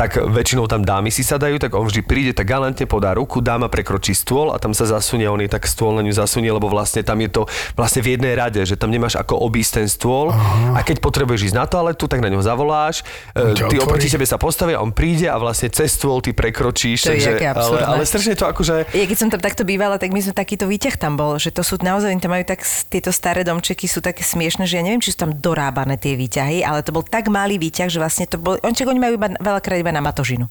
tak 0.00 0.16
väčšinou 0.16 0.64
tam 0.64 0.80
dámy 0.80 1.12
si 1.12 1.20
sadajú, 1.20 1.60
tak 1.60 1.76
on 1.76 1.84
vždy 1.84 2.00
príde, 2.00 2.32
tak 2.32 2.48
galantne 2.48 2.88
podá 2.88 3.12
ruku, 3.12 3.44
dáma 3.44 3.68
prekročí 3.68 4.16
stôl 4.16 4.48
a 4.48 4.56
tam 4.56 4.72
sa 4.72 4.88
zasunie, 4.88 5.28
on 5.28 5.44
je 5.44 5.52
tak 5.52 5.68
stôl 5.68 5.92
na 5.92 6.00
ňu 6.00 6.16
zasunie, 6.16 6.48
lebo 6.48 6.72
vlastne 6.72 7.04
tam 7.04 7.20
je 7.20 7.28
to 7.28 7.44
vlastne 7.76 8.00
v 8.00 8.16
jednej 8.16 8.32
rade, 8.32 8.64
že 8.64 8.80
tam 8.80 8.88
nemáš 8.88 9.20
ako 9.20 9.36
obísť 9.44 9.84
ten 9.84 9.88
stôl 9.92 10.32
a 10.72 10.80
keď 10.80 11.04
potrebuješ 11.04 11.52
ísť 11.52 11.56
na 11.60 11.68
toaletu, 11.68 12.08
tak 12.08 12.24
na 12.24 12.32
ňo 12.32 12.40
zavoláš, 12.40 13.04
e, 13.36 13.52
ty 13.68 13.76
oproti 13.76 14.08
tebe 14.08 14.24
sa 14.24 14.40
postavia, 14.40 14.80
on 14.80 14.88
príde 14.88 15.28
a 15.28 15.36
vlastne 15.36 15.68
cez 15.68 15.92
stôl 15.92 16.24
ty 16.24 16.32
prekročíš, 16.32 17.04
To 17.04 17.12
je 17.12 17.20
takže, 17.20 17.30
jaké 17.36 17.52
ale, 17.52 17.84
ale 17.84 18.02
strašne 18.08 18.32
to 18.40 18.48
akože... 18.48 18.96
Ja 18.96 19.04
keď 19.04 19.18
som 19.20 19.28
tam 19.28 19.44
takto 19.44 19.68
bývala, 19.68 20.00
tak 20.00 20.16
my 20.16 20.24
sme 20.24 20.32
takýto 20.32 20.64
výťah 20.64 20.96
tam 20.96 21.20
bol, 21.20 21.36
že 21.36 21.52
to 21.52 21.60
sú 21.60 21.76
naozaj, 21.76 22.08
tam 22.24 22.32
majú 22.32 22.48
tak, 22.48 22.64
tieto 22.88 23.12
staré 23.12 23.44
domčeky 23.44 23.84
sú 23.84 24.00
také 24.00 24.24
smiešne, 24.24 24.64
že 24.64 24.80
ja 24.80 24.82
neviem, 24.86 25.04
či 25.04 25.12
sú 25.12 25.28
tam 25.28 25.36
dorábané 25.36 26.00
tie 26.00 26.16
výťahy, 26.16 26.64
ale 26.64 26.80
to 26.80 26.88
bol 26.88 27.04
tak 27.04 27.28
malý 27.28 27.60
výťah, 27.60 27.92
že 27.92 28.00
vlastne 28.00 28.24
to 28.24 28.40
bol, 28.40 28.56
on 28.64 28.72
čak 28.72 28.88
oni 28.88 28.96
majú 28.96 29.20
iba, 29.20 29.28
veľakrát 29.36 29.76
iba 29.76 29.89
na 29.92 30.02
matožinu. 30.02 30.46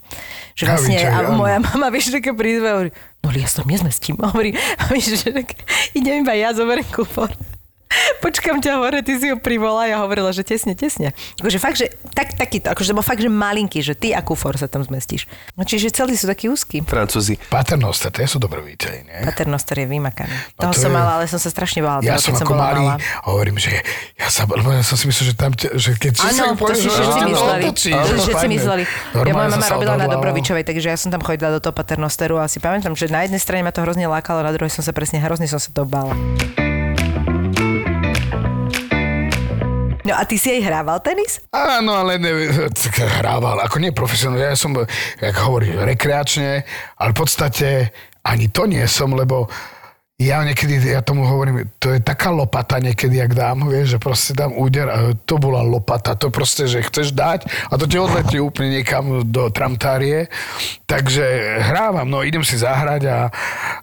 Že 0.53 0.63
vlastne, 0.67 0.95
výťahy, 0.99 1.25
a 1.25 1.31
moja 1.33 1.57
mama, 1.59 1.87
vieš, 1.89 2.13
taká 2.13 2.31
prízve, 2.35 2.67
hovorí, 2.67 2.91
no 3.23 3.27
ja 3.33 3.47
sa 3.47 3.65
nezmestím. 3.65 4.19
Hovorí, 4.19 4.53
a 4.55 4.83
vieš, 4.91 5.23
že 5.23 5.31
idem 5.97 6.21
iba 6.23 6.35
ja, 6.35 6.53
zoberiem 6.53 6.87
kufor. 6.91 7.31
Počkam 8.21 8.61
ťa 8.61 8.77
hore, 8.77 9.01
ty 9.01 9.17
si 9.17 9.33
ho 9.33 9.37
privolá. 9.41 9.89
Ja 9.89 9.97
hovorila, 10.05 10.29
že 10.29 10.45
tesne, 10.45 10.77
tesne. 10.77 11.17
Akože 11.41 11.57
fakt, 11.57 11.81
že 11.81 11.89
tak, 12.13 12.37
takýto, 12.37 12.69
akože 12.69 12.93
to 12.93 12.95
bol 12.95 13.01
fakt, 13.01 13.17
že 13.23 13.31
malinký, 13.31 13.81
že 13.81 13.97
ty 13.97 14.13
a 14.13 14.21
kufor 14.21 14.53
sa 14.61 14.69
tam 14.69 14.85
zmestíš. 14.85 15.25
No, 15.57 15.65
čiže 15.65 15.89
celí 15.89 16.13
sú 16.13 16.29
takí 16.29 16.45
úzky. 16.51 16.85
Francúzi. 16.85 17.41
Paternoster, 17.49 18.13
tie 18.13 18.29
sú 18.29 18.37
výťahy, 18.37 18.99
nie? 19.09 19.17
Paternoster 19.25 19.81
je 19.81 19.87
vymakaný. 19.89 20.29
No 20.59 20.69
Toho 20.69 20.73
to 20.77 20.79
som 20.85 20.91
je- 20.93 20.97
mala, 21.01 21.11
ale 21.17 21.25
som 21.25 21.41
sa 21.41 21.49
strašne 21.49 21.81
bála. 21.81 22.05
Ja 22.05 22.21
toho, 22.21 22.29
som 22.29 22.37
keď 22.37 22.43
ako 22.45 22.53
bola 22.53 22.61
malý, 22.61 22.83
malá. 22.85 22.95
hovorím, 23.25 23.57
že 23.57 23.71
ja 24.19 24.27
sa, 24.29 24.45
lebo 24.45 24.69
ja 24.69 24.83
som 24.85 24.93
si 24.93 25.05
myslel, 25.09 25.25
že 25.31 25.35
tam, 25.35 25.51
že 25.57 25.89
keď 25.97 26.11
si 26.13 26.21
to 26.21 26.73
si 26.77 26.87
všetci 26.93 27.21
mysleli. 27.25 27.63
To 27.73 28.37
si 28.37 28.47
mysleli. 28.53 28.83
Ja 29.17 29.33
moja 29.33 29.49
mama 29.49 29.65
robila 29.65 29.95
na 29.97 30.05
Dobrovičovej, 30.05 30.61
takže 30.61 30.93
ja 30.93 30.97
som 30.99 31.09
tam 31.09 31.25
chodila 31.25 31.57
do 31.57 31.59
toho 31.63 31.73
paternosteru 31.73 32.37
a 32.37 32.45
si 32.45 32.61
pamätám, 32.61 32.93
že 32.93 33.09
na 33.09 33.25
jednej 33.25 33.41
strane 33.41 33.65
ma 33.65 33.73
to 33.73 33.81
hrozne 33.81 34.05
lákalo, 34.05 34.45
na 34.45 34.53
druhej 34.53 34.69
som 34.69 34.85
sa 34.85 34.93
presne 34.93 35.17
hrozne 35.17 35.49
som 35.49 35.57
sa 35.57 35.73
to 35.73 35.87
bála. 35.89 36.13
No 40.09 40.17
a 40.17 40.25
ty 40.25 40.41
si 40.41 40.49
aj 40.49 40.65
hrával 40.65 40.97
tenis? 41.05 41.37
Áno, 41.53 41.93
ale 41.93 42.17
ne, 42.17 42.49
tak 42.73 42.97
hrával, 42.97 43.61
ako 43.61 43.77
nie 43.77 43.93
profesionálne, 43.93 44.41
ja 44.41 44.57
som, 44.57 44.73
jak 45.21 45.37
hovorí, 45.37 45.69
rekreačne, 45.69 46.65
ale 46.97 47.09
v 47.13 47.17
podstate 47.17 47.93
ani 48.25 48.49
to 48.49 48.65
nie 48.65 48.81
som, 48.89 49.13
lebo 49.13 49.45
ja 50.19 50.43
niekedy, 50.43 50.83
ja 50.83 50.99
tomu 50.99 51.23
hovorím, 51.23 51.71
to 51.79 51.95
je 51.95 52.03
taká 52.03 52.27
lopata 52.27 52.75
niekedy, 52.81 53.21
jak 53.21 53.31
dám, 53.37 53.71
vieš, 53.71 53.95
že 53.95 53.99
proste 54.03 54.35
dám 54.35 54.51
úder 54.51 54.89
a 54.91 55.13
to 55.13 55.39
bola 55.39 55.63
lopata, 55.63 56.11
to 56.17 56.27
proste, 56.27 56.67
že 56.67 56.83
chceš 56.83 57.15
dať 57.15 57.47
a 57.71 57.79
to 57.79 57.87
ti 57.87 57.95
odletí 57.95 58.35
úplne 58.35 58.81
niekam 58.81 59.23
do 59.23 59.47
tramtárie, 59.47 60.27
takže 60.89 61.23
hrávam, 61.63 62.09
no 62.09 62.19
idem 62.25 62.43
si 62.43 62.59
zahrať 62.59 63.01
a 63.07 63.17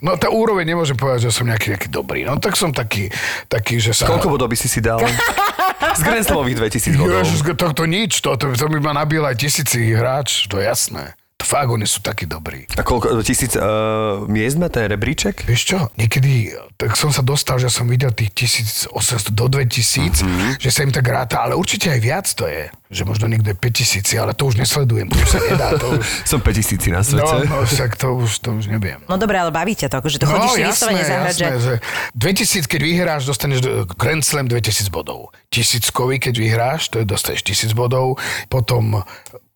no 0.05 0.19
tá 0.21 0.29
úroveň 0.29 0.77
nemôžem 0.77 0.99
povedať, 0.99 1.31
že 1.31 1.39
som 1.39 1.49
nejaký, 1.49 1.73
nejaký 1.73 1.89
dobrý, 1.89 2.29
no 2.29 2.37
tak 2.37 2.59
som 2.59 2.69
taký, 2.69 3.09
taký, 3.49 3.81
že 3.81 3.97
sa... 3.97 4.05
Koľko 4.05 4.37
bodov 4.37 4.53
by 4.53 4.59
si 4.61 4.69
si 4.69 4.85
dal? 4.85 5.01
Z 5.95 6.27
Slamových 6.27 6.57
2000 6.57 6.99
bodov. 6.99 7.23
Ježiš, 7.23 7.41
to, 7.55 7.67
to 7.71 7.85
nič, 7.87 8.13
to, 8.19 8.31
to, 8.35 8.47
to 8.57 8.67
by 8.67 8.79
ma 8.83 8.93
nabil 8.97 9.23
aj 9.23 9.39
tisíci 9.39 9.95
hráč, 9.95 10.51
to 10.51 10.59
je 10.59 10.67
jasné. 10.67 11.15
Fakt, 11.47 11.71
oni 11.71 11.87
sú 11.87 12.03
takí 12.03 12.27
dobrí. 12.27 12.67
A 12.75 12.83
koľko, 12.83 13.23
tisíc 13.23 13.55
uh, 13.55 14.27
miest 14.27 14.59
má 14.59 14.67
ten 14.67 14.91
rebríček? 14.91 15.47
Vieš 15.47 15.63
čo, 15.63 15.79
niekedy, 15.95 16.51
tak 16.75 16.99
som 16.99 17.15
sa 17.15 17.23
dostal, 17.23 17.63
že 17.63 17.71
som 17.71 17.87
videl 17.87 18.11
tých 18.11 18.35
1800 18.35 18.91
do 19.31 19.47
2000, 19.47 20.27
mm-hmm. 20.27 20.51
že 20.59 20.71
sa 20.75 20.83
im 20.83 20.91
tak 20.91 21.07
ráta, 21.07 21.47
ale 21.47 21.55
určite 21.55 21.87
aj 21.87 22.01
viac 22.03 22.27
to 22.27 22.51
je. 22.51 22.67
Že 22.87 23.03
možno 23.03 23.27
niekto 23.27 23.51
je 23.51 23.59
5000, 23.59 24.03
ale 24.17 24.35
to 24.35 24.47
už 24.47 24.59
nesledujem, 24.59 25.07
to 25.07 25.17
už 25.17 25.29
sa 25.31 25.41
nedá. 25.43 25.69
To 25.79 25.87
už... 25.95 26.03
Som 26.35 26.43
5000 26.43 26.83
na 26.91 26.99
No, 26.99 27.03
svete. 27.03 27.35
no, 27.47 27.57
však 27.63 27.91
to 27.95 28.09
už, 28.19 28.31
to 28.43 28.49
už 28.59 28.65
neviem. 28.67 28.99
No 29.07 29.15
dobré, 29.15 29.39
ale 29.39 29.55
baví 29.55 29.75
ťa 29.75 29.87
to, 29.87 30.03
akože 30.03 30.19
to 30.19 30.27
chodíš 30.27 30.51
si 30.51 30.63
vyslovene 30.67 31.03
zahrať. 31.03 31.35
No, 31.39 31.47
jasné, 31.47 31.59
že 31.63 31.75
2000, 32.15 32.67
keď 32.67 32.81
vyhráš, 32.83 33.23
dostaneš 33.23 33.59
do- 33.63 33.87
Grand 33.95 34.23
Slam 34.23 34.51
2000 34.51 34.91
bodov. 34.91 35.31
Tisíckový, 35.51 36.19
keď 36.19 36.35
vyhráš, 36.39 36.91
to 36.91 36.99
je, 36.99 37.05
dostaneš 37.07 37.43
1000 37.43 37.71
bodov. 37.75 38.19
Potom 38.47 39.03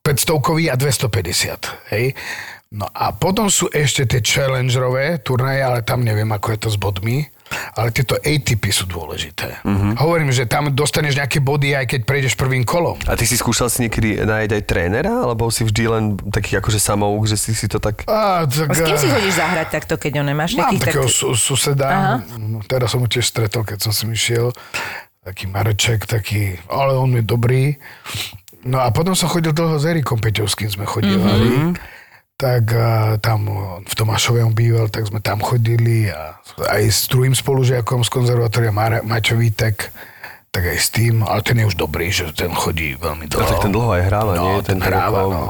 500 0.00 0.72
a 0.72 0.76
250, 0.76 1.92
hej. 1.92 2.16
No 2.70 2.86
a 2.86 3.10
potom 3.10 3.50
sú 3.50 3.66
ešte 3.66 4.06
tie 4.06 4.22
challengerové 4.22 5.18
turnaje, 5.26 5.58
ale 5.58 5.82
tam 5.82 6.06
neviem, 6.06 6.30
ako 6.30 6.54
je 6.54 6.58
to 6.62 6.68
s 6.70 6.78
bodmi. 6.78 7.26
Ale 7.50 7.90
tieto 7.90 8.14
ATP 8.14 8.70
sú 8.70 8.86
dôležité. 8.86 9.58
Mhm. 9.66 9.74
Mm-hmm. 9.74 9.94
Hovorím, 9.98 10.30
že 10.30 10.46
tam 10.46 10.70
dostaneš 10.70 11.18
nejaké 11.18 11.42
body, 11.42 11.74
aj 11.74 11.86
keď 11.90 12.00
prejdeš 12.06 12.38
prvým 12.38 12.62
kolom. 12.62 12.94
A 13.10 13.18
ty 13.18 13.26
si 13.26 13.34
skúšal 13.34 13.66
si 13.66 13.82
niekedy 13.82 14.22
nájsť 14.22 14.52
aj 14.54 14.62
trénera, 14.70 15.10
alebo 15.26 15.51
si 15.51 15.66
vždy 15.66 15.82
len 15.90 16.05
taký 16.30 16.62
akože 16.62 16.78
samouk, 16.78 17.26
že 17.26 17.34
si 17.34 17.51
si 17.51 17.66
to 17.66 17.82
tak... 17.82 18.07
A, 18.07 18.46
tak, 18.46 18.70
A 18.70 18.74
s 18.78 18.80
kým 18.86 18.94
si 18.94 19.11
eh, 19.11 19.14
chodíš 19.18 19.34
zahrať 19.34 19.66
takto, 19.66 19.98
keď 19.98 20.22
ho 20.22 20.24
nemáš? 20.30 20.55
Mám 20.55 20.78
takého 20.78 21.11
tak... 21.11 21.18
su- 21.18 21.34
suseda, 21.34 22.22
no, 22.38 22.62
teraz 22.70 22.94
som 22.94 23.03
ho 23.03 23.11
tiež 23.11 23.26
stretol, 23.26 23.66
keď 23.66 23.82
som 23.82 23.90
si 23.90 24.07
išiel, 24.07 24.55
taký 25.26 25.51
Mareček, 25.51 26.07
taký, 26.07 26.55
ale 26.70 26.94
on 26.94 27.18
je 27.18 27.24
dobrý. 27.26 27.74
No 28.64 28.80
a 28.80 28.92
potom 28.92 29.16
som 29.16 29.32
chodil 29.32 29.56
dlho 29.56 29.80
s 29.80 29.88
Erikom 29.88 30.20
Peťovským, 30.20 30.68
sme 30.68 30.84
chodívali. 30.84 31.48
Mm-hmm. 31.48 31.72
Tak 32.40 32.64
a, 32.72 33.16
tam 33.20 33.48
v 33.84 33.94
Tomášove 33.96 34.40
on 34.44 34.52
býval, 34.52 34.88
tak 34.92 35.08
sme 35.08 35.20
tam 35.20 35.40
chodili 35.40 36.08
a 36.12 36.40
aj 36.68 36.82
s 36.88 37.00
druhým 37.08 37.32
spolužiakom 37.32 38.04
z 38.04 38.11
konzervatória 38.12 38.72
Mara- 38.72 39.04
Maťo 39.04 39.36
Vítek, 39.40 39.92
tak 40.51 40.66
aj 40.66 40.78
s 40.80 40.90
tým, 40.90 41.22
ale 41.22 41.40
ten 41.40 41.55
je 41.55 41.64
už 41.64 41.78
dobrý, 41.78 42.11
že 42.11 42.26
ten 42.34 42.51
chodí 42.51 42.98
veľmi 42.98 43.22
No, 43.24 43.32
dlho. 43.32 43.46
tak 43.46 43.59
ten 43.61 43.70
dlho 43.70 43.86
aj 43.88 44.03
hráva, 44.03 44.32
No, 44.34 44.42
nie? 44.42 44.55
ten 44.61 44.78
hráva, 44.78 45.18
ako 45.20 45.30
no. 45.30 45.42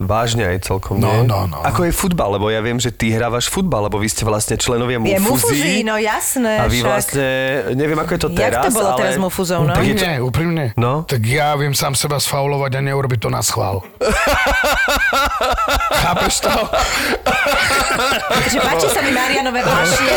Vážne 0.00 0.44
aj 0.44 0.58
celkom, 0.60 0.98
No, 0.98 1.10
nie? 1.12 1.18
no, 1.24 1.46
no. 1.46 1.58
Ako 1.60 1.82
je 1.84 1.92
futbal, 1.92 2.26
lebo 2.32 2.46
ja 2.48 2.58
viem, 2.58 2.74
že 2.76 2.90
ty 2.90 3.06
hrávaš 3.08 3.46
futbal, 3.46 3.86
lebo 3.86 3.96
vy 3.96 4.06
ste 4.06 4.22
vlastne 4.22 4.54
členovia 4.54 4.98
Je 4.98 5.14
Mufuzí. 5.16 5.30
Mufuzí, 5.54 5.74
no 5.80 5.94
jasné. 5.96 6.54
A 6.56 6.66
vy 6.66 6.74
však. 6.76 6.86
vlastne, 6.88 7.26
neviem 7.74 7.94
ako 7.96 8.10
je 8.10 8.20
to 8.20 8.28
Jak 8.28 8.38
teraz, 8.40 8.62
to 8.64 8.70
bolo 8.74 8.88
ale... 8.88 8.98
teraz 8.98 9.12
s 9.12 9.20
Mufuzou, 9.20 9.60
no? 9.60 9.70
Je 9.70 9.78
to- 9.78 9.78
Úprimne, 9.78 10.12
úprimne. 10.20 10.64
No. 10.76 10.92
Tak 11.04 11.22
ja 11.22 11.54
viem 11.54 11.70
sám 11.72 11.94
seba 11.94 12.18
sfaulovať 12.18 12.72
a 12.72 12.84
neurobiť 12.84 13.18
to 13.20 13.30
na 13.30 13.38
schvál. 13.40 13.86
Chápeš 16.00 16.34
to? 16.40 16.54
Takže 18.28 18.58
páči 18.60 18.86
sa 18.88 19.00
mi 19.02 19.10
Marianové 19.10 19.60
pašie, 19.60 20.14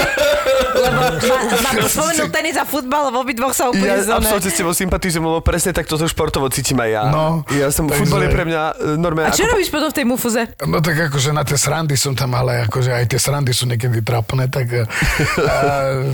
lebo 0.73 0.99
ma- 1.27 1.45
mám 1.59 1.75
tu 1.75 1.87
spomenul 1.87 2.29
tenis 2.29 2.55
a 2.55 2.63
futbal, 2.63 3.09
v 3.09 3.17
obidvoch 3.19 3.51
sa 3.51 3.67
úplne 3.67 3.97
Ja 3.97 4.05
absolútne 4.31 4.55
s 4.55 4.59
tebou 4.63 4.71
sympatizujem, 4.71 5.27
lebo 5.27 5.43
presne 5.43 5.75
tak 5.75 5.91
toto 5.91 6.07
športovo 6.07 6.47
cítim 6.47 6.79
aj 6.79 6.87
ja. 6.87 7.03
No, 7.11 7.43
ja 7.51 7.67
som, 7.67 7.91
takže- 7.91 8.07
futbal 8.07 8.23
je 8.23 8.29
pre 8.31 8.47
mňa 8.47 8.61
e, 8.79 8.95
normálne 8.95 9.27
A 9.27 9.35
čo 9.35 9.43
ako... 9.43 9.59
robíš 9.59 9.67
potom 9.67 9.91
v 9.91 9.95
tej 9.99 10.05
mufuze? 10.07 10.47
No 10.63 10.79
tak 10.79 11.11
akože 11.11 11.35
na 11.35 11.43
tie 11.43 11.59
srandy 11.59 11.99
som 11.99 12.15
tam, 12.15 12.31
ale 12.39 12.63
akože 12.63 12.95
aj 12.95 13.11
tie 13.11 13.19
srandy 13.19 13.51
sú 13.51 13.67
niekedy 13.67 13.99
trapné, 13.99 14.47
tak 14.47 14.71
uh, 14.71 14.87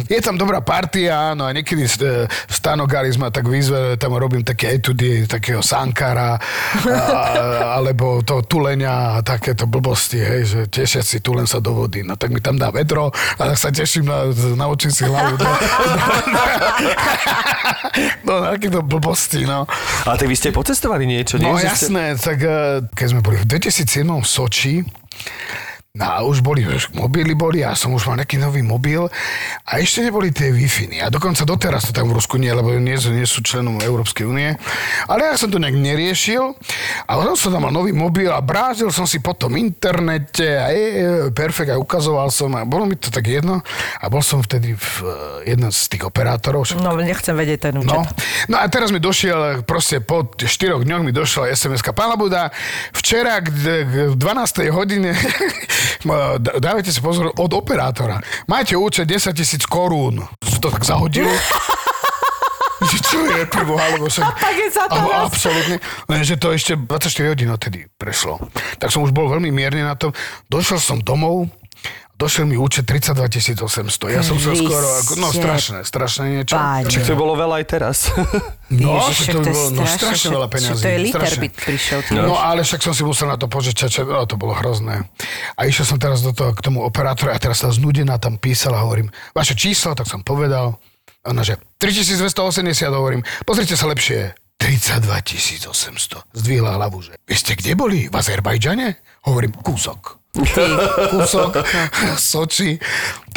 je 0.10 0.18
tam 0.18 0.34
dobrá 0.34 0.66
partia, 0.66 1.38
no 1.38 1.46
a 1.46 1.54
niekedy 1.54 1.86
uh, 1.86 2.26
stanogarizma, 2.50 3.30
tak 3.30 3.46
výzve, 3.46 4.02
tam 4.02 4.18
robím 4.18 4.42
také 4.42 4.82
etudy, 4.82 5.30
takého 5.30 5.62
sankara, 5.62 6.42
a, 6.90 7.22
alebo 7.78 8.26
to 8.26 8.42
tulenia 8.50 9.22
a 9.22 9.24
takéto 9.24 9.70
blbosti, 9.70 10.18
hej, 10.18 10.42
že 10.50 10.66
tešia 10.66 11.06
si 11.06 11.22
tulen 11.22 11.46
sa 11.46 11.62
do 11.62 11.78
vody, 11.78 12.02
no 12.02 12.18
tak 12.18 12.34
mi 12.34 12.42
tam 12.42 12.58
dá 12.58 12.74
vedro 12.74 13.14
a 13.14 13.42
tak 13.54 13.58
sa 13.62 13.70
teším 13.70 14.10
na, 14.10 14.26
naučím 14.58 14.90
si 14.90 15.06
hlavu. 15.06 15.38
Do, 15.38 15.46
no, 18.24 18.34
takéto 18.48 18.82
blbosti, 18.82 19.44
no. 19.44 19.66
Ale 20.04 20.16
tak 20.16 20.28
vy 20.28 20.36
ste 20.36 20.50
pocestovali 20.50 21.04
niečo, 21.04 21.38
nie? 21.38 21.46
No 21.46 21.56
Že 21.56 21.62
ste- 21.62 21.70
jasné, 21.70 22.06
tak 22.16 22.38
eh, 22.40 22.54
keď 22.90 23.08
sme 23.10 23.22
boli 23.22 23.38
v 23.38 23.46
2007 23.48 24.04
v 24.04 24.26
Soči, 24.26 24.74
No 25.98 26.06
a 26.06 26.22
už 26.22 26.46
boli, 26.46 26.62
už 26.62 26.94
mobily 26.94 27.34
boli, 27.34 27.66
ja 27.66 27.74
som 27.74 27.90
už 27.90 28.06
mal 28.06 28.22
nejaký 28.22 28.38
nový 28.38 28.62
mobil 28.62 29.10
a 29.66 29.72
ešte 29.82 30.06
neboli 30.06 30.30
tie 30.30 30.54
wi 30.54 30.70
A 31.02 31.10
dokonca 31.10 31.42
doteraz 31.42 31.90
to 31.90 31.92
tam 31.92 32.14
v 32.14 32.22
Rusku 32.22 32.38
nie, 32.38 32.54
lebo 32.54 32.70
nie, 32.78 32.94
nie 32.94 33.26
sú 33.26 33.42
členom 33.42 33.82
Európskej 33.82 34.30
únie. 34.30 34.54
Ale 35.10 35.26
ja 35.26 35.34
som 35.34 35.50
to 35.50 35.58
nejak 35.58 35.74
neriešil 35.74 36.54
a 37.10 37.12
potom 37.18 37.34
som 37.34 37.50
tam 37.50 37.66
mal 37.66 37.74
nový 37.74 37.98
mobil 37.98 38.30
a 38.30 38.38
brázil 38.46 38.94
som 38.94 39.10
si 39.10 39.18
po 39.18 39.34
tom 39.34 39.58
internete 39.58 40.46
a 40.62 40.70
je, 40.70 40.86
je, 40.86 41.08
perfekt 41.34 41.74
a 41.74 41.82
ukazoval 41.82 42.30
som 42.30 42.54
a 42.54 42.62
bolo 42.62 42.86
mi 42.86 42.94
to 42.94 43.10
tak 43.10 43.26
jedno 43.26 43.66
a 43.98 44.06
bol 44.06 44.22
som 44.22 44.46
vtedy 44.46 44.78
v 44.78 44.90
eh, 45.02 45.58
jeden 45.58 45.74
z 45.74 45.80
tých 45.98 46.06
operátorov, 46.06 46.70
však 46.70 46.78
No, 46.78 46.94
nechcem 46.94 47.34
vedieť 47.34 47.74
ten 47.74 47.82
účet. 47.82 47.90
No, 47.90 48.06
no 48.54 48.56
a 48.62 48.70
teraz 48.70 48.94
mi 48.94 49.02
došiel, 49.02 49.66
proste 49.66 49.98
po 49.98 50.30
4 50.30 50.46
dňoch 50.86 51.02
mi 51.02 51.10
došla 51.10 51.58
SMS-ka. 51.58 51.90
Pán 51.90 52.14
Labuda, 52.14 52.54
včera 52.94 53.42
k, 53.42 53.50
k 53.50 53.94
12. 54.14 54.70
hodine 54.70 55.18
dávajte 56.40 56.92
si 56.94 57.02
pozor 57.02 57.34
od 57.36 57.52
operátora. 57.54 58.22
Máte 58.48 58.78
účet 58.78 59.08
10 59.08 59.34
tisíc 59.34 59.64
korún. 59.66 60.24
Som 60.44 60.60
to 60.60 60.70
tak 60.72 60.84
zahodil. 60.84 61.28
Že 62.78 62.98
čo 63.02 63.20
je 63.26 63.42
prvo, 63.50 63.74
alebo 63.74 64.06
však... 64.06 64.38
Tak 64.38 64.54
je 64.54 64.70
sa 64.70 64.86
to 64.86 65.02
absolútne. 65.10 65.82
Lenže 66.06 66.38
to 66.38 66.54
ešte 66.54 66.78
24 66.78 67.34
hodín 67.34 67.50
odtedy 67.50 67.90
prešlo. 67.98 68.38
Tak 68.78 68.94
som 68.94 69.02
už 69.02 69.18
bol 69.18 69.34
veľmi 69.34 69.50
mierne 69.50 69.82
na 69.82 69.98
tom. 69.98 70.14
Došiel 70.46 70.78
som 70.78 71.02
domov, 71.02 71.50
došiel 72.18 72.50
mi 72.50 72.58
účet 72.58 72.84
32 72.90 73.30
800. 73.62 74.10
Ja 74.10 74.26
som 74.26 74.42
sa 74.42 74.58
skoro... 74.58 74.88
Ako, 75.06 75.14
no 75.22 75.30
strašné, 75.30 75.86
strašné 75.86 76.24
niečo. 76.42 76.58
Páne. 76.58 76.90
Čiže 76.90 77.14
to 77.14 77.16
bolo 77.16 77.38
veľa 77.38 77.62
aj 77.62 77.66
teraz. 77.70 77.98
No, 78.68 79.00
Ježiš, 79.00 79.32
to 79.32 79.40
by 79.40 79.48
bolo 79.48 79.80
no, 79.80 79.88
strašne, 79.88 80.28
veľa 80.28 80.48
peňazí. 80.52 80.84
to 80.84 80.92
je 80.92 81.00
liter 81.00 81.34
by 81.40 81.48
prišiel, 81.56 82.04
ty 82.04 82.20
No, 82.20 82.36
ale 82.36 82.68
však 82.68 82.84
som 82.84 82.92
si 82.92 83.08
musel 83.08 83.32
na 83.32 83.40
to 83.40 83.48
požičať, 83.48 83.88
čo, 83.88 84.02
no, 84.04 84.28
to 84.28 84.36
bolo 84.36 84.52
hrozné. 84.60 85.08
A 85.56 85.64
išiel 85.64 85.88
som 85.88 85.96
teraz 85.96 86.20
do 86.20 86.36
toho, 86.36 86.52
k 86.52 86.60
tomu 86.68 86.84
operátoru 86.84 87.32
a 87.32 87.40
teraz 87.40 87.64
sa 87.64 87.72
znudená 87.72 88.20
tam 88.20 88.36
písala, 88.36 88.84
hovorím, 88.84 89.08
vaše 89.32 89.56
číslo, 89.56 89.96
tak 89.96 90.12
som 90.12 90.20
povedal. 90.20 90.76
A 91.24 91.32
Ona, 91.32 91.48
že 91.48 91.56
3280, 91.80 92.92
hovorím, 92.92 93.24
pozrite 93.48 93.80
sa 93.80 93.88
lepšie. 93.88 94.36
32 94.60 95.72
800. 95.72 96.36
Zdvihla 96.36 96.76
hlavu, 96.76 97.00
že 97.00 97.16
vy 97.24 97.36
ste 97.40 97.56
kde 97.56 97.72
boli? 97.78 98.12
V 98.12 98.16
Azerbajdžane? 98.20 99.00
Hovorím, 99.30 99.56
kúsok. 99.64 100.27
kúsok, 101.12 101.58
Soči. 102.18 102.78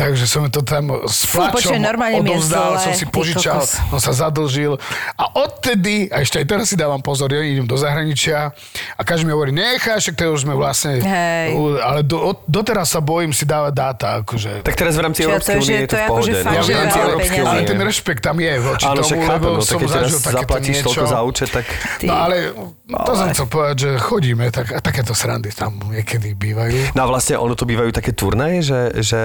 Takže 0.00 0.24
som 0.24 0.48
to 0.48 0.64
tam 0.64 1.04
s 1.04 1.28
plačom 1.28 1.76
odovzdal, 2.24 2.80
som 2.80 2.96
si 2.96 3.04
požičal, 3.04 3.60
som 3.68 4.00
sa 4.00 4.12
zadlžil. 4.16 4.80
A 5.20 5.24
odtedy, 5.36 6.08
a 6.08 6.24
ešte 6.24 6.40
aj 6.40 6.46
teraz 6.48 6.72
si 6.72 6.76
dávam 6.80 7.04
pozor, 7.04 7.28
ja 7.28 7.44
idem 7.44 7.68
do 7.68 7.76
zahraničia 7.76 8.56
a 8.96 9.00
každý 9.04 9.28
mi 9.28 9.36
hovorí, 9.36 9.52
nechaj, 9.52 10.00
však 10.00 10.14
to 10.16 10.32
už 10.32 10.48
sme 10.48 10.56
vlastne... 10.56 11.04
Hej. 11.04 11.52
Ale 11.84 12.00
do, 12.00 12.16
od, 12.16 12.48
doteraz 12.48 12.96
sa 12.96 13.04
bojím 13.04 13.36
si 13.36 13.44
dávať 13.44 13.72
dáta, 13.76 14.06
akože... 14.24 14.64
tak 14.64 14.72
teraz 14.72 14.96
v 14.96 15.02
rámci 15.04 15.20
Európskej 15.28 15.56
únie 15.60 15.76
je 15.84 15.88
to 15.92 15.96
v 15.96 16.04
akože 16.08 16.08
pohode. 16.08 16.32
fakt, 16.40 16.56
no. 16.56 16.64
že 16.64 16.72
V 16.72 16.78
rámci 16.80 16.98
Európskej 16.98 17.28
peňazí. 17.36 17.50
ale 17.50 17.60
únie. 17.60 17.68
ten 17.68 17.80
rešpekt 17.84 18.22
tam 18.24 18.36
je 18.40 18.52
voči 18.56 18.84
Áno, 18.88 19.00
tomu, 19.04 19.20
lebo 19.20 19.48
no, 19.52 19.60
som 19.60 19.80
zažil 19.84 20.18
takéto 20.24 20.38
zaplatíš 20.40 20.74
niečo. 20.80 20.86
toľko 20.88 21.04
za 21.12 21.20
účet, 21.28 21.48
tak... 21.52 21.66
No 22.08 22.14
ale 22.16 22.36
to 22.88 23.12
som 23.12 23.26
chcel 23.36 23.46
povedať, 23.52 23.76
že 23.84 23.90
chodíme, 24.00 24.44
tak, 24.48 24.66
takéto 24.80 25.12
srandy 25.12 25.52
tam 25.52 25.76
niekedy 25.92 26.32
bývajú. 26.32 26.96
No 26.96 27.04
a 27.04 27.06
vlastne 27.06 27.36
ono 27.36 27.52
to 27.52 27.68
bývajú 27.68 27.92
také 27.92 28.16
turnaje, 28.16 28.64
že, 28.64 28.80
že 29.04 29.20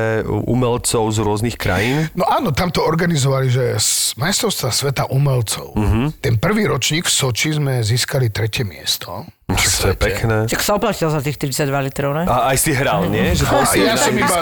umelcov 0.65 1.13
z 1.13 1.17
rôznych 1.21 1.57
krajín. 1.61 2.09
No 2.17 2.25
áno, 2.25 2.49
tam 2.49 2.73
to 2.73 2.81
organizovali, 2.81 3.53
že 3.53 3.77
z 3.77 4.17
majstrovstva 4.17 4.73
sveta 4.73 5.03
umelcov. 5.13 5.77
Uh-huh. 5.77 6.09
Ten 6.17 6.41
prvý 6.41 6.65
ročník 6.65 7.05
v 7.05 7.13
Soči 7.13 7.53
sme 7.53 7.85
získali 7.85 8.33
tretie 8.33 8.65
miesto. 8.65 9.29
Čo 9.45 9.69
to 9.69 9.85
je 9.93 9.97
pekné. 10.01 10.49
Čak 10.49 10.65
sa 10.65 10.73
oplatil 10.73 11.13
za 11.13 11.21
tých 11.21 11.37
32 11.37 11.69
litrov, 11.69 12.17
ne? 12.17 12.25
A 12.25 12.49
aj 12.49 12.57
si 12.57 12.73
hral, 12.73 13.13
nie? 13.13 13.29
Že 13.37 13.45
bol 13.45 13.61
A 13.61 13.69
si 13.69 13.77
ja 13.85 13.93
som 13.93 14.17
iba... 14.17 14.37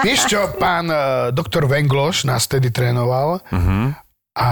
Vieš 0.00 0.20
čo, 0.32 0.40
pán 0.56 0.88
uh, 0.88 1.28
doktor 1.36 1.68
Vengloš 1.68 2.24
nás 2.24 2.48
tedy 2.48 2.72
trénoval 2.72 3.44
uh-huh. 3.44 3.92
a 4.40 4.48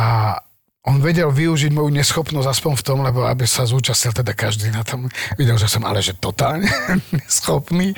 on 0.86 1.02
vedel 1.02 1.32
využiť 1.34 1.74
moju 1.74 1.90
neschopnosť 1.90 2.46
aspoň 2.46 2.72
v 2.78 2.84
tom, 2.86 2.98
lebo 3.02 3.26
aby 3.26 3.42
sa 3.42 3.66
zúčastnil 3.66 4.14
teda 4.14 4.36
každý 4.38 4.70
na 4.70 4.86
tom. 4.86 5.10
Videl, 5.34 5.58
že 5.58 5.66
som 5.66 5.82
ale 5.82 5.98
že 5.98 6.14
totálne 6.14 6.70
neschopný. 7.18 7.96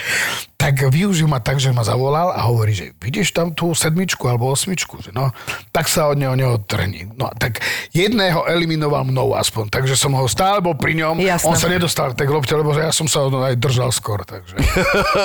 Tak 0.68 0.92
využil 0.92 1.24
ma 1.24 1.40
tak, 1.40 1.56
že 1.56 1.72
ma 1.72 1.80
zavolal 1.80 2.28
a 2.28 2.44
hovorí, 2.44 2.76
že 2.76 2.92
vidíš 3.00 3.32
tam 3.32 3.56
tú 3.56 3.72
sedmičku 3.72 4.20
alebo 4.28 4.52
osmičku, 4.52 5.00
že 5.00 5.16
no, 5.16 5.32
tak 5.72 5.88
sa 5.88 6.12
od 6.12 6.20
neho 6.20 6.36
neodtrní. 6.36 7.16
No 7.16 7.32
tak 7.32 7.64
jedného 7.96 8.44
eliminoval 8.44 9.08
mnou 9.08 9.32
aspoň, 9.32 9.72
takže 9.72 9.96
som 9.96 10.12
ho 10.12 10.28
stále 10.28 10.60
bol 10.60 10.76
pri 10.76 10.92
ňom. 11.00 11.24
Jasné. 11.24 11.48
On 11.48 11.56
sa 11.56 11.72
nedostal 11.72 12.12
k 12.12 12.20
tej 12.20 12.28
lopte, 12.28 12.52
lebo 12.52 12.76
ja 12.76 12.92
som 12.92 13.08
sa 13.08 13.24
aj 13.32 13.56
držal 13.56 13.88
skôr, 13.96 14.28
takže... 14.28 14.60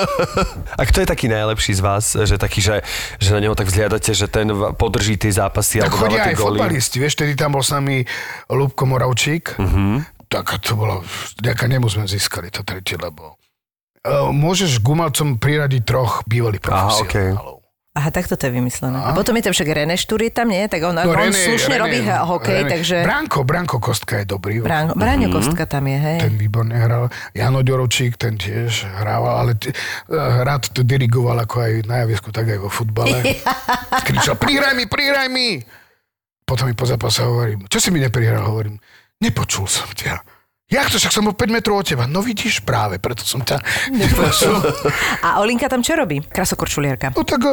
A 0.80 0.82
kto 0.88 1.04
je 1.04 1.08
taký 1.12 1.28
najlepší 1.28 1.76
z 1.76 1.80
vás, 1.84 2.16
že 2.16 2.40
taký, 2.40 2.64
že, 2.64 2.80
že 3.20 3.36
na 3.36 3.44
neho 3.44 3.52
tak 3.52 3.68
vzhliadate, 3.68 4.16
že 4.16 4.24
ten 4.24 4.48
podrží 4.80 5.20
tie 5.20 5.28
zápasy 5.28 5.84
Tak 5.84 5.92
alebo 5.92 6.08
dáva 6.08 6.24
tie 6.24 6.32
aj 6.32 6.36
góly? 6.40 6.56
fotbalisti, 6.56 6.96
vieš, 7.04 7.20
tedy 7.20 7.36
tam 7.36 7.52
bol 7.52 7.60
s 7.60 7.68
nami 7.68 8.08
Lúbko 8.48 8.88
Moravčík. 8.88 9.60
Mhm. 9.60 10.08
Tak 10.24 10.56
to 10.64 10.72
bolo, 10.72 11.04
ďaká 11.36 11.68
nemu 11.68 11.84
sme 11.84 12.08
získali 12.08 12.48
to 12.48 12.64
tretie, 12.64 12.96
lebo 12.96 13.36
môžeš 14.30 14.78
gumalcom 14.78 15.36
priradiť 15.36 15.82
troch 15.82 16.22
bývalých 16.24 16.60
profesionálov. 16.60 17.64
Aha, 17.94 18.10
tak 18.10 18.26
toto 18.26 18.42
je 18.42 18.50
vymyslené. 18.50 18.98
A 18.98 19.14
potom 19.14 19.32
je 19.32 19.46
tam 19.46 19.54
však 19.54 19.70
René 19.70 19.94
Štúr 19.94 20.18
je 20.20 20.34
tam, 20.34 20.50
nie? 20.50 20.66
Tak 20.66 20.82
on, 20.82 20.98
No, 20.98 21.06
on 21.06 21.14
René- 21.14 21.30
slušne 21.30 21.78
René- 21.78 21.82
robí 21.94 21.98
hokej, 22.02 22.58
René- 22.58 22.70
takže... 22.74 22.96
Branko, 23.00 23.46
Branko 23.46 23.78
Kostka 23.78 24.18
je 24.18 24.26
dobrý. 24.26 24.58
Brán, 24.58 24.90
Bráňo 24.92 25.30
Kostka 25.30 25.62
tam 25.62 25.86
je, 25.86 25.94
hej. 25.94 26.18
Ten 26.20 26.34
výborne 26.34 26.74
hral. 26.74 27.06
Jano 27.30 27.62
Ďoročík, 27.62 28.18
ten 28.18 28.34
tiež 28.34 28.90
hrával, 28.98 29.38
ale 29.38 29.52
t- 29.54 29.70
eh, 29.70 29.76
rád 30.42 30.68
to 30.68 30.82
dirigoval 30.82 31.38
ako 31.38 31.54
aj 31.60 31.72
na 31.86 32.02
javisku, 32.02 32.28
tak 32.28 32.50
aj 32.50 32.58
vo 32.58 32.68
futbale. 32.68 33.14
Kričal, 34.06 34.34
prihraj 34.34 34.74
mi, 34.74 34.84
prihraj 34.84 35.30
mi! 35.30 35.62
Potom 36.42 36.66
mi 36.66 36.74
po 36.74 36.84
zápase 36.84 37.22
hovorím, 37.22 37.70
čo 37.70 37.78
si 37.78 37.88
mi 37.88 38.02
neprihral? 38.02 38.42
Hovorím, 38.42 38.74
nepočul 39.16 39.64
som 39.64 39.86
ťa. 39.88 40.18
Jak 40.64 40.88
to, 40.88 40.96
však 40.96 41.12
som 41.12 41.28
bol 41.28 41.36
5 41.36 41.44
metrov 41.52 41.76
od 41.76 41.84
teba. 41.84 42.08
No 42.08 42.18
vidíš, 42.18 42.64
práve 42.64 42.96
preto 42.96 43.20
som 43.20 43.38
ťa 43.38 43.60
nepočul. 44.00 44.64
A 45.20 45.36
Olinka 45.38 45.68
tam 45.68 45.84
čo 45.84 45.92
robí? 45.92 46.24
Krasokorčuliarka. 46.24 47.12
No 47.12 47.20
tak 47.20 47.44
eh, 47.44 47.52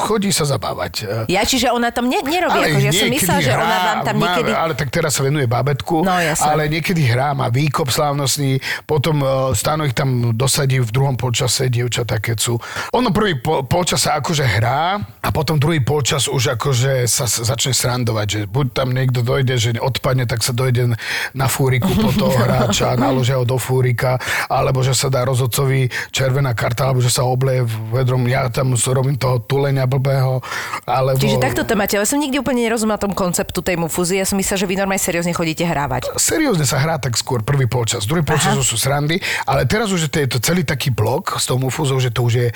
chodí 0.00 0.32
sa 0.32 0.48
zabávať. 0.48 0.92
Eh, 1.28 1.28
Ja, 1.28 1.44
čiže 1.44 1.68
ona 1.68 1.92
tam 1.92 2.08
ne, 2.08 2.16
nerobí, 2.18 2.56
akože 2.56 2.88
ja 2.88 2.94
som 2.94 3.08
myslela, 3.10 3.40
že 3.42 3.52
ona 3.52 3.76
vám 3.78 3.98
tam 4.00 4.14
má- 4.16 4.32
niekedy... 4.32 4.50
Ale 4.50 4.72
tak 4.72 4.88
teraz 4.88 5.12
sa 5.12 5.22
venuje 5.22 5.44
bábetku. 5.44 6.00
No, 6.00 6.14
ale 6.40 6.62
niekedy 6.66 7.04
hrá, 7.04 7.30
má 7.30 7.46
výkop 7.46 7.92
slávnostný, 7.92 8.56
potom 8.82 9.20
uh, 9.20 9.28
Stano 9.52 9.84
ich 9.84 9.92
tam 9.92 10.32
dosadí 10.32 10.80
v 10.80 10.88
druhom 10.88 11.14
polčase, 11.14 11.68
dievčatá, 11.68 12.16
keď 12.16 12.36
sú. 12.38 12.56
Ono 12.90 13.12
prvý 13.12 13.36
po, 13.36 13.60
polčas 13.62 14.08
sa 14.08 14.16
akože 14.16 14.48
hrá 14.48 14.96
a 15.20 15.28
potom 15.28 15.60
druhý 15.60 15.78
polčas 15.78 16.24
už 16.24 16.56
akože 16.56 17.04
sa 17.04 17.28
začne 17.28 17.70
srandovať, 17.70 18.26
že 18.26 18.40
buď 18.46 18.66
tam 18.72 18.88
niekto 18.90 19.20
dojde, 19.20 19.54
že 19.54 19.70
odpadne, 19.76 20.24
tak 20.24 20.40
sa 20.40 20.50
dojde 20.50 20.96
na 21.34 21.46
fúriku 21.46 21.92
po 21.92 22.08
toho 22.10 22.34
hráča, 22.48 22.96
naložia 23.00 23.36
ho 23.36 23.44
do 23.44 23.60
fúrika, 23.60 24.16
alebo 24.48 24.80
že 24.80 24.96
sa 24.96 25.12
dá 25.12 25.28
rozhodcovi 25.28 25.92
červená 26.08 26.56
karta, 26.56 26.88
alebo 26.88 27.04
že 27.04 27.12
sa 27.12 27.28
obleje 27.28 27.68
vedrom, 27.92 28.24
ja 28.24 28.48
tam 28.48 28.72
robím 28.72 29.20
toho 29.20 29.44
tulenia 29.44 29.84
blbého, 29.84 30.40
alebo... 30.88 31.20
Čiže 31.20 31.38
takto 31.38 31.62
to 31.68 31.76
máte. 31.76 32.00
Ja 32.00 32.08
som 32.08 32.18
nikdy 32.18 32.40
úplne 32.40 32.64
nerozumela 32.64 32.96
tom 32.96 33.12
konceptu 33.12 33.60
tej 33.60 33.76
mufúzie. 33.76 34.18
Ja 34.18 34.26
som 34.26 34.40
myslela, 34.40 34.58
že 34.64 34.68
vy 34.68 34.74
normálne 34.80 35.02
seriózne 35.02 35.36
chodíte 35.36 35.68
hrávať. 35.68 36.08
seriózne 36.16 36.64
sa 36.64 36.80
hrá 36.80 36.96
tak 36.96 37.14
skôr 37.20 37.44
prvý 37.44 37.68
polčas. 37.68 38.08
Druhý 38.08 38.24
polčas 38.24 38.56
sú 38.64 38.80
srandy, 38.80 39.20
ale 39.44 39.68
teraz 39.68 39.92
už 39.92 40.08
je 40.08 40.24
to, 40.24 40.40
celý 40.40 40.64
taký 40.64 40.90
blok 40.94 41.36
s 41.36 41.44
tou 41.44 41.60
mufúzou, 41.60 42.00
že 42.00 42.08
to 42.08 42.24
už 42.24 42.34
je 42.34 42.48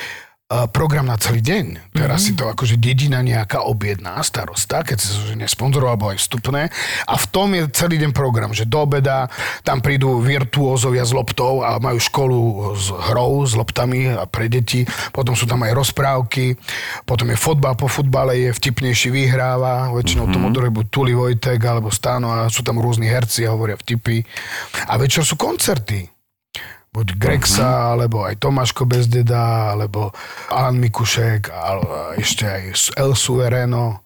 program 0.70 1.08
na 1.08 1.16
celý 1.16 1.40
deň. 1.40 1.94
Teraz 1.96 2.20
Mhm. 2.20 2.26
si 2.26 2.32
to 2.36 2.44
akože 2.46 2.76
dedina 2.76 3.24
nejaká 3.24 3.64
objedná, 3.64 4.20
starosta, 4.20 4.84
keď 4.84 4.98
sa 5.00 5.10
že 5.24 5.34
nesponzorov 5.34 5.96
alebo 5.96 6.12
aj 6.12 6.18
vstupné. 6.20 6.68
A 7.08 7.14
v 7.16 7.26
tom 7.28 7.48
je 7.56 7.68
celý 7.72 7.96
deň 7.96 8.12
program, 8.12 8.52
že 8.52 8.68
do 8.68 8.84
obeda 8.84 9.32
tam 9.64 9.80
prídu 9.80 10.20
virtuózovia 10.20 11.06
s 11.06 11.16
loptou 11.16 11.64
a 11.64 11.80
majú 11.80 11.96
školu 11.96 12.38
s 12.76 12.92
hrou, 13.10 13.46
s 13.48 13.56
loptami 13.56 14.12
a 14.12 14.28
pre 14.28 14.52
deti. 14.52 14.84
Potom 15.14 15.32
sú 15.32 15.48
tam 15.48 15.64
aj 15.64 15.72
rozprávky, 15.72 16.58
potom 17.08 17.32
je 17.32 17.38
fotbal, 17.38 17.72
po 17.78 17.88
futbale 17.88 18.36
je 18.36 18.50
vtipnejší 18.52 19.08
vyhráva, 19.08 19.88
väčšinou 19.94 20.28
Mhm. 20.28 20.32
to 20.34 20.38
moderuje 20.38 20.72
buď 20.74 20.86
Tuli 20.92 21.14
Vojtek 21.16 21.60
alebo 21.64 21.88
Stano 21.88 22.28
a 22.28 22.52
sú 22.52 22.60
tam 22.60 22.76
rôzni 22.76 23.08
herci 23.08 23.48
a 23.48 23.54
hovoria 23.56 23.80
vtipy. 23.80 24.20
A 24.90 25.00
večer 25.00 25.24
sú 25.24 25.40
koncerty 25.40 26.11
buď 26.92 27.06
Grexa, 27.16 27.64
Mhm. 27.64 27.88
alebo 27.90 28.16
aj 28.22 28.34
Tomáško 28.36 28.84
Bezdeda, 28.84 29.44
alebo 29.70 30.12
Alan 30.46 30.76
Mikušek, 30.76 31.48
a 31.48 31.80
ešte 32.14 32.44
aj 32.44 32.62
El 32.94 33.12
Suvereno. 33.12 34.04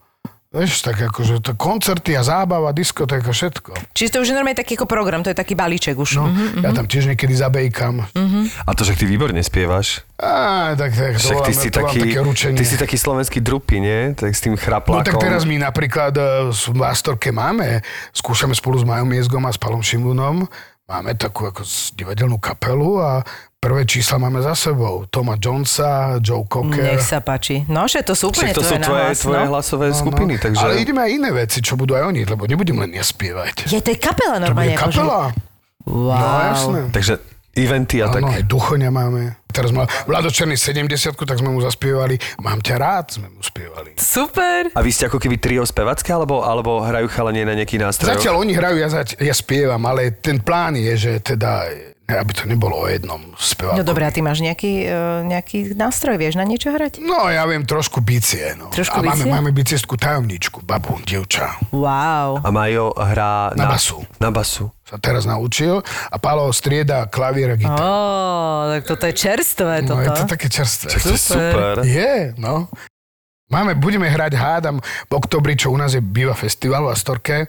Vieš, 0.48 0.80
tak 0.80 0.96
akože 1.02 1.42
to 1.42 1.52
koncerty 1.52 2.14
a 2.14 2.22
zábava, 2.22 2.72
diskotéka, 2.72 3.28
všetko. 3.28 3.76
Čiže 3.92 4.08
to 4.08 4.18
už 4.18 4.28
je 4.30 4.32
normálne 4.32 4.56
taký 4.56 4.72
ako 4.72 4.88
program, 4.88 5.20
to 5.20 5.28
je 5.28 5.36
taký 5.36 5.52
balíček 5.52 5.92
už. 5.92 6.16
No, 6.16 6.24
Mhm. 6.26 6.62
ja 6.62 6.72
tam 6.72 6.86
tiež 6.86 7.04
niekedy 7.06 7.34
zabejkam. 7.34 8.06
A 8.62 8.70
to, 8.72 8.80
že 8.80 8.94
ty 8.94 9.04
výborne 9.04 9.36
spievaš. 9.38 10.00
Á, 10.16 10.72
tak, 10.72 10.96
tak, 10.96 11.12
to 11.14 11.28
Však 11.28 11.38
ty 11.42 11.52
mám, 11.52 11.60
si, 11.60 11.68
taký, 11.68 11.98
také 12.00 12.18
ručenie. 12.22 12.56
ty 12.56 12.64
si 12.64 12.78
taký 12.78 12.96
slovenský 12.96 13.38
drupy, 13.38 13.76
nie? 13.78 14.00
Tak 14.14 14.32
s 14.32 14.40
tým 14.40 14.54
No 14.54 14.56
chraplákom. 14.56 15.04
tak 15.04 15.20
teraz 15.20 15.44
my 15.44 15.58
napríklad 15.58 16.14
eh, 16.14 16.48
v 16.48 16.80
Astorke 16.80 17.28
máme, 17.30 17.84
skúšame 18.14 18.54
spolu 18.54 18.80
s 18.80 18.86
Majom 18.86 19.04
Miezgom 19.04 19.44
a 19.44 19.50
s 19.50 19.58
Palom 19.58 19.82
Šimunom, 19.82 20.48
máme 20.86 21.14
takú 21.14 21.46
ako 21.46 21.66
divadelnú 21.92 22.38
kapelu 22.38 22.98
a 22.98 23.10
prvé 23.58 23.82
čísla 23.82 24.22
máme 24.22 24.38
za 24.38 24.54
sebou. 24.54 25.02
Toma 25.06 25.34
Jonesa, 25.34 26.22
Joe 26.22 26.46
Cocker. 26.46 26.94
Nech 26.94 27.02
sa 27.02 27.18
páči. 27.18 27.66
No, 27.66 27.90
že 27.90 28.06
to 28.06 28.14
sú 28.14 28.30
úplne 28.30 28.54
to 28.54 28.62
sú 28.62 28.78
tvoje, 28.78 28.86
tvoje, 28.86 29.02
nahlas, 29.10 29.18
tvoje 29.18 29.42
no. 29.42 29.50
hlasové 29.50 29.86
No, 29.90 29.98
skupiny, 29.98 30.34
no. 30.38 30.42
takže... 30.46 30.62
Ale 30.62 30.74
ideme 30.78 31.00
aj 31.02 31.10
iné 31.10 31.30
veci, 31.34 31.58
čo 31.58 31.74
budú 31.74 31.98
aj 31.98 32.06
oni, 32.06 32.22
lebo 32.22 32.46
nebudem 32.46 32.78
len 32.78 32.94
ja 32.94 33.02
spievať. 33.02 33.66
Je 33.66 33.82
to 33.82 33.90
je 33.90 33.98
kapela 33.98 34.38
To 34.38 34.46
bude 34.46 34.46
normálne. 34.46 34.74
akože- 34.74 35.02
kapela. 35.02 35.22
Wow. 35.86 36.18
No 36.18 36.38
jasné. 36.44 36.80
Takže 36.90 37.14
eventy 37.54 37.96
a 38.02 38.06
tak. 38.06 38.22
Áno, 38.22 38.30
aj 38.30 38.42
Duchoňa 38.42 38.90
máme. 38.90 39.22
Teraz 39.56 39.72
mal 39.72 39.88
Vlado 40.04 40.28
Černý 40.28 40.60
70 40.60 41.16
tak 41.16 41.40
sme 41.40 41.48
mu 41.48 41.64
zaspievali. 41.64 42.20
Mám 42.44 42.60
ťa 42.60 42.76
rád, 42.76 43.06
sme 43.16 43.32
mu 43.32 43.40
spievali. 43.40 43.96
Super. 43.96 44.68
A 44.76 44.84
vy 44.84 44.92
ste 44.92 45.08
ako 45.08 45.16
keby 45.16 45.40
trio 45.40 45.64
spevacké, 45.64 46.12
alebo, 46.12 46.44
alebo 46.44 46.84
hrajú 46.84 47.08
chalanie 47.08 47.48
na 47.48 47.56
nejaký 47.56 47.80
nástroj? 47.80 48.12
Zatiaľ 48.12 48.44
oni 48.44 48.52
hrajú, 48.52 48.76
ja, 48.76 48.92
zač- 48.92 49.16
ja 49.16 49.32
spievam, 49.32 49.80
ale 49.88 50.12
ten 50.12 50.44
plán 50.44 50.76
je, 50.76 50.92
že 50.92 51.12
teda, 51.24 51.72
aby 52.06 52.32
to 52.32 52.46
nebolo 52.46 52.78
o 52.78 52.86
jednom 52.86 53.18
speváku. 53.34 53.78
No 53.78 53.82
dobré, 53.82 54.06
a 54.06 54.14
ty 54.14 54.22
máš 54.22 54.38
nejaký, 54.38 54.86
uh, 54.86 55.26
nejaký 55.26 55.74
nástroj, 55.74 56.14
vieš 56.14 56.38
na 56.38 56.46
niečo 56.46 56.70
hrať? 56.70 57.02
No, 57.02 57.26
ja 57.26 57.42
viem 57.50 57.66
trošku 57.66 57.98
bicie, 57.98 58.54
no. 58.54 58.70
Trošku 58.70 59.02
a 59.02 59.02
máme, 59.02 59.26
bicie? 59.26 59.34
máme 59.34 59.50
biciestku 59.50 59.94
tajomničku, 59.98 60.62
babu, 60.62 61.02
dievča. 61.02 61.58
Wow. 61.74 62.46
A 62.46 62.48
Majo 62.54 62.94
hrá 62.94 63.50
Na 63.58 63.66
basu. 63.66 64.06
Na 64.22 64.30
basu. 64.30 64.70
Sa 64.86 65.02
teraz 65.02 65.26
naučil 65.26 65.82
a 65.82 66.16
Pálo 66.22 66.46
strieda 66.54 67.10
klavír 67.10 67.50
a 67.50 67.56
gitar. 67.58 67.74
Ó, 67.74 68.70
tak 68.70 68.82
toto 68.86 69.04
je 69.10 69.14
čerstvé, 69.18 69.82
no, 69.82 69.98
toto. 69.98 70.06
je 70.06 70.10
to 70.14 70.24
také 70.30 70.46
čerstvé. 70.46 70.88
Tak 70.94 71.02
to 71.02 71.10
je 71.10 71.18
super. 71.18 71.74
Je, 71.82 72.38
no. 72.38 72.70
Máme, 73.50 73.74
budeme 73.78 74.10
hrať, 74.10 74.34
hádam, 74.34 74.82
v 74.82 75.12
oktobri, 75.14 75.54
čo 75.58 75.70
u 75.70 75.78
nás 75.78 75.94
je 75.94 76.02
býva 76.02 76.34
festival 76.34 76.86
v 76.86 76.90
Astorke, 76.94 77.46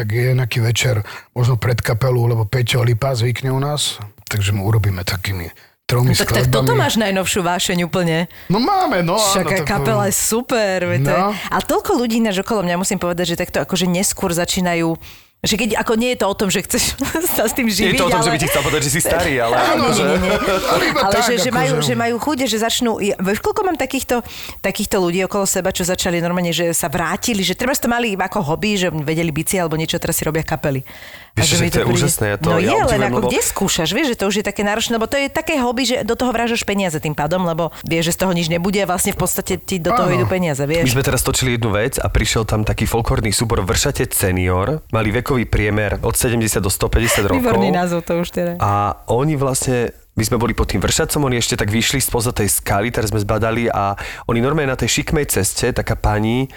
tak 0.00 0.16
je 0.16 0.32
nejaký 0.32 0.64
večer, 0.64 1.04
možno 1.36 1.60
pred 1.60 1.76
kapelu, 1.76 2.24
lebo 2.24 2.48
Peťo 2.48 2.80
Lipa 2.80 3.12
zvykne 3.12 3.52
u 3.52 3.60
nás, 3.60 4.00
takže 4.24 4.56
mu 4.56 4.64
urobíme 4.64 5.04
takými 5.04 5.52
tromi 5.84 6.16
Tak, 6.16 6.32
tak 6.32 6.48
skladbami. 6.48 6.54
toto 6.54 6.72
máš 6.72 6.96
najnovšiu 6.96 7.40
vášeň 7.44 7.78
úplne. 7.84 8.32
No 8.48 8.62
máme, 8.62 9.04
no. 9.04 9.20
Však 9.20 9.44
áno, 9.44 9.58
tak- 9.60 9.68
kapela 9.68 10.04
je 10.08 10.14
super. 10.16 10.88
veď 10.88 11.00
to 11.04 11.10
je... 11.12 11.20
No. 11.20 11.28
A 11.50 11.56
toľko 11.60 12.00
ľudí 12.00 12.22
náš 12.22 12.40
okolo 12.40 12.64
mňa, 12.64 12.80
musím 12.80 12.96
povedať, 12.96 13.34
že 13.34 13.40
takto 13.42 13.60
akože 13.60 13.84
neskôr 13.84 14.32
začínajú 14.32 14.96
že 15.40 15.56
keď, 15.56 15.80
ako 15.80 15.92
nie 15.94 16.12
je 16.12 16.18
to 16.20 16.26
o 16.26 16.34
tom, 16.34 16.48
že 16.48 16.60
chceš 16.60 17.00
sa 17.36 17.44
s 17.44 17.52
tým 17.52 17.64
živiť, 17.64 17.96
je 17.96 18.00
to 18.00 18.06
o 18.06 18.12
tom, 18.12 18.20
ale... 18.20 18.26
že 18.26 18.32
by 18.32 18.38
ti 18.38 18.46
chcel 18.46 18.60
povedať, 18.60 18.82
že 18.84 18.90
si 18.90 19.00
starý, 19.00 19.34
ale... 19.38 19.54
Ale 19.56 19.72
nie, 19.80 19.88
nie, 19.96 20.18
nie. 20.20 20.36
Ale 21.00 21.12
tak, 21.14 21.22
že, 21.24 21.34
že, 21.34 21.48
akože- 21.48 21.50
majú, 21.50 21.72
že 21.80 21.94
majú 21.94 22.16
chuť, 22.18 22.38
že 22.44 22.56
začnú... 22.60 22.90
Vieš, 23.00 23.40
koľko 23.40 23.60
mám 23.64 23.74
takýchto, 23.74 24.20
takýchto 24.60 25.00
ľudí 25.00 25.24
okolo 25.24 25.48
seba, 25.48 25.70
čo 25.70 25.80
začali 25.82 26.20
normálne, 26.20 26.52
že 26.52 26.70
sa 26.70 26.86
vrátili, 26.86 27.40
že 27.40 27.54
treba 27.54 27.72
to 27.72 27.88
mali 27.88 28.12
iba 28.12 28.26
ako 28.26 28.44
hobby, 28.44 28.76
že 28.76 28.92
vedeli 28.92 29.30
bici 29.30 29.56
alebo 29.56 29.74
niečo, 29.74 29.96
teraz 29.96 30.20
si 30.20 30.22
robia 30.22 30.44
kapely. 30.44 30.84
Vieš, 31.30 31.46
že 31.46 31.56
že 31.56 31.62
to 31.70 31.80
je 31.80 31.86
príde- 31.86 31.96
úžasné, 31.96 32.24
ja 32.26 32.36
to- 32.36 32.50
no 32.50 32.58
ja 32.58 32.74
je, 32.74 32.82
len 32.90 33.00
ako 33.00 33.16
lebo- 33.16 33.28
kde 33.30 33.40
skúšaš, 33.40 33.88
vieš, 33.90 34.06
že 34.12 34.16
to 34.18 34.24
už 34.26 34.34
je 34.36 34.44
také 34.44 34.60
náročné, 34.60 34.92
lebo 34.92 35.06
to 35.06 35.16
je 35.16 35.26
také 35.26 35.56
hobby, 35.56 35.86
že 35.86 35.96
do 36.02 36.12
toho 36.12 36.30
vrážaš 36.30 36.66
peniaze 36.66 36.98
tým 36.98 37.14
pádom, 37.14 37.40
lebo 37.42 37.70
vieš, 37.82 38.12
že 38.12 38.18
z 38.18 38.18
toho 38.20 38.32
nič 38.34 38.50
nebude 38.50 38.76
a 38.76 38.86
vlastne 38.86 39.14
v 39.14 39.20
podstate 39.20 39.56
ti 39.56 39.78
do 39.78 39.88
toho 39.88 40.10
Áno. 40.10 40.16
idú 40.16 40.26
peniaze, 40.26 40.60
My 40.60 40.82
vieš. 40.82 40.92
sme 40.92 41.00
teraz 41.00 41.22
točili 41.22 41.54
jednu 41.54 41.70
vec 41.70 41.96
a 41.96 42.10
prišiel 42.10 42.44
tam 42.44 42.66
taký 42.66 42.84
folklórny 42.84 43.30
súbor 43.30 43.62
Vršatec 43.62 44.10
senior. 44.10 44.82
Mali 44.90 45.08
vekový 45.30 45.46
priemer 45.46 46.02
od 46.02 46.18
70 46.18 46.58
do 46.58 46.66
150 46.66 47.30
rokov. 47.30 47.38
Výborný 47.38 47.70
názov 47.70 48.02
to 48.02 48.18
už 48.18 48.34
teda. 48.34 48.58
A 48.58 48.98
oni 49.06 49.38
vlastne 49.38 49.94
my 50.18 50.26
sme 50.26 50.42
boli 50.42 50.58
pod 50.58 50.66
tým 50.66 50.82
vršacom, 50.82 51.30
oni 51.30 51.38
ešte 51.38 51.54
tak 51.54 51.70
vyšli 51.70 52.02
spoza 52.02 52.34
tej 52.34 52.50
skaly, 52.50 52.90
teraz 52.90 53.14
sme 53.14 53.22
zbadali 53.22 53.70
a 53.70 53.94
oni 54.26 54.42
normálne 54.42 54.74
na 54.74 54.76
tej 54.76 55.00
šikmej 55.00 55.30
ceste, 55.30 55.70
taká 55.70 55.94
pani, 55.94 56.50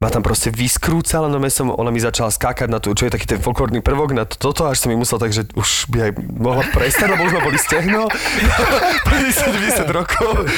ma 0.00 0.08
tam 0.08 0.24
proste 0.24 0.48
vyskrúcala, 0.48 1.28
no 1.28 1.36
som, 1.52 1.68
ona 1.76 1.92
mi 1.92 2.00
začala 2.00 2.32
skákať 2.32 2.72
na 2.72 2.80
to, 2.80 2.96
čo 2.96 3.04
je 3.04 3.12
taký 3.12 3.28
ten 3.28 3.36
folklórny 3.36 3.84
prvok, 3.84 4.16
na 4.16 4.24
to, 4.24 4.40
toto, 4.40 4.64
až 4.64 4.80
som 4.80 4.88
mi 4.88 4.96
musel 4.96 5.20
tak, 5.20 5.28
že 5.28 5.44
už 5.52 5.92
by 5.92 6.08
aj 6.08 6.12
mohla 6.40 6.64
prestať, 6.72 7.12
lebo 7.12 7.28
už 7.28 7.36
ma 7.36 7.44
boli 7.44 7.60
stehno. 7.60 8.08
50-90 9.12 9.92
rokov. 9.92 10.48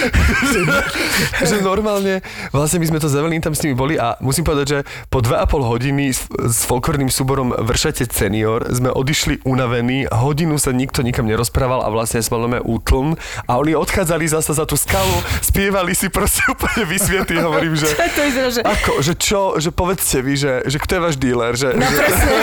že 1.50 1.58
normálne, 1.58 2.22
vlastne 2.54 2.78
my 2.78 2.86
sme 2.86 3.02
to 3.02 3.10
s 3.10 3.18
Evelyn 3.18 3.42
tam 3.42 3.50
s 3.50 3.66
nimi 3.66 3.74
boli 3.74 3.98
a 3.98 4.14
musím 4.22 4.46
povedať, 4.46 4.66
že 4.70 4.78
po 5.10 5.18
2,5 5.18 5.50
hodiny 5.58 6.14
s, 6.14 6.30
s 6.30 6.62
folklórnym 6.62 7.10
súborom 7.10 7.50
Vršatec 7.50 8.14
senior 8.14 8.62
sme 8.70 8.94
odišli 8.94 9.42
unavení, 9.42 10.06
hodinu 10.06 10.54
sa 10.54 10.70
nikto 10.70 11.02
nikam 11.02 11.26
nerozprával 11.26 11.82
a 11.82 11.90
vlastne 11.90 12.22
sme 12.22 12.46
len 12.46 12.62
útln 12.62 13.18
a 13.50 13.58
oni 13.58 13.74
odchádzali 13.74 14.22
zase 14.22 14.54
za 14.54 14.70
tú 14.70 14.78
skalu, 14.78 15.18
spievali 15.42 15.98
si 15.98 16.06
proste 16.14 16.46
úplne 16.54 16.86
vysvietí, 16.86 17.42
hovorím, 17.42 17.74
že 17.74 17.90
to 17.90 18.22
vyzerá, 18.22 18.48
že... 18.54 18.62
ako, 18.62 19.02
že 19.02 19.12
čo, 19.18 19.31
že 19.58 19.70
povedzte 19.72 20.20
vy, 20.20 20.34
že, 20.36 20.52
že 20.68 20.76
kto 20.76 20.92
je 20.96 21.00
váš 21.00 21.16
dealer, 21.16 21.52
že, 21.56 21.72
No 21.72 21.86
že 21.88 21.96
presne, 21.96 22.34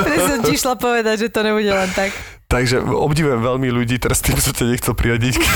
presne 0.00 0.36
ti 0.48 0.52
išla 0.56 0.74
povedať, 0.80 1.16
že 1.24 1.28
to 1.28 1.40
nebude 1.44 1.68
len 1.68 1.90
tak. 1.92 2.39
Takže 2.50 2.82
obdivujem 2.82 3.38
veľmi 3.38 3.70
ľudí, 3.70 4.02
teraz 4.02 4.18
tým 4.18 4.34
som 4.42 4.50
ťa 4.50 4.74
nechcel 4.74 4.90
priradiť. 4.90 5.38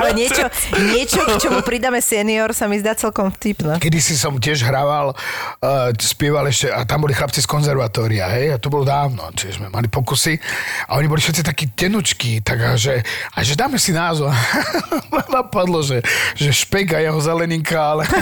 Ale 0.00 0.16
niečo, 0.16 0.48
niečo, 0.96 1.20
k 1.28 1.36
čomu 1.36 1.60
pridáme 1.60 2.00
senior, 2.00 2.56
sa 2.56 2.72
mi 2.72 2.80
zdá 2.80 2.96
celkom 2.96 3.28
vtipné. 3.28 3.76
Kedy 3.76 4.00
si 4.00 4.16
som 4.16 4.32
tiež 4.40 4.64
hrával, 4.64 5.12
uh, 5.12 5.92
spieval 6.00 6.48
ešte, 6.48 6.72
a 6.72 6.88
tam 6.88 7.04
boli 7.04 7.12
chlapci 7.12 7.44
z 7.44 7.48
konzervatória, 7.52 8.32
hej, 8.32 8.48
a 8.48 8.56
to 8.56 8.72
bolo 8.72 8.88
dávno, 8.88 9.28
čiže 9.36 9.60
sme 9.60 9.68
mali 9.68 9.92
pokusy 9.92 10.40
a 10.88 10.96
oni 10.96 11.04
boli 11.04 11.20
všetci 11.20 11.44
takí 11.44 11.68
tenučkí, 11.68 12.40
tak 12.40 12.64
a 12.64 12.72
že, 12.80 13.04
a 13.36 13.44
že 13.44 13.52
dáme 13.52 13.76
si 13.76 13.92
názov. 13.92 14.32
Napadlo, 15.36 15.84
že, 15.84 16.00
že 16.32 16.48
špek 16.48 16.96
a 16.96 17.04
jeho 17.04 17.20
zeleninka, 17.20 17.76
ale... 17.76 18.08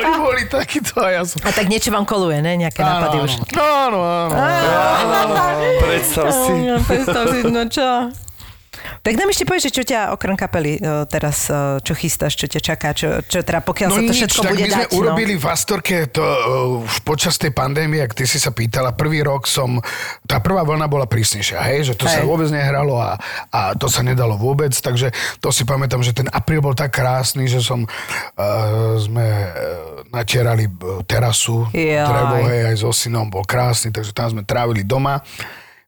oni 0.00 0.12
boli 0.16 0.48
takíto 0.48 0.96
a 1.04 1.12
ja 1.12 1.28
som... 1.28 1.44
A 1.44 1.52
tak 1.52 1.68
niečo 1.68 1.92
vám 1.92 2.08
koluje, 2.08 2.40
ne? 2.40 2.56
Nejaké 2.56 2.80
nápady 2.80 3.20
už. 3.20 3.32
Áno, 3.60 4.00
áno, 4.00 4.02
áno. 4.04 4.29
Predstav 5.80 6.26
si. 6.32 6.54
Predstav 6.86 7.24
si, 7.34 7.40
no 7.50 7.62
čo? 7.66 7.90
Tak 9.00 9.16
nám 9.16 9.32
ešte 9.32 9.48
že 9.60 9.72
čo 9.72 9.82
ťa 9.84 10.12
okrem 10.12 10.36
kapely 10.36 10.76
e, 10.76 10.80
teraz, 11.08 11.48
e, 11.48 11.80
čo 11.80 11.96
chystáš, 11.96 12.36
čo 12.36 12.44
ťa 12.44 12.60
čaká, 12.60 12.92
čo, 12.92 13.24
čo 13.24 13.40
teda 13.40 13.64
pokiaľ 13.64 13.88
sa 13.88 14.00
to 14.00 14.04
nič, 14.04 14.16
všetko 14.20 14.42
tak 14.44 14.52
bude 14.52 14.60
my 14.60 14.70
sme 14.70 14.84
dať. 14.84 14.92
urobili 14.92 15.34
no. 15.36 15.40
v 15.40 15.46
Astorke 15.48 15.96
to 16.12 16.20
uh, 16.20 16.84
už 16.84 17.00
počas 17.00 17.40
tej 17.40 17.52
pandémie, 17.56 18.04
ak 18.04 18.12
ty 18.12 18.28
si 18.28 18.36
sa 18.36 18.52
pýtala, 18.52 18.92
prvý 18.92 19.24
rok 19.24 19.48
som, 19.48 19.80
tá 20.28 20.44
prvá 20.44 20.60
vlna 20.68 20.84
bola 20.84 21.08
prísnejšia, 21.08 21.64
hej, 21.64 21.92
že 21.92 21.94
to 21.96 22.04
Hej. 22.04 22.20
sa 22.20 22.20
vôbec 22.28 22.52
nehralo 22.52 23.00
a, 23.00 23.16
a 23.48 23.72
to 23.72 23.88
sa 23.88 24.04
nedalo 24.04 24.36
vôbec, 24.36 24.72
takže 24.76 25.08
to 25.40 25.48
si 25.48 25.64
pamätám, 25.64 26.04
že 26.04 26.12
ten 26.12 26.28
apríl 26.28 26.60
bol 26.60 26.76
tak 26.76 26.92
krásny, 26.92 27.48
že 27.48 27.64
som, 27.64 27.88
uh, 27.88 28.94
sme 29.00 29.24
uh, 29.24 29.52
natierali 30.12 30.68
terasu, 31.08 31.64
Jaj. 31.72 32.04
drevo, 32.04 32.36
hej, 32.52 32.60
aj 32.68 32.76
so 32.84 32.92
synom, 32.92 33.32
bol 33.32 33.48
krásny, 33.48 33.88
takže 33.88 34.12
tam 34.12 34.28
sme 34.28 34.42
trávili 34.44 34.84
doma. 34.84 35.24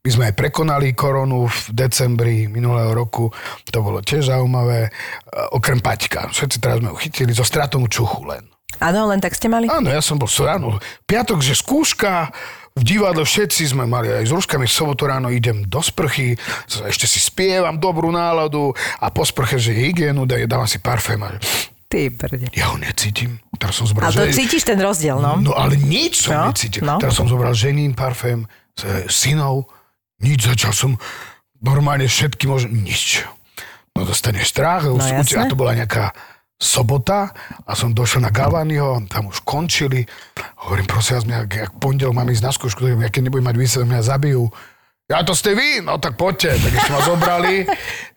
My 0.02 0.10
sme 0.10 0.24
aj 0.26 0.34
prekonali 0.34 0.98
koronu 0.98 1.46
v 1.46 1.58
decembri 1.70 2.50
minulého 2.50 2.90
roku, 2.90 3.30
to 3.62 3.78
bolo 3.78 4.02
tiež 4.02 4.34
zaujímavé, 4.34 4.90
uh, 4.90 5.54
okrem 5.54 5.78
Paťka. 5.78 6.26
Všetci 6.26 6.58
teraz 6.58 6.82
sme 6.82 6.90
ho 6.90 6.98
chytili 6.98 7.30
so 7.30 7.46
stratou 7.46 7.78
čuchu 7.86 8.26
len. 8.26 8.42
Áno, 8.82 9.06
len 9.06 9.22
tak 9.22 9.30
ste 9.30 9.46
mali? 9.46 9.70
Áno, 9.70 9.86
ja 9.86 10.02
som 10.02 10.18
bol 10.18 10.26
ráno. 10.26 10.82
Piatok, 11.06 11.38
že 11.38 11.54
skúška, 11.54 12.34
v 12.74 12.82
divadle 12.82 13.22
všetci 13.22 13.62
sme 13.70 13.86
mali 13.86 14.10
aj 14.10 14.26
s 14.26 14.34
rúškami, 14.34 14.66
v 14.66 14.74
sobotu 14.74 15.06
ráno 15.06 15.30
idem 15.30 15.62
do 15.62 15.78
sprchy, 15.78 16.34
ešte 16.82 17.06
si 17.06 17.22
spievam 17.22 17.78
dobrú 17.78 18.10
náladu 18.10 18.74
a 18.98 19.06
po 19.06 19.22
sprche, 19.22 19.54
že 19.54 19.70
hygienu, 19.70 20.26
daj- 20.26 20.50
dávam 20.50 20.66
si 20.66 20.82
parfém 20.82 21.22
a 21.22 21.38
Ty 21.86 22.10
brde. 22.10 22.50
ja 22.50 22.74
ho 22.74 22.80
necítim. 22.80 23.38
Teraz 23.54 23.78
som 23.78 23.86
zobral, 23.86 24.10
Ale 24.10 24.18
to 24.18 24.34
že- 24.34 24.34
cítiš 24.34 24.66
ten 24.66 24.82
rozdiel, 24.82 25.22
no? 25.22 25.38
No 25.38 25.54
ale 25.54 25.78
nič 25.78 26.26
som 26.26 26.34
No, 26.34 26.50
necítil. 26.50 26.82
no. 26.82 26.98
Teraz 26.98 27.14
som 27.14 27.30
zobral 27.30 27.54
ženín 27.54 27.94
parfém, 27.94 28.50
synov, 29.06 29.70
nič, 30.22 30.46
začal 30.46 30.72
som 30.72 30.90
normálne 31.58 32.06
všetky 32.06 32.46
možné, 32.46 32.72
nič. 32.72 33.26
No 33.92 34.02
dostaneš 34.02 34.48
strach, 34.48 34.88
No, 34.88 34.96
jasné. 34.96 35.44
a 35.44 35.50
to 35.50 35.58
bola 35.58 35.76
nejaká 35.76 36.16
sobota 36.56 37.34
a 37.66 37.72
som 37.74 37.90
došiel 37.90 38.22
na 38.22 38.30
Galvaniho, 38.30 39.02
tam 39.10 39.28
už 39.28 39.42
končili. 39.42 40.06
Hovorím, 40.62 40.86
prosím 40.86 41.14
vás, 41.18 41.26
mňa, 41.26 41.38
ak, 41.42 41.52
pondelok 41.76 42.14
mám 42.14 42.30
ísť 42.30 42.44
na 42.46 42.52
skúšku, 42.54 42.86
ja 42.86 43.10
keď 43.10 43.28
nebudem 43.28 43.50
mať 43.50 43.56
výsledok, 43.58 43.90
mňa 43.90 44.02
zabijú. 44.06 44.46
Ja 45.10 45.26
to 45.26 45.34
ste 45.34 45.58
vy? 45.58 45.82
No 45.82 45.98
tak 45.98 46.14
poďte. 46.14 46.54
Tak 46.62 46.72
ešte 46.78 46.90
ma 46.94 47.00
zobrali. 47.02 47.54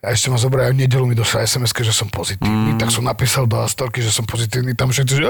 A 0.06 0.14
ešte 0.14 0.30
ma 0.30 0.38
zobrali. 0.38 0.70
A 0.70 0.72
v 0.72 0.86
nedelu 0.86 1.02
mi 1.02 1.18
došla 1.18 1.42
sms 1.42 1.74
že 1.82 1.90
som 1.90 2.06
pozitívny. 2.06 2.72
Mm. 2.72 2.78
Tak 2.78 2.94
som 2.94 3.02
napísal 3.02 3.50
do 3.50 3.58
Astorky, 3.58 3.98
že 4.00 4.14
som 4.14 4.22
pozitívny. 4.22 4.72
Tam 4.78 4.94
všetci, 4.94 5.12
že 5.18 5.26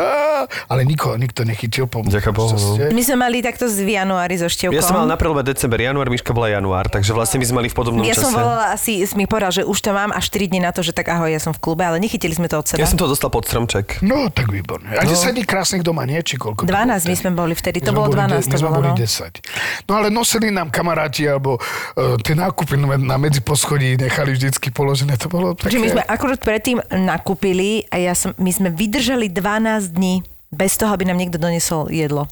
ale 0.69 0.85
niko, 0.85 1.17
nikto 1.17 1.43
nechytil. 1.43 1.89
Po 1.89 2.05
Bohu, 2.05 2.55
no. 2.55 2.93
My 2.93 3.03
sme 3.03 3.17
mali 3.17 3.41
takto 3.41 3.67
z 3.67 3.83
januári 3.83 4.37
so 4.37 4.47
števkom. 4.47 4.77
Ja 4.77 4.85
som 4.85 5.01
mal 5.01 5.09
na 5.09 5.17
prelome 5.17 5.43
december, 5.43 5.81
január, 5.81 6.13
Miška 6.13 6.37
bola 6.37 6.53
január, 6.53 6.87
takže 6.93 7.17
vlastne 7.17 7.41
my 7.41 7.47
sme 7.49 7.57
mali 7.65 7.69
v 7.73 7.77
podobnom 7.77 8.05
ja 8.05 8.15
čase. 8.15 8.29
som 8.29 8.37
volala 8.37 8.77
asi, 8.77 9.03
si 9.03 9.15
mi 9.17 9.25
povedal, 9.25 9.51
že 9.51 9.63
už 9.65 9.79
to 9.81 9.91
mám 9.97 10.13
až 10.13 10.29
4 10.29 10.53
dní 10.53 10.61
na 10.61 10.71
to, 10.71 10.85
že 10.85 10.93
tak 10.93 11.09
ahoj, 11.09 11.31
ja 11.31 11.41
som 11.41 11.57
v 11.57 11.61
klube, 11.63 11.83
ale 11.83 11.97
nechytili 11.99 12.37
sme 12.37 12.47
to 12.47 12.61
od 12.61 12.67
seba. 12.69 12.85
Ja 12.85 12.89
som 12.91 13.01
to 13.01 13.09
dostal 13.09 13.33
pod 13.33 13.49
stromček. 13.49 14.05
No, 14.05 14.29
tak 14.29 14.53
výborne. 14.53 14.93
A 14.93 15.03
10 15.03 15.33
dní 15.35 15.43
krásnych 15.49 15.83
doma, 15.83 16.05
nie? 16.05 16.21
Či 16.21 16.37
koľko? 16.37 16.69
to 16.69 16.71
12 16.71 16.77
bolo 16.77 16.85
my 16.85 16.99
vtedy? 17.01 17.17
sme 17.17 17.31
boli 17.33 17.55
vtedy, 17.57 17.79
to 17.81 17.91
My 17.91 17.97
bolo 17.97 18.07
boli 18.13 18.19
12, 18.23 18.29
de- 18.29 18.45
to 18.45 18.55
My 18.55 18.61
sme 18.61 18.71
boli 18.71 18.91
no. 18.93 18.97
10. 18.99 19.89
No 19.89 19.93
ale 19.99 20.09
nosili 20.13 20.49
nám 20.53 20.69
kamaráti, 20.69 21.25
alebo 21.27 21.46
uh, 21.55 22.19
tie 22.19 22.35
nákupy 22.35 22.75
na 22.75 22.99
na 22.99 23.17
medziposchodí 23.23 23.95
nechali 23.95 24.35
vždycky 24.35 24.75
položené. 24.75 25.15
To 25.23 25.31
bolo 25.31 25.55
také... 25.55 25.71
Takže 25.71 25.83
my 25.83 25.89
sme 25.95 26.03
akurát 26.03 26.41
predtým 26.43 26.83
nakúpili 26.91 27.87
a 27.95 28.03
ja 28.03 28.19
som, 28.19 28.35
my 28.43 28.51
sme 28.51 28.69
vydržali 28.75 29.31
12 29.31 29.95
dní 29.95 30.27
bez 30.51 30.75
toho, 30.75 30.91
aby 30.91 31.07
nám 31.07 31.23
niekto 31.23 31.39
donesol 31.39 31.91
jedlo. 31.95 32.27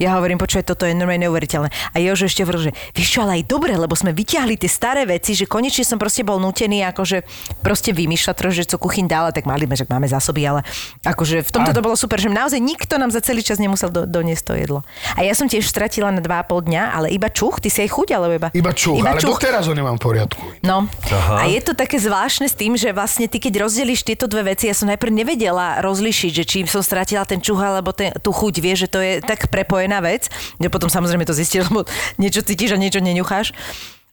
Ja 0.00 0.16
hovorím, 0.16 0.40
počuj, 0.40 0.64
toto 0.64 0.88
je 0.88 0.96
normálne 0.96 1.28
neuveriteľné. 1.28 1.68
A 1.92 1.96
Jožo 2.00 2.24
ešte 2.26 2.44
hovoril, 2.44 2.70
že 2.70 2.72
vieš 2.96 3.18
čo, 3.18 3.24
ale 3.24 3.40
aj 3.40 3.50
dobre, 3.50 3.76
lebo 3.76 3.92
sme 3.92 4.16
vyťahli 4.16 4.56
tie 4.56 4.70
staré 4.70 5.04
veci, 5.04 5.36
že 5.36 5.44
konečne 5.44 5.84
som 5.84 6.00
proste 6.00 6.24
bol 6.24 6.40
nutený 6.40 6.80
akože 6.88 7.22
proste 7.60 7.92
vymýšľať 7.92 8.34
trošku, 8.36 8.56
že 8.56 8.64
co 8.70 8.76
kuchyň 8.80 9.06
dala, 9.10 9.28
tak 9.30 9.44
mali 9.44 9.68
sme, 9.68 9.76
že 9.76 9.84
máme 9.84 10.08
zásoby, 10.08 10.42
ale 10.48 10.60
akože 11.04 11.44
v 11.44 11.50
tomto 11.52 11.76
to 11.76 11.84
bolo 11.84 11.96
super, 11.98 12.16
že 12.16 12.32
naozaj 12.32 12.58
nikto 12.62 12.96
nám 12.96 13.12
za 13.12 13.20
celý 13.20 13.44
čas 13.44 13.60
nemusel 13.60 13.92
do, 13.92 14.08
doniesť 14.08 14.44
to 14.48 14.54
jedlo. 14.56 14.80
A 15.14 15.26
ja 15.26 15.36
som 15.36 15.50
tiež 15.50 15.68
stratila 15.68 16.08
na 16.08 16.24
2,5 16.24 16.68
dňa, 16.70 16.82
ale 16.96 17.06
iba 17.12 17.28
čuch, 17.28 17.60
ty 17.60 17.68
si 17.68 17.84
aj 17.84 17.90
chuť, 17.92 18.08
alebo 18.16 18.32
iba... 18.36 18.48
Iba 18.56 18.72
čuch, 18.72 18.98
iba 19.00 19.12
ale 19.12 19.20
doteraz 19.20 19.68
ho 19.68 19.74
nemám 19.76 20.00
v 20.00 20.02
poriadku. 20.02 20.42
No 20.64 20.88
Aha. 21.12 21.44
a 21.44 21.50
je 21.50 21.60
to 21.60 21.72
také 21.76 22.00
zvláštne 22.00 22.48
s 22.48 22.54
tým, 22.56 22.74
že 22.74 22.92
vlastne 22.96 23.28
ty 23.28 23.40
keď 23.40 23.64
rozdelíš 23.64 24.04
tieto 24.04 24.26
dve 24.30 24.54
veci, 24.54 24.68
ja 24.68 24.76
som 24.76 24.88
najprv 24.88 25.12
nevedela 25.12 25.80
rozlišiť, 25.84 26.32
že 26.32 26.44
čím 26.44 26.64
som 26.68 26.84
stratila 26.84 27.24
ten 27.24 27.40
čuch 27.40 27.58
alebo 27.58 27.90
ten, 27.92 28.12
tú 28.20 28.30
chuť, 28.30 28.54
vieš, 28.60 28.78
že 28.86 28.88
to 28.88 28.98
je 29.00 29.12
tak 29.24 29.48
prepojená 29.70 30.02
vec, 30.02 30.26
že 30.58 30.66
potom 30.66 30.90
samozrejme 30.90 31.22
to 31.22 31.30
zistíš, 31.30 31.62
lebo 31.70 31.86
niečo 32.18 32.42
cítiš 32.42 32.74
a 32.74 32.82
niečo 32.82 32.98
neňucháš. 32.98 33.54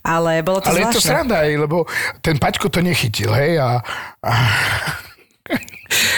Ale 0.06 0.46
bolo 0.46 0.62
to 0.62 0.70
Ale 0.70 0.86
je 0.86 0.94
to 0.94 1.02
zvláštne. 1.02 1.10
sranda 1.10 1.36
aj, 1.42 1.52
lebo 1.58 1.84
ten 2.22 2.38
Paťko 2.38 2.70
to 2.70 2.80
nechytil, 2.80 3.34
hej, 3.34 3.60
a, 3.60 3.82
a, 4.24 4.32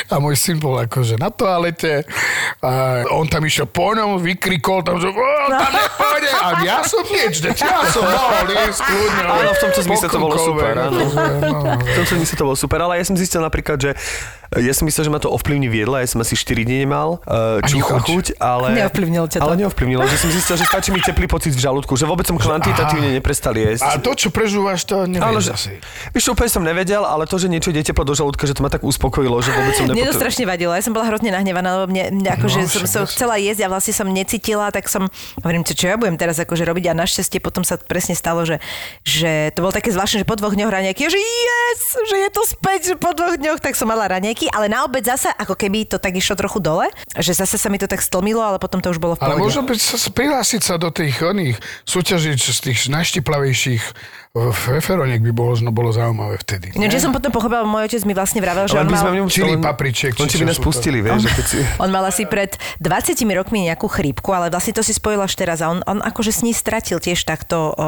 a 0.10 0.16
môj 0.22 0.38
syn 0.38 0.62
bol 0.62 0.78
akože 0.78 1.18
na 1.18 1.34
toalete 1.34 2.06
a 2.62 3.02
on 3.10 3.26
tam 3.26 3.42
išiel 3.42 3.66
po 3.66 3.94
ňom, 3.94 4.22
vykrikol 4.22 4.86
tam, 4.86 5.02
že 5.02 5.10
"Ó, 5.10 5.26
tam 5.48 5.72
nepôjde. 5.74 6.30
A 6.30 6.48
ja 6.62 6.86
som 6.86 7.02
nič, 7.02 7.42
že 7.42 7.50
ja 7.50 7.82
som 7.90 8.06
mohol 8.06 8.46
ísť 8.46 8.82
kľudne. 8.84 9.24
Áno, 9.26 9.50
v 9.54 9.60
tomto 9.64 9.80
zmysle 9.82 10.08
to 10.10 10.20
bolo 10.20 10.36
super, 10.38 10.74
áno. 10.76 10.92
No, 10.94 11.26
no. 11.42 11.60
V 11.80 11.94
tomto 11.98 12.14
zmysle 12.14 12.36
to 12.38 12.46
bolo 12.46 12.58
super, 12.60 12.80
ale 12.82 12.94
ja 12.98 13.06
som 13.06 13.18
zistil 13.18 13.42
napríklad, 13.42 13.78
že 13.80 13.92
ja 14.58 14.74
som 14.74 14.90
myslel, 14.90 15.06
že 15.06 15.12
ma 15.14 15.22
to 15.22 15.30
ovplyvní 15.30 15.70
v 15.70 15.86
jedle, 15.86 16.02
ja 16.02 16.08
som 16.10 16.26
asi 16.26 16.34
4 16.34 16.66
dní 16.66 16.82
nemal 16.82 17.22
čuch 17.70 17.86
a 17.86 18.02
chuť. 18.02 18.10
chuť, 18.10 18.26
ale... 18.42 18.74
Neovplyvnilo 18.74 19.30
ťa 19.30 19.38
to. 19.38 19.46
Ale 19.46 19.54
neovplyvnilo, 19.62 20.02
že 20.10 20.18
som 20.18 20.30
zistil, 20.34 20.58
že 20.58 20.66
stačí 20.66 20.90
mi 20.90 21.06
teplý 21.06 21.30
pocit 21.30 21.54
v 21.54 21.62
žalúdku, 21.62 21.94
že 21.94 22.10
vôbec 22.10 22.26
som 22.26 22.34
kvantitatívne 22.34 23.14
neprestal 23.14 23.54
A 23.54 23.62
jesť. 23.62 24.02
to, 24.02 24.12
čo 24.18 24.30
prežúvaš, 24.34 24.90
to 24.90 25.06
nevieš 25.06 25.46
že, 25.46 25.52
asi. 25.54 25.74
víš, 26.10 26.24
čo, 26.26 26.34
úplne 26.34 26.50
som 26.50 26.64
nevedel, 26.66 27.06
ale 27.06 27.30
to, 27.30 27.38
že 27.38 27.46
niečo 27.46 27.70
ide 27.70 27.86
teplo 27.86 28.02
do 28.02 28.18
žalúdka, 28.18 28.50
že 28.50 28.58
to 28.58 28.66
ma 28.66 28.74
tak 28.74 28.82
uspokojilo, 28.82 29.38
že 29.46 29.54
vôbec 29.54 29.74
som 29.78 29.86
Mne 29.86 29.94
to 29.94 30.02
nepotreboval. 30.02 30.18
strašne 30.18 30.44
vadilo, 30.50 30.72
ja 30.74 30.82
som 30.82 30.94
bola 30.98 31.06
hrozne 31.06 31.30
nahnevaná, 31.30 31.70
lebo 31.78 31.86
mne, 31.94 32.04
mne 32.10 32.30
akože 32.42 32.58
No, 32.60 32.68
som, 32.68 32.84
som 32.90 33.04
chcela 33.06 33.38
jesť 33.40 33.66
a 33.66 33.68
vlastne 33.70 33.94
som 33.94 34.08
necítila, 34.10 34.74
tak 34.74 34.90
som, 34.90 35.06
hovorím, 35.46 35.62
čo, 35.62 35.74
čo 35.78 35.86
ja 35.92 35.96
budem 35.96 36.18
teraz 36.18 36.42
akože 36.42 36.66
robiť 36.66 36.92
a 36.92 36.94
našťastie 36.98 37.40
potom 37.40 37.62
sa 37.62 37.78
presne 37.78 38.14
stalo, 38.18 38.44
že, 38.44 38.58
že 39.04 39.52
to 39.54 39.62
bolo 39.62 39.72
také 39.72 39.94
zvláštne, 39.94 40.24
že 40.24 40.28
po 40.28 40.36
dvoch 40.36 40.56
dňoch 40.56 40.72
raňajky, 40.72 41.02
že 41.08 41.20
yes, 41.20 41.82
že 42.10 42.16
je 42.18 42.30
to 42.32 42.42
späť, 42.46 42.80
že 42.92 42.96
po 42.96 43.12
dvoch 43.14 43.36
dňoch 43.36 43.60
tak 43.60 43.74
som 43.76 43.88
mala 43.90 44.08
raňajky, 44.08 44.39
ale 44.48 44.72
na 44.72 44.88
obed 44.88 45.04
zasa, 45.04 45.36
ako 45.36 45.60
keby 45.60 45.92
to 45.92 46.00
tak 46.00 46.16
išlo 46.16 46.40
trochu 46.40 46.64
dole, 46.64 46.88
že 47.20 47.36
zase 47.36 47.60
sa 47.60 47.68
mi 47.68 47.76
to 47.76 47.90
tak 47.90 48.00
stlmilo, 48.00 48.40
ale 48.40 48.62
potom 48.62 48.80
to 48.80 48.94
už 48.94 49.02
bolo 49.04 49.20
v 49.20 49.28
Ale 49.28 49.36
pohode. 49.36 49.52
možno 49.52 49.62
by 49.68 49.76
sa 49.76 49.98
prihlásiť 50.14 50.62
sa 50.64 50.80
do 50.80 50.88
tých 50.94 51.20
oných 51.20 51.58
súťaží, 51.84 52.32
z 52.40 52.60
tých 52.72 52.80
najštiplavejších 52.88 53.84
feferoniek 54.38 55.26
by 55.26 55.32
bolo, 55.34 55.58
možno 55.58 55.74
bolo 55.74 55.90
zaujímavé 55.90 56.38
vtedy. 56.46 56.70
Že 56.78 57.02
som 57.02 57.12
potom 57.12 57.34
pochopila, 57.34 57.66
môj 57.66 57.90
otec 57.90 58.06
mi 58.06 58.14
vlastne 58.14 58.38
vravel, 58.46 58.70
že 58.70 58.78
Ale 58.78 58.86
on 58.86 58.94
mal... 58.94 59.26
Čili 59.26 59.58
či 59.90 60.14
či 60.14 60.38
by 60.38 60.46
nás 60.46 60.62
pustili, 60.62 61.02
vieš, 61.02 61.26
že 61.26 61.30
keď 61.34 61.46
si... 61.50 61.58
On 61.84 61.90
mal 61.90 62.06
asi 62.06 62.30
pred 62.30 62.54
20 62.78 63.18
rokmi 63.34 63.66
nejakú 63.66 63.90
chrípku, 63.90 64.30
ale 64.30 64.54
vlastne 64.54 64.78
to 64.78 64.86
si 64.86 64.94
spojil 64.94 65.18
až 65.26 65.34
teraz 65.34 65.66
a 65.66 65.74
on, 65.74 65.82
on 65.90 66.06
akože 66.06 66.30
s 66.30 66.42
ní 66.46 66.54
stratil 66.54 67.02
tiež 67.02 67.26
takto 67.26 67.74
o, 67.74 67.74
o, 67.74 67.88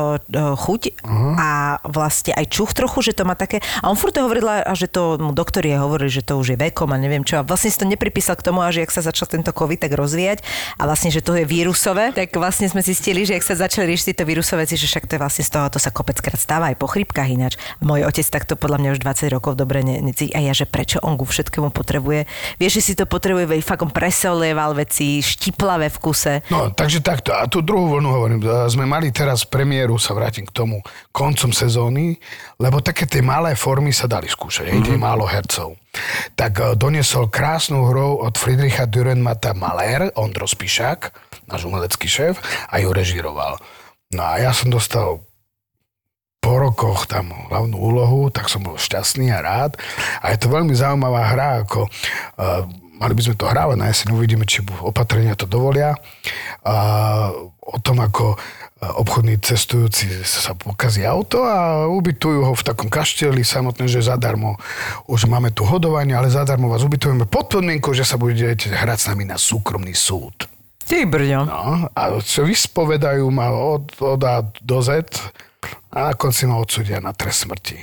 chuť 0.57 0.81
uh-huh. 1.05 1.33
a 1.37 1.49
vlastne 1.85 2.33
aj 2.33 2.49
čuch 2.49 2.73
trochu, 2.73 3.05
že 3.05 3.13
to 3.13 3.23
má 3.23 3.37
také... 3.37 3.61
A 3.85 3.93
on 3.93 3.95
furt 3.95 4.17
to 4.17 4.25
hovoril, 4.25 4.49
a 4.49 4.73
že 4.73 4.89
to 4.89 5.21
mu 5.21 5.37
doktori 5.37 5.77
hovorili, 5.77 6.09
že 6.09 6.25
to 6.25 6.40
už 6.41 6.53
je 6.53 6.57
vekom 6.57 6.89
a 6.89 6.97
neviem 6.97 7.21
čo. 7.21 7.39
A 7.39 7.45
vlastne 7.45 7.69
si 7.69 7.77
to 7.77 7.85
nepripísal 7.85 8.35
k 8.35 8.45
tomu, 8.49 8.65
až 8.65 8.81
jak 8.81 8.91
sa 8.91 9.05
začal 9.05 9.29
tento 9.29 9.53
COVID 9.53 9.77
tak 9.77 9.93
rozvíjať 9.93 10.41
a 10.81 10.89
vlastne, 10.89 11.13
že 11.13 11.21
to 11.21 11.37
je 11.37 11.45
vírusové, 11.45 12.11
tak 12.11 12.33
vlastne 12.33 12.65
sme 12.65 12.81
zistili, 12.81 13.23
že 13.23 13.37
ak 13.37 13.45
sa 13.45 13.55
začali 13.55 13.87
riešiť 13.93 14.05
tieto 14.11 14.25
vírusové 14.25 14.65
veci, 14.65 14.75
že 14.75 14.89
však 14.89 15.05
to 15.05 15.15
je 15.15 15.21
vlastne 15.21 15.43
z 15.45 15.51
toho, 15.53 15.69
to 15.69 15.79
sa 15.79 15.93
kopeckrát 15.93 16.41
stáva 16.41 16.73
aj 16.73 16.77
po 16.81 16.89
chrípkach 16.89 17.29
ináč. 17.29 17.61
Môj 17.79 18.03
otec 18.09 18.25
takto 18.27 18.57
podľa 18.57 18.77
mňa 18.81 18.89
už 18.97 18.99
20 19.05 19.35
rokov 19.35 19.53
dobre 19.55 19.85
ne. 19.85 20.01
A 20.33 20.39
ja, 20.41 20.53
že 20.57 20.65
prečo 20.65 20.97
on 21.05 21.15
ku 21.15 21.29
všetkému 21.29 21.69
potrebuje. 21.69 22.25
Vieš, 22.57 22.81
že 22.81 22.81
si 22.81 22.93
to 22.97 23.05
potrebuje, 23.05 23.45
veď 23.45 23.61
fakt 23.61 23.85
on 23.85 23.93
presolieval 23.93 24.73
veci, 24.73 25.21
štiplavé 25.21 25.93
v 25.93 25.97
kuse. 26.01 26.33
No, 26.49 26.73
takže 26.73 27.03
takto. 27.05 27.35
A 27.35 27.45
tú 27.45 27.61
druhú 27.61 27.97
vlnu 27.97 28.09
hovorím, 28.09 28.39
sme 28.67 28.89
mali 28.89 29.13
teraz 29.13 29.45
premiéru, 29.45 30.01
sa 30.01 30.17
vrátim 30.17 30.47
k 30.47 30.55
tomu, 30.55 30.81
koncom 31.13 31.51
sezóny, 31.51 32.17
lebo 32.57 32.81
také 32.81 33.05
tie 33.05 33.21
malé 33.21 33.53
formy 33.53 33.91
sa 33.93 34.09
dali 34.09 34.31
skúšať, 34.31 34.71
mm-hmm. 34.71 34.97
málo 34.97 35.27
hercov. 35.27 35.77
Tak 36.35 36.53
eh, 36.59 36.65
doniesol 36.79 37.27
krásnu 37.27 37.87
hru 37.91 38.19
od 38.23 38.37
Friedricha 38.37 38.87
Dürrenmata 38.87 39.51
Maler, 39.51 40.11
Ondro 40.15 40.47
Spišák, 40.47 41.11
náš 41.51 41.67
umelecký 41.67 42.07
šéf, 42.07 42.39
a 42.71 42.79
ju 42.79 42.89
režiroval. 42.91 43.59
No 44.11 44.21
a 44.27 44.39
ja 44.39 44.51
som 44.51 44.67
dostal 44.71 45.23
po 46.41 46.57
rokoch 46.57 47.05
tam 47.05 47.31
hlavnú 47.53 47.77
úlohu, 47.77 48.19
tak 48.33 48.49
som 48.49 48.65
bol 48.65 48.75
šťastný 48.75 49.29
a 49.29 49.45
rád. 49.45 49.77
A 50.25 50.33
je 50.33 50.41
to 50.41 50.49
veľmi 50.49 50.73
zaujímavá 50.73 51.31
hra, 51.31 51.49
ako 51.63 51.85
uh, 51.85 52.65
mali 53.01 53.17
by 53.17 53.21
sme 53.25 53.35
to 53.35 53.49
hrávať 53.49 53.77
na 53.81 53.89
jeseň, 53.89 54.13
uvidíme, 54.13 54.45
či 54.45 54.61
opatrenia 54.85 55.33
to 55.33 55.49
dovolia. 55.49 55.97
Uh, 56.61 57.49
o 57.57 57.81
tom, 57.81 57.97
ako 58.05 58.37
obchodní 58.81 59.37
cestujúci 59.37 60.25
sa 60.25 60.57
pokazí 60.57 61.05
auto 61.05 61.45
a 61.45 61.85
ubytujú 61.85 62.49
ho 62.49 62.53
v 62.57 62.65
takom 62.65 62.89
kašteli 62.89 63.45
samotné, 63.45 63.85
že 63.85 64.01
zadarmo. 64.01 64.57
Už 65.05 65.29
máme 65.29 65.53
tu 65.53 65.61
hodovanie, 65.61 66.17
ale 66.17 66.33
zadarmo 66.33 66.65
vás 66.65 66.81
ubytujeme 66.81 67.29
pod 67.29 67.53
podmienkou, 67.53 67.93
že 67.93 68.01
sa 68.01 68.17
budete 68.17 68.73
hrať 68.73 68.97
s 68.97 69.09
nami 69.13 69.29
na 69.29 69.37
súkromný 69.37 69.93
súd. 69.93 70.49
Ty 70.81 71.05
brďo. 71.05 71.45
No, 71.45 71.93
a 71.93 72.01
čo 72.25 72.41
vyspovedajú 72.41 73.29
ma 73.29 73.53
od, 73.53 73.85
od 74.01 74.21
A 74.25 74.41
do 74.65 74.81
Z 74.81 75.05
a 75.91 76.07
na 76.07 76.13
konci 76.15 76.47
ma 76.47 76.55
odsudia 76.55 77.03
na 77.03 77.11
trest 77.11 77.43
smrti. 77.43 77.75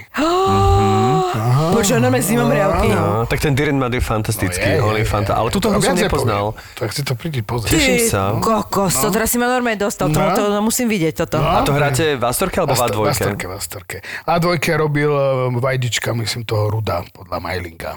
Počujem, 1.76 2.00
normálne 2.00 2.24
zimom 2.24 2.48
riavky. 2.48 2.88
No, 2.88 3.28
tak 3.28 3.38
ten 3.38 3.52
Diren 3.52 3.76
Mad 3.76 3.92
je 3.92 4.00
fantastický, 4.00 4.80
No, 4.80 4.90
on 4.90 4.96
je 4.96 5.04
fanta, 5.04 5.36
ale 5.36 5.52
túto 5.52 5.68
hru 5.68 5.78
som 5.78 5.92
nepoznal. 5.92 6.56
Tak 6.74 6.90
si 6.90 7.04
to 7.04 7.12
prídi 7.14 7.44
pozrieť. 7.44 7.76
Teším 7.76 7.98
sa. 8.08 8.32
kokos, 8.40 8.96
to 8.96 9.12
teraz 9.12 9.28
si 9.28 9.36
ma 9.36 9.46
normálne 9.46 9.76
dostal, 9.76 10.08
No. 10.08 10.16
to, 10.34 10.40
to 10.40 10.60
musím 10.64 10.88
vidieť 10.88 11.14
toto. 11.24 11.36
A 11.38 11.62
to 11.62 11.76
hráte 11.76 12.16
v 12.16 12.22
Astorke 12.24 12.64
alebo 12.64 12.74
v 12.74 12.80
A2? 12.80 12.96
V 12.96 13.08
Astorke, 13.12 13.44
v 13.44 13.54
Astorke. 13.54 13.96
A2 14.24 14.46
robil 14.80 15.12
eh, 15.12 15.60
Vajdička, 15.60 16.16
myslím 16.16 16.48
toho 16.48 16.72
Ruda, 16.72 17.04
podľa 17.12 17.38
Majlinga. 17.38 17.92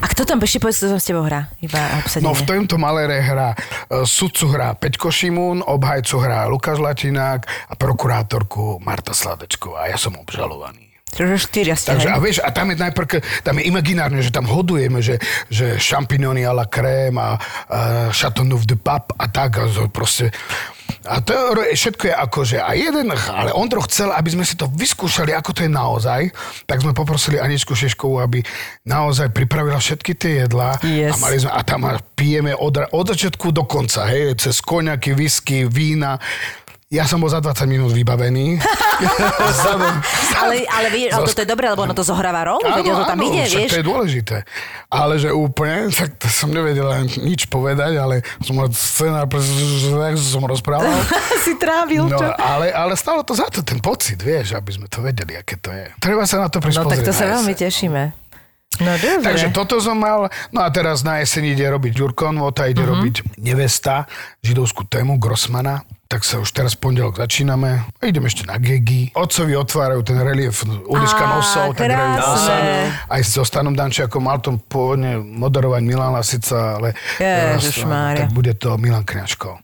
A 0.00 0.06
kto 0.12 0.28
tam, 0.28 0.36
ešte 0.44 0.60
povedz, 0.60 0.84
kto 0.84 0.92
tam 0.94 1.00
s 1.00 1.06
tebou 1.08 1.24
hrá? 1.24 1.48
Iba 1.64 1.80
obsadenie. 2.04 2.28
No 2.28 2.36
v 2.36 2.42
tomto 2.44 2.76
malére 2.76 3.24
hrá 3.24 3.56
e, 3.56 4.04
sudcu 4.04 4.52
hrá 4.52 4.76
Peťko 4.76 5.08
Šimún, 5.08 5.64
obhajcu 5.64 6.20
hrá 6.20 6.44
Lukáš 6.46 6.76
Latinák 6.78 7.46
a 7.70 7.74
prokurátorku 7.74 8.78
Marta 8.84 9.16
Sladečková. 9.30 9.86
A 9.86 9.94
ja 9.94 9.98
som 9.98 10.18
obžalovaný. 10.18 10.90
Štyria 11.10 11.74
ste, 11.74 11.90
Takže 11.90 12.06
hej? 12.06 12.14
a 12.14 12.22
vieš, 12.22 12.38
a 12.38 12.50
tam 12.54 12.70
je 12.70 12.78
najprv, 12.78 13.06
tam 13.42 13.58
je 13.58 13.66
imaginárne, 13.66 14.22
že 14.22 14.30
tam 14.30 14.46
hodujeme, 14.46 15.02
že, 15.02 15.18
že 15.50 15.74
šampiňóny 15.78 16.46
a 16.46 16.54
la 16.54 16.66
crème 16.70 17.18
a, 17.18 17.34
a 17.34 17.78
chateauneuf 18.14 18.62
de 18.62 18.78
pape 18.78 19.14
a 19.18 19.26
tak, 19.26 19.58
a 19.58 19.66
to 19.66 19.90
proste... 19.90 20.30
A 21.06 21.22
to 21.22 21.32
je, 21.34 21.74
všetko 21.78 22.10
je 22.10 22.14
akože, 22.14 22.56
a 22.62 22.74
jeden, 22.74 23.14
ale 23.14 23.54
Ondro 23.54 23.78
chcel, 23.86 24.10
aby 24.10 24.34
sme 24.34 24.44
si 24.46 24.58
to 24.58 24.66
vyskúšali, 24.70 25.30
ako 25.34 25.50
to 25.54 25.60
je 25.66 25.70
naozaj, 25.70 26.30
tak 26.66 26.82
sme 26.82 26.94
poprosili 26.94 27.38
Aničku 27.38 27.78
Šeškovú, 27.78 28.18
aby 28.18 28.42
naozaj 28.84 29.30
pripravila 29.30 29.78
všetky 29.78 30.12
tie 30.18 30.32
jedlá 30.46 30.82
Yes. 30.82 31.14
a 31.14 31.22
mali 31.22 31.38
sme, 31.38 31.50
a 31.54 31.62
tam 31.62 31.86
pijeme 32.14 32.52
od, 32.54 32.90
od 32.90 33.06
začiatku 33.06 33.50
do 33.54 33.64
konca, 33.66 34.06
hej, 34.10 34.34
cez 34.38 34.58
koňaky, 34.62 35.14
whisky, 35.14 35.66
vína. 35.66 36.18
Ja 36.90 37.06
som 37.06 37.22
bol 37.22 37.30
za 37.30 37.38
20 37.38 37.70
minút 37.70 37.94
vybavený. 37.94 38.58
Ale, 40.42 40.66
ale, 40.66 40.88
vieš, 40.90 41.14
ale 41.14 41.24
toto 41.24 41.40
je 41.40 41.46
dobré, 41.46 41.70
lebo 41.70 41.86
ono 41.86 41.94
to 41.94 42.02
zohráva 42.02 42.42
rolu, 42.42 42.60
veď 42.60 42.84
o 42.90 42.96
to 42.98 43.04
tam 43.06 43.20
ide, 43.22 43.44
vieš. 43.46 43.70
to 43.70 43.78
je 43.78 43.86
dôležité. 43.86 44.36
Ale 44.88 45.16
že 45.16 45.30
úplne, 45.30 45.88
tak 45.88 46.16
to 46.16 46.26
som 46.26 46.50
nevedel 46.50 46.84
nič 47.16 47.46
povedať, 47.46 47.94
ale 47.94 48.20
som 48.42 48.56
že 48.60 50.26
som 50.26 50.42
rozprával. 50.42 50.90
si 51.46 51.54
trávil, 51.56 52.08
No, 52.08 52.18
čo? 52.18 52.26
ale, 52.34 52.72
ale 52.72 52.92
stalo 52.92 53.22
to 53.22 53.32
za 53.32 53.46
to, 53.46 53.62
ten 53.62 53.78
pocit, 53.78 54.18
vieš, 54.18 54.52
aby 54.52 54.74
sme 54.74 54.86
to 54.86 55.00
vedeli, 55.00 55.38
aké 55.38 55.56
to 55.56 55.70
je. 55.70 55.86
Treba 55.96 56.26
sa 56.26 56.40
na 56.40 56.48
to 56.50 56.58
prísť 56.58 56.80
No 56.80 56.90
tak 56.90 57.00
to 57.00 57.14
sa 57.14 57.30
veľmi 57.30 57.54
tešíme. 57.54 58.02
No 58.80 58.90
dobre. 58.96 59.22
Takže 59.22 59.52
toto 59.52 59.78
som 59.78 59.94
mal, 59.94 60.26
no 60.50 60.60
a 60.60 60.68
teraz 60.68 61.00
na 61.00 61.20
jeseň 61.20 61.54
ide 61.54 61.64
robiť 61.68 61.92
Ďurko 61.94 62.32
Nvota, 62.32 62.66
ide 62.66 62.82
Mhm. 62.82 62.90
robiť 62.90 63.14
nevesta, 63.38 64.08
židovskú 64.40 64.84
tému 64.84 65.16
Grossmana. 65.16 65.84
Tak 66.10 66.26
sa 66.26 66.42
už 66.42 66.50
teraz 66.50 66.74
pondelok 66.74 67.22
začíname. 67.22 67.86
A 67.86 68.02
idem 68.02 68.26
ešte 68.26 68.42
na 68.42 68.58
Gegi. 68.58 69.14
Otcovi 69.14 69.54
otvárajú 69.54 70.02
ten 70.02 70.18
relief 70.18 70.66
Á, 70.66 71.22
nosov. 71.38 71.78
tak 71.78 71.86
hrajú 71.86 72.18
nosa. 72.18 72.54
Aj 73.06 73.22
so 73.22 73.46
Stanom 73.46 73.78
Dančiakom 73.78 74.18
mal 74.18 74.42
to 74.42 74.58
pôvodne 74.58 75.22
moderovať 75.22 75.82
Milan 75.86 76.10
Lasica, 76.10 76.82
ale 76.82 76.98
teraz, 77.14 77.62
Ježišmária. 77.62 78.26
tak 78.26 78.34
bude 78.34 78.58
to 78.58 78.74
Milan 78.74 79.06
Kňažko. 79.06 79.62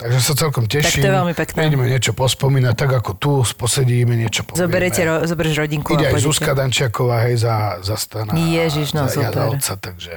Takže 0.00 0.18
sa 0.24 0.32
celkom 0.32 0.64
teším. 0.64 1.04
to 1.04 1.08
je 1.12 1.16
veľmi 1.16 1.34
pekné. 1.36 1.60
Ideme 1.68 1.84
niečo 1.84 2.16
pospomínať, 2.16 2.72
tak 2.72 2.90
ako 2.96 3.10
tu 3.20 3.30
posedíme, 3.44 4.16
niečo 4.16 4.48
povieme. 4.48 4.64
Zoberiete, 4.64 5.00
ro, 5.04 5.14
zoberieš 5.28 5.60
rodinku 5.60 5.92
Ide 5.92 6.08
a 6.08 6.08
aj 6.08 6.12
pôjdete. 6.16 6.24
Zuzka 6.24 6.52
Dančiaková, 6.56 7.16
hej, 7.28 7.36
za, 7.44 7.84
za 7.84 7.96
Stana. 8.00 8.32
Ježiš, 8.32 8.96
no 8.96 9.12
za, 9.12 9.28
ja 9.28 9.28
za 9.28 9.44
super. 9.44 9.60
otca, 9.60 9.72
takže 9.76 10.12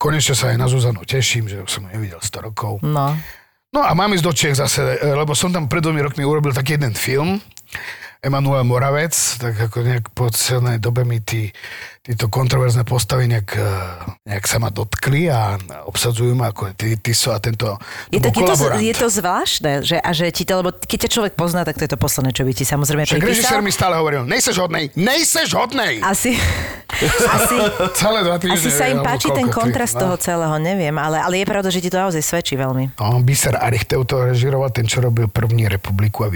konečne 0.00 0.32
sa 0.32 0.52
aj 0.52 0.56
na 0.56 0.66
Zuzanu 0.72 1.04
teším, 1.04 1.52
že 1.52 1.60
som 1.68 1.84
ju 1.84 1.92
nevidel 1.92 2.20
100 2.20 2.48
rokov. 2.48 2.80
No. 2.80 3.12
No 3.72 3.80
a 3.80 3.96
mám 3.96 4.12
ísť 4.12 4.24
do 4.28 4.36
Čech 4.36 4.60
zase, 4.60 5.00
lebo 5.00 5.32
som 5.32 5.48
tam 5.48 5.64
pred 5.64 5.80
dvomi 5.80 6.04
rokmi 6.04 6.28
urobil 6.28 6.52
taký 6.52 6.76
jeden 6.76 6.92
film, 6.92 7.40
Emanuel 8.22 8.62
Moravec, 8.62 9.10
tak 9.42 9.58
ako 9.58 9.82
nejak 9.82 10.14
po 10.14 10.30
celnej 10.30 10.78
dobe 10.78 11.02
mi 11.02 11.18
tí, 11.18 11.50
títo 12.06 12.30
kontroverzné 12.30 12.86
postavy 12.86 13.26
nejak, 13.26 13.50
e, 13.58 13.66
nejak 14.30 14.46
sa 14.46 14.62
ma 14.62 14.70
dotkli 14.70 15.26
a 15.26 15.58
obsadzujú 15.90 16.30
ma 16.38 16.54
ako 16.54 16.70
ty, 16.78 16.94
Tiso 17.02 17.34
a 17.34 17.42
tento 17.42 17.82
Je 18.14 18.22
to 18.22 18.30
je, 18.30 18.46
to, 18.46 18.78
je 18.78 18.94
to 18.94 19.08
zvláštne, 19.10 19.82
že, 19.82 19.98
a 19.98 20.14
že 20.14 20.30
ti 20.30 20.46
to, 20.46 20.62
lebo 20.62 20.70
keď 20.70 20.98
ťa 21.02 21.10
človek 21.18 21.34
pozná, 21.34 21.66
tak 21.66 21.74
to 21.74 21.82
je 21.82 21.90
to 21.90 21.98
posledné, 21.98 22.30
čo 22.30 22.46
by 22.46 22.54
ti 22.54 22.62
samozrejme 22.62 23.10
Však 23.10 23.26
režisér 23.26 23.58
mi 23.58 23.74
stále 23.74 23.98
hovoril, 23.98 24.22
nejseš 24.22 24.54
hodnej, 24.54 24.94
nejseš 24.94 25.58
hodnej! 25.58 25.98
Asi, 26.06 26.38
asi, 27.42 27.56
Celé 27.98 28.22
dva 28.22 28.38
týždne. 28.38 28.54
asi 28.54 28.70
sa 28.70 28.86
im 28.86 29.02
páči 29.02 29.34
ten 29.34 29.50
koľko, 29.50 29.50
tri, 29.50 29.58
kontrast 29.66 29.98
no. 29.98 30.00
toho 30.06 30.14
celého, 30.22 30.54
neviem, 30.62 30.94
ale, 30.94 31.18
ale 31.18 31.42
je 31.42 31.46
pravda, 31.50 31.74
že 31.74 31.82
ti 31.82 31.90
to 31.90 31.98
naozaj 31.98 32.22
svedčí 32.22 32.54
veľmi. 32.54 32.94
No, 33.02 33.18
Biser 33.18 33.58
Arichteu 33.58 34.06
to 34.06 34.30
režiroval, 34.30 34.70
ten, 34.70 34.86
čo 34.86 35.02
robil 35.02 35.26
první 35.26 35.66
republiku 35.66 36.22
a 36.22 36.30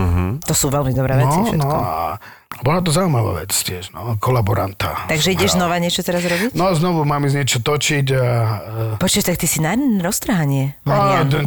vypráviej. 0.00 0.48
To 0.48 0.54
sú 0.54 0.66
veľmi 0.68 0.92
dobré 0.92 1.12
veci 1.16 1.36
No, 1.36 1.44
všetko. 1.44 1.60
no 1.60 1.68
a 1.70 2.16
bola 2.60 2.82
to 2.82 2.90
zaujímavá 2.90 3.40
vec 3.40 3.54
tiež, 3.54 3.94
no, 3.94 4.18
kolaboranta. 4.18 5.06
Takže 5.06 5.32
ideš 5.32 5.54
znova 5.54 5.78
niečo 5.78 6.02
teraz 6.02 6.20
robiť? 6.20 6.52
No, 6.52 6.74
znovu 6.74 7.06
mám 7.06 7.22
ísť 7.22 7.36
niečo 7.38 7.58
točiť 7.62 8.06
a... 8.12 8.24
Počkaj, 8.98 9.22
tak 9.22 9.36
ty 9.38 9.46
si 9.46 9.62
na 9.62 9.72
roztrhanie, 10.02 10.74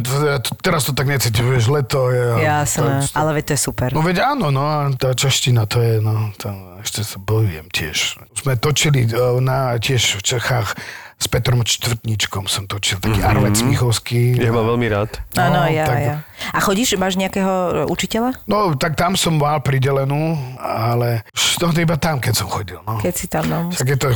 teraz 0.58 0.88
to 0.88 0.96
tak 0.96 1.06
necítim, 1.06 1.44
vieš, 1.44 1.68
leto 1.68 2.08
je... 2.08 2.40
Jasné, 2.40 3.04
ale 3.12 3.30
veď 3.36 3.44
to 3.46 3.52
je 3.52 3.60
super. 3.60 3.88
No 3.92 4.00
veď 4.00 4.24
áno, 4.24 4.48
no 4.48 4.64
tá 4.96 5.12
čeština 5.12 5.68
to 5.68 5.84
je, 5.84 6.00
no, 6.00 6.32
tam 6.40 6.80
ešte 6.80 7.04
sa 7.04 7.20
bojujem 7.20 7.68
tiež. 7.68 8.18
Sme 8.34 8.56
točili 8.56 9.04
e, 9.04 9.12
na, 9.44 9.76
tiež 9.76 10.18
v 10.18 10.22
Čechách 10.24 10.72
s 11.18 11.26
Petrom 11.30 11.62
Čtvrtničkom 11.62 12.50
som 12.50 12.66
točil, 12.68 13.00
taký 13.00 13.22
mm-hmm. 13.22 13.30
Arlec 13.30 13.56
Michovský. 13.64 14.36
Ja 14.36 14.50
mám 14.50 14.66
veľmi 14.74 14.86
rád. 14.90 15.22
Áno, 15.38 15.64
no, 15.64 15.70
ja, 15.70 15.86
tak- 15.86 16.02
ja. 16.04 16.16
A 16.52 16.58
chodíš, 16.60 16.98
máš 16.98 17.14
nejakého 17.16 17.54
e, 17.54 17.72
učiteľa? 17.88 18.36
No, 18.44 18.74
tak 18.74 18.98
tam 18.98 19.14
som 19.14 19.38
mal 19.38 19.62
pridelenú, 19.62 20.36
ale 20.60 21.24
no, 21.62 21.70
iba 21.72 21.96
tam, 21.96 22.18
keď 22.18 22.34
som 22.34 22.48
chodil. 22.50 22.82
No. 22.84 23.00
Keď 23.00 23.14
si 23.14 23.26
tam, 23.30 23.44
no. 23.46 23.58
Tak 23.70 23.86
je 23.86 23.98
to, 23.98 24.08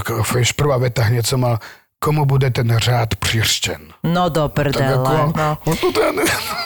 prvá 0.53 0.77
veta 0.77 1.07
hneď 1.07 1.25
som 1.25 1.41
mal, 1.41 1.63
komu 1.99 2.25
bude 2.27 2.51
ten 2.51 2.79
řád 2.79 3.15
přiřčen. 3.15 3.81
No 4.05 4.29
do 4.29 4.49
prdele, 4.49 5.33
no. 5.37 5.59
no 5.67 5.75
to 5.77 5.89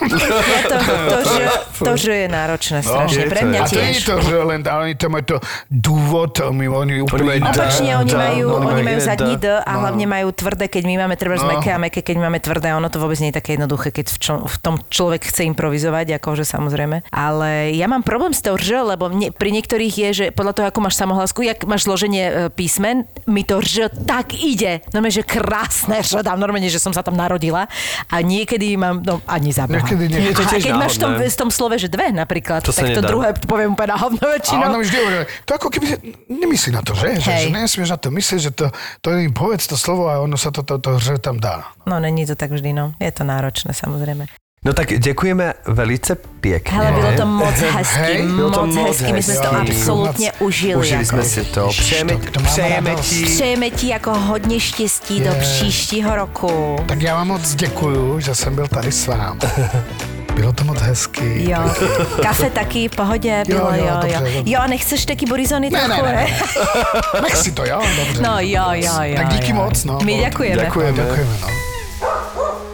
Ja 0.03 0.59
to, 0.67 0.77
to, 1.09 1.19
že, 1.35 1.45
to, 1.79 1.91
že 1.97 2.13
je 2.13 2.27
náročné 2.27 2.79
strašne. 2.83 3.23
je 3.23 3.31
Pre 3.31 3.41
to, 3.41 3.47
mňa 3.49 3.59
a 3.59 3.65
to 3.65 3.73
nie 3.73 3.81
je 3.81 3.93
tiež. 3.97 4.05
to, 4.05 4.15
že 4.21 4.35
len, 4.43 4.59
ale 4.67 4.81
oni 4.91 4.95
to 4.99 5.07
majú 5.09 5.25
to 5.25 5.37
dôvod, 5.71 6.33
oni, 6.43 6.65
oni 6.67 6.93
úplne... 7.01 7.23
majú 7.23 7.41
Opačne, 7.49 7.91
oni 7.97 8.13
majú, 8.13 8.45
no, 8.51 8.67
oni 8.67 8.81
majú 8.83 8.99
iné 8.99 9.07
zadní 9.07 9.35
D. 9.39 9.45
A 9.57 9.71
hlavne 9.79 10.05
majú 10.05 10.27
tvrdé, 10.35 10.65
keď 10.69 10.83
my 10.85 10.95
máme 11.07 11.15
treba 11.17 11.35
No. 11.39 11.49
meké 11.49 11.73
a 11.73 11.79
meké, 11.81 11.99
keď 12.05 12.15
máme 12.21 12.37
tvrdé. 12.39 12.71
Ono 12.77 12.87
to 12.93 13.01
vôbec 13.01 13.17
nie 13.19 13.33
je 13.33 13.37
také 13.41 13.57
jednoduché, 13.57 13.89
keď 13.89 14.05
v, 14.13 14.17
čo, 14.21 14.33
v 14.45 14.57
tom 14.61 14.75
človek 14.85 15.25
chce 15.25 15.43
improvizovať, 15.49 16.21
akože 16.21 16.45
samozrejme. 16.45 17.09
Ale 17.09 17.73
ja 17.73 17.89
mám 17.89 18.05
problém 18.05 18.31
s 18.31 18.45
tou 18.45 18.53
rž, 18.53 18.85
lebo 18.85 19.09
mne, 19.09 19.33
pri 19.33 19.49
niektorých 19.49 19.93
je, 19.97 20.09
že 20.13 20.25
podľa 20.29 20.53
toho, 20.53 20.65
ako 20.69 20.79
máš 20.83 20.95
samohlasku, 20.95 21.41
jak 21.41 21.65
máš 21.65 21.89
zloženie 21.89 22.25
e, 22.27 22.33
písmen, 22.53 23.09
mi 23.25 23.41
to 23.41 23.59
rž 23.59 23.89
tak 24.05 24.37
ide. 24.37 24.85
Normálne, 24.93 25.15
že 25.15 25.22
krásne 25.23 25.99
rž 25.99 26.21
dám, 26.21 26.35
normálne, 26.35 26.67
že 26.67 26.77
som 26.77 26.91
sa 26.91 26.99
tam 26.99 27.15
narodila. 27.15 27.65
A 28.07 28.19
niekedy 28.19 28.75
mám, 28.75 28.99
no 28.99 29.19
ani 29.25 29.49
za 29.49 29.65
Boha. 29.65 29.81
Niekedy 29.81 30.03
nie. 30.07 30.19
Je 30.29 30.35
to 30.35 30.43
A 30.43 30.49
tiež 30.51 30.63
keď 30.63 30.75
máš 30.75 30.95
v 30.95 31.01
tom, 31.01 31.11
v 31.17 31.37
tom 31.37 31.49
slove, 31.49 31.75
že 31.75 31.87
dve 31.87 32.11
napríklad, 32.11 32.61
To 32.61 32.71
tak 32.71 32.91
to 32.91 32.99
nedá. 32.99 33.07
druhé 33.07 33.27
poviem 33.39 33.73
úplne 33.73 33.89
na 33.89 33.97
hovno 33.97 34.21
A 34.21 34.29
väčšinou. 34.35 34.65
ona 34.65 34.77
mi 34.77 34.85
vždy 34.85 34.97
hovorí, 34.97 35.15
to 35.43 35.51
ako 35.53 35.67
keby 35.69 35.87
nemyslí 36.27 36.69
na 36.71 36.81
to, 36.81 36.93
že? 36.93 37.09
Že, 37.17 37.31
Hej. 37.31 37.43
že 37.43 37.49
nesmieš 37.49 37.89
na 37.89 37.99
to 37.99 38.07
myslieť, 38.09 38.39
že 38.41 38.51
to, 38.51 38.65
to 38.99 39.07
im 39.15 39.31
povedz 39.31 39.63
to 39.65 39.75
slovo 39.75 40.05
a 40.05 40.19
ono 40.19 40.35
sa 40.35 40.51
to, 40.51 40.61
to, 40.61 40.77
to, 40.77 40.99
že 40.99 41.17
tam 41.17 41.39
dá. 41.39 41.71
No, 41.83 41.97
není 41.97 42.23
to 42.23 42.35
tak 42.35 42.51
vždy, 42.51 42.71
no. 42.71 42.91
Je 42.99 43.09
to 43.09 43.23
náročné, 43.23 43.71
samozrejme. 43.71 44.27
No 44.65 44.71
tak 44.73 44.95
ďakujeme 44.95 45.53
velice 45.67 46.15
pekne. 46.15 46.77
Ale 46.79 46.91
bylo 46.91 47.11
to 47.17 47.25
moc 47.25 47.55
hezky, 47.55 47.99
Hej, 47.99 48.27
bylo 48.27 48.49
to 48.51 48.65
moc 48.65 48.75
moc 48.75 48.87
hezky, 48.87 49.13
my 49.13 49.23
sme 49.23 49.35
to 49.35 49.49
hezky. 49.51 49.71
absolútne 49.75 50.29
užili. 50.39 50.75
Užili 50.79 51.03
ako. 51.03 51.11
sme 51.11 51.23
si 51.27 51.41
to. 51.51 51.63
Přejeme, 51.67 52.13
to 52.31 52.39
přejeme 52.39 52.91
ti... 52.95 53.25
Přejeme 53.25 53.67
ti 53.69 53.87
jako 53.87 54.11
hodně 54.15 54.59
štěstí 54.59 55.19
do 55.19 55.31
Je. 55.35 55.41
příštího 55.41 56.15
roku. 56.15 56.75
Tak 56.87 57.01
já 57.01 57.15
vám 57.15 57.27
moc 57.27 57.55
děkuju, 57.55 58.19
že 58.19 58.35
jsem 58.35 58.55
byl 58.55 58.67
tady 58.67 58.91
s 58.91 59.07
vámi. 59.07 59.39
Bylo 60.35 60.53
to 60.53 60.63
moc 60.63 60.79
hezky. 60.81 61.51
Jo. 61.51 61.59
Kafe 62.23 62.49
taky, 62.49 62.87
v 62.87 62.95
pohodě 62.95 63.43
bylo, 63.47 63.69
jo, 63.73 63.85
jo, 63.85 63.93
dobře, 64.01 64.33
jo. 64.33 64.43
Jo, 64.45 64.59
nechceš 64.67 65.05
taky 65.05 65.25
burizony 65.25 65.69
Ne, 65.69 65.79
trochu, 65.85 66.05
ne, 66.05 66.11
ne? 66.13 66.27
Nech 67.21 67.35
si 67.35 67.51
to, 67.51 67.65
jo? 67.65 67.81
Dobře. 67.99 68.21
No 68.21 68.35
jo, 68.39 68.63
jo, 68.71 68.93
jo. 69.01 69.15
Tak 69.15 69.27
díky 69.27 69.51
jo. 69.51 69.55
moc, 69.55 69.83
no. 69.85 69.99
My 70.03 70.17
ďakujeme. 70.19 70.63
Ďakujem. 70.63 70.95
Děkujeme, 70.95 71.37
no. 71.41 71.47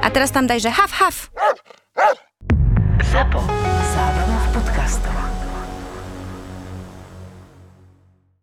A 0.00 0.08
teraz 0.08 0.32
tam 0.32 0.48
daj, 0.48 0.64
že 0.64 0.72
haf, 0.72 0.88
haf. 0.96 1.28
Zapo. 3.12 3.44
Zábrná 3.92 4.38
v 4.40 4.48
podcastovách. 4.56 5.37